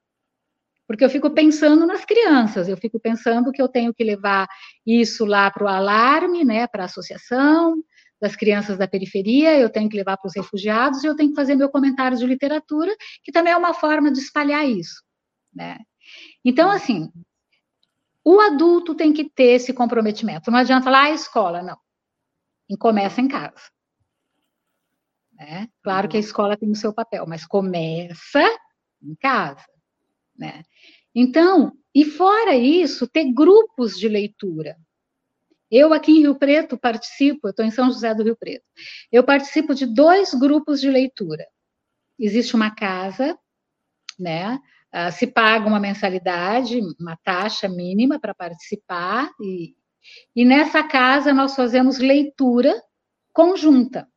[0.88, 4.48] Porque eu fico pensando nas crianças, eu fico pensando que eu tenho que levar
[4.86, 7.76] isso lá para o alarme, né, para a associação
[8.26, 11.36] das crianças da periferia, eu tenho que levar para os refugiados e eu tenho que
[11.36, 12.92] fazer meu comentário de literatura,
[13.24, 15.04] que também é uma forma de espalhar isso,
[15.54, 15.78] né?
[16.44, 17.12] Então, assim,
[18.24, 20.50] o adulto tem que ter esse comprometimento.
[20.50, 21.78] Não adianta falar, ah, escola, não.
[22.68, 23.70] E começa em casa.
[25.34, 25.70] Né?
[25.84, 28.42] Claro que a escola tem o seu papel, mas começa
[29.04, 29.68] em casa.
[30.36, 30.64] Né?
[31.14, 34.76] Então, e fora isso, ter grupos de leitura.
[35.70, 38.66] Eu aqui em Rio Preto participo, estou em São José do Rio Preto,
[39.12, 41.46] eu participo de dois grupos de leitura.
[42.20, 43.38] Existe uma casa,
[44.18, 44.60] né?
[44.94, 49.76] Uh, se paga uma mensalidade, uma taxa mínima para participar, e,
[50.34, 52.74] e nessa casa nós fazemos leitura
[53.34, 54.08] conjunta.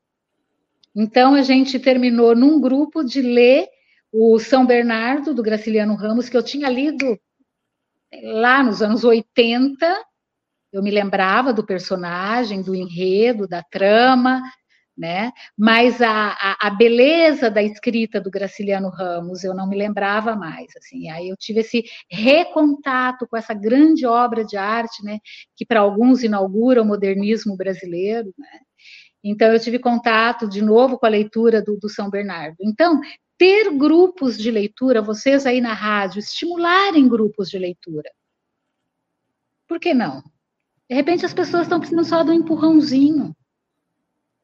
[0.95, 3.69] Então, a gente terminou num grupo de ler
[4.13, 7.19] o São Bernardo, do Graciliano Ramos, que eu tinha lido
[8.23, 10.05] lá nos anos 80,
[10.73, 14.43] eu me lembrava do personagem, do enredo, da trama,
[14.99, 15.33] né?
[15.57, 20.67] Mas a, a, a, beleza da escrita do Graciliano Ramos eu não me lembrava mais,
[20.77, 21.09] assim.
[21.09, 25.21] Aí eu tive esse recontato com essa grande obra de arte, né?
[25.57, 28.61] Que para alguns inaugura o modernismo brasileiro, né?
[29.23, 32.57] Então eu tive contato de novo com a leitura do, do São Bernardo.
[32.61, 33.01] Então
[33.39, 38.11] ter grupos de leitura, vocês aí na rádio, estimularem grupos de leitura.
[39.69, 40.25] Por que não?
[40.89, 43.35] De repente as pessoas estão precisando só de um empurrãozinho.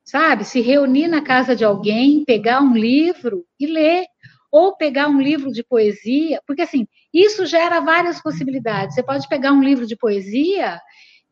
[0.04, 0.44] Sabe?
[0.44, 4.06] Se reunir na casa de alguém, pegar um livro e ler.
[4.52, 8.94] Ou pegar um livro de poesia, porque assim, isso gera várias possibilidades.
[8.94, 10.80] Você pode pegar um livro de poesia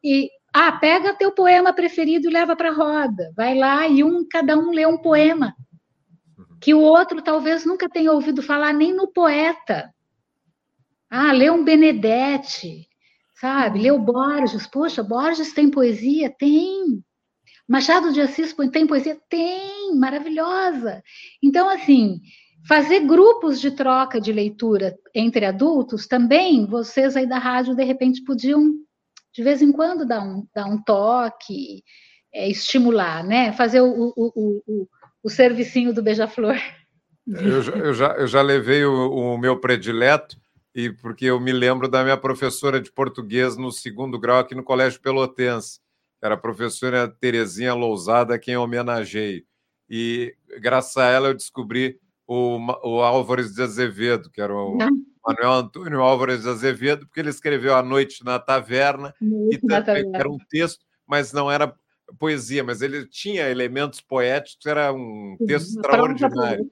[0.03, 3.33] e ah, pega teu poema preferido e leva para a roda.
[3.37, 5.55] Vai lá e um cada um lê um poema
[6.63, 9.93] que o outro talvez nunca tenha ouvido falar nem no poeta.
[11.11, 12.89] Ah, lê um Benedetti,
[13.43, 13.81] sabe?
[13.81, 14.67] Leu Borges.
[14.67, 16.31] Poxa, Borges tem poesia?
[16.31, 17.05] Tem.
[17.69, 19.19] Machado de Assis tem poesia?
[19.29, 21.03] Tem, maravilhosa.
[21.43, 22.21] Então, assim,
[22.67, 28.25] fazer grupos de troca de leitura entre adultos também, vocês aí da rádio, de repente,
[28.25, 28.73] podiam,
[29.35, 31.83] de vez em quando, dar um, dar um toque,
[32.33, 33.53] é, estimular, né?
[33.53, 34.89] Fazer o, o, o, o
[35.23, 36.57] o servicinho do Beija-Flor.
[37.27, 40.37] Eu, eu, já, eu já levei o, o, meu predileto,
[40.75, 44.63] e porque eu me lembro da minha professora de português no segundo grau aqui no
[44.63, 45.81] Colégio Pelotense.
[46.21, 49.45] Era a professora Terezinha Lousada, quem homenageei.
[49.89, 54.79] E graças a ela eu descobri o, o Álvares de Azevedo, que era o
[55.27, 60.31] Manuel Antônio Álvares de Azevedo, porque ele escreveu A Noite na Taverna, e também, era
[60.31, 61.75] um texto, mas não era
[62.19, 66.71] poesia, mas ele tinha elementos poéticos, era um texto extraordinário.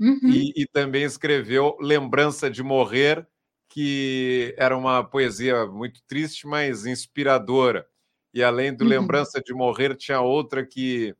[0.00, 0.30] Uhum.
[0.30, 3.26] E, e, também escreveu Lembrança de Morrer,
[3.68, 7.86] que era uma poesia muito triste, mas inspiradora.
[8.32, 8.90] E além do uhum.
[8.90, 11.14] Lembrança de Morrer, tinha outra que,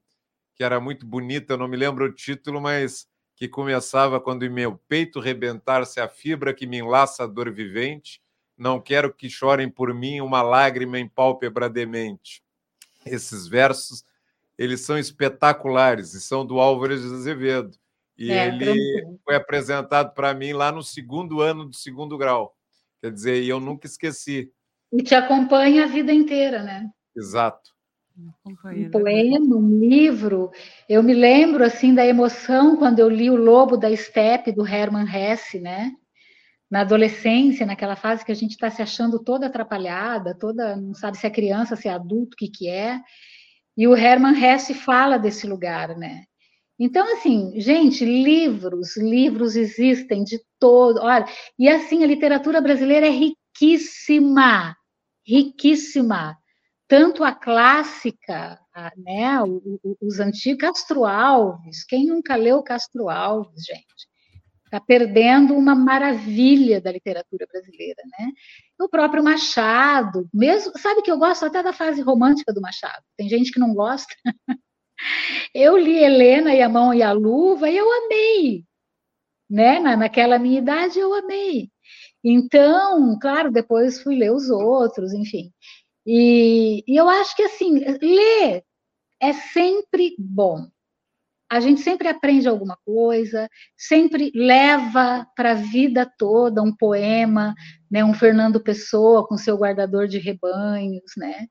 [0.54, 4.50] que era muito bonita, eu não me lembro o título, mas que começava quando em
[4.50, 8.20] meu peito rebentar-se a fibra que me enlaça a dor vivente,
[8.56, 12.42] não quero que chorem por mim uma lágrima em pálpebra demente
[13.04, 14.04] esses versos,
[14.58, 17.78] eles são espetaculares e são do Álvares de Azevedo.
[18.20, 22.54] E é, ele foi apresentado para mim lá no segundo ano do segundo grau.
[23.00, 24.52] Quer dizer, e eu nunca esqueci.
[24.92, 26.88] E te acompanha a vida inteira, né?
[27.16, 27.70] Exato.
[28.44, 30.50] Um poema, um livro.
[30.86, 35.06] Eu me lembro assim da emoção quando eu li O Lobo da Steppe do Hermann
[35.08, 35.92] Hesse, né?
[36.70, 41.18] na adolescência, naquela fase que a gente está se achando toda atrapalhada, toda, não sabe
[41.18, 43.00] se é criança, se é adulto, o que, que é.
[43.76, 46.24] E o Hermann Hesse fala desse lugar, né?
[46.82, 50.98] Então, assim, gente, livros, livros existem de todo.
[51.00, 51.26] Olha,
[51.58, 54.74] e assim, a literatura brasileira é riquíssima,
[55.26, 56.38] riquíssima.
[56.88, 59.36] Tanto a clássica, a, né,
[60.00, 61.84] os antigos, Castro Alves.
[61.84, 64.10] Quem nunca leu Castro Alves, gente?
[64.70, 68.30] está perdendo uma maravilha da literatura brasileira, né?
[68.80, 73.02] O próprio Machado, mesmo, sabe que eu gosto até da fase romântica do Machado.
[73.16, 74.14] Tem gente que não gosta.
[75.54, 78.64] Eu li Helena e a Mão e a Luva e eu amei,
[79.48, 79.78] né?
[79.80, 81.70] Na, naquela minha idade eu amei.
[82.24, 85.52] Então, claro, depois fui ler os outros, enfim.
[86.06, 88.64] E, e eu acho que assim, ler
[89.20, 90.68] é sempre bom
[91.50, 97.56] a gente sempre aprende alguma coisa, sempre leva para a vida toda um poema,
[97.90, 101.48] né, um Fernando Pessoa com seu guardador de rebanhos, né?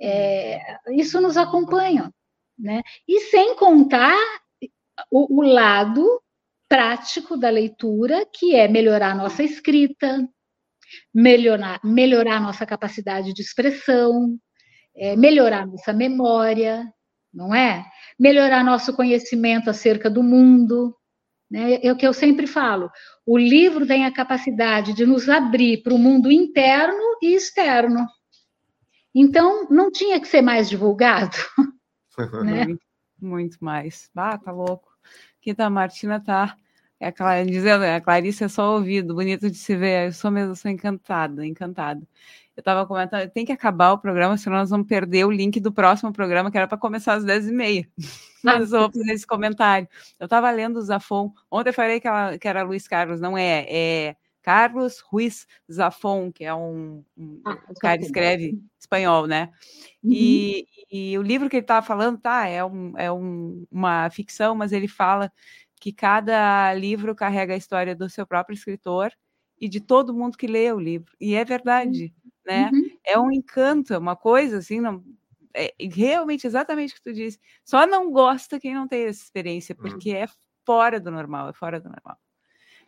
[0.00, 0.58] É,
[0.90, 2.12] isso nos acompanha,
[2.58, 2.82] né?
[3.08, 4.18] E sem contar
[5.10, 6.20] o, o lado
[6.68, 10.26] prático da leitura, que é melhorar a nossa escrita,
[11.14, 14.38] melhorar, melhorar a nossa capacidade de expressão,
[14.96, 16.90] é, melhorar nossa memória,
[17.32, 17.84] não é?
[18.18, 20.94] Melhorar nosso conhecimento acerca do mundo.
[21.50, 21.78] Né?
[21.82, 22.90] É o que eu sempre falo.
[23.26, 28.06] O livro tem a capacidade de nos abrir para o mundo interno e externo.
[29.14, 31.36] Então, não tinha que ser mais divulgado.
[32.44, 32.66] né?
[32.66, 32.82] muito,
[33.20, 34.10] muito mais.
[34.14, 34.92] Ah, tá louco.
[35.40, 36.56] Aqui tá, a Martina tá
[37.02, 40.06] é a dizendo, a Clarice é só ouvido, bonito de se ver.
[40.06, 42.00] Eu sou mesmo, sou encantada, encantada.
[42.56, 45.72] Eu estava comentando, tem que acabar o programa, senão nós vamos perder o link do
[45.72, 47.88] próximo programa, que era para começar às 10h30.
[48.44, 49.88] Mas vou fazer esse comentário.
[50.20, 51.32] Eu estava lendo o Zafon.
[51.50, 53.66] Ontem eu falei que, ela, que era Luiz Carlos, não é?
[53.68, 59.50] É Carlos Ruiz Zafon, que é um, um ah, cara que escreve espanhol, né?
[60.02, 60.10] Uhum.
[60.12, 64.54] E, e, o livro que ele estava falando, tá, é, um, é um, uma ficção,
[64.54, 65.32] mas ele fala
[65.80, 69.12] que cada livro carrega a história do seu próprio escritor
[69.60, 71.14] e de todo mundo que lê o livro.
[71.20, 72.30] E é verdade, uhum.
[72.44, 72.70] né?
[72.72, 72.96] Uhum.
[73.06, 75.04] É um encanto, é uma coisa assim, não,
[75.54, 77.38] é realmente exatamente o que tu disse.
[77.64, 79.88] Só não gosta quem não tem essa experiência, uhum.
[79.88, 80.26] porque é
[80.66, 82.18] fora do normal, é fora do normal.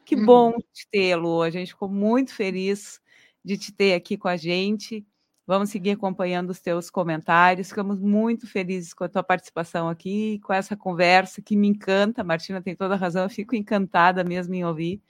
[0.05, 0.25] Que uhum.
[0.25, 1.43] bom te ter, Lu.
[1.43, 3.01] A gente ficou muito feliz
[3.45, 5.05] de te ter aqui com a gente.
[5.47, 7.69] Vamos seguir acompanhando os teus comentários.
[7.69, 12.23] Ficamos muito felizes com a tua participação aqui, com essa conversa que me encanta.
[12.23, 15.03] A Martina tem toda a razão, eu fico encantada mesmo em ouvir.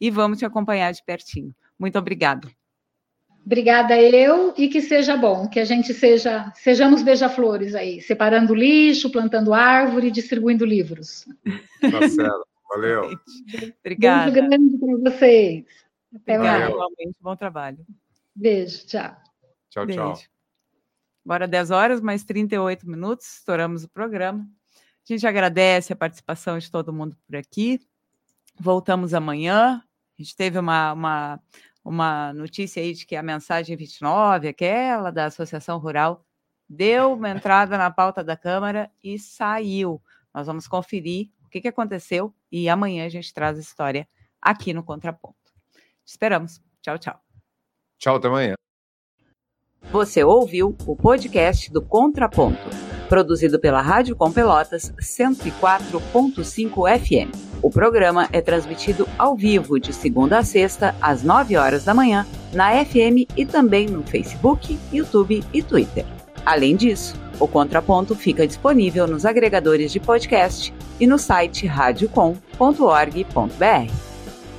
[0.00, 1.54] E vamos te acompanhar de pertinho.
[1.78, 2.48] Muito obrigada.
[3.44, 9.12] Obrigada eu e que seja bom, que a gente seja, sejamos beija-flores aí, separando lixo,
[9.12, 11.26] plantando árvore, distribuindo livros.
[11.80, 12.55] Tá certo.
[12.68, 13.10] Valeu.
[13.80, 14.30] Obrigada.
[14.30, 15.64] Beijo grande para vocês.
[16.14, 16.72] Até mais.
[17.20, 17.78] Bom trabalho.
[18.34, 19.16] Beijo, tchau.
[19.70, 20.00] Tchau, Beijo.
[20.00, 20.22] tchau.
[21.24, 24.48] Agora 10 horas, mais 38 minutos, estouramos o programa.
[25.08, 27.80] A gente agradece a participação de todo mundo por aqui.
[28.58, 29.82] Voltamos amanhã.
[30.18, 31.40] A gente teve uma, uma,
[31.84, 36.24] uma notícia aí de que a mensagem 29, aquela da Associação Rural,
[36.68, 40.00] deu uma entrada na pauta da Câmara e saiu.
[40.34, 44.08] Nós vamos conferir o que, que aconteceu e amanhã a gente traz a história
[44.42, 45.36] aqui no Contraponto.
[46.04, 46.60] Te esperamos.
[46.82, 47.20] Tchau, tchau.
[47.98, 48.54] Tchau, até amanhã.
[49.92, 52.68] Você ouviu o podcast do Contraponto,
[53.08, 57.30] produzido pela Rádio Com Pelotas 104.5 FM.
[57.62, 62.26] O programa é transmitido ao vivo de segunda a sexta, às 9 horas da manhã,
[62.52, 66.04] na FM e também no Facebook, YouTube e Twitter.
[66.44, 73.92] Além disso, o Contraponto fica disponível nos agregadores de podcast e no site radiocom.org.br.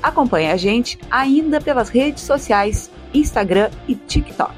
[0.02, 4.54] Acompanhe a gente ainda pelas redes sociais, Instagram e TikTok.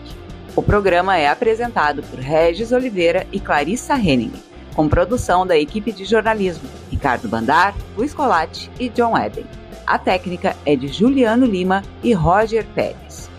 [0.55, 4.33] O programa é apresentado por Regis Oliveira e Clarissa Henning,
[4.75, 9.45] com produção da equipe de jornalismo Ricardo Bandar, Luiz Colatti e John Eden.
[9.87, 13.29] A técnica é de Juliano Lima e Roger Pérez.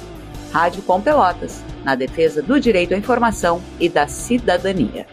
[0.51, 5.05] Rádio Com Pelotas, na defesa do direito à informação e da cidadania.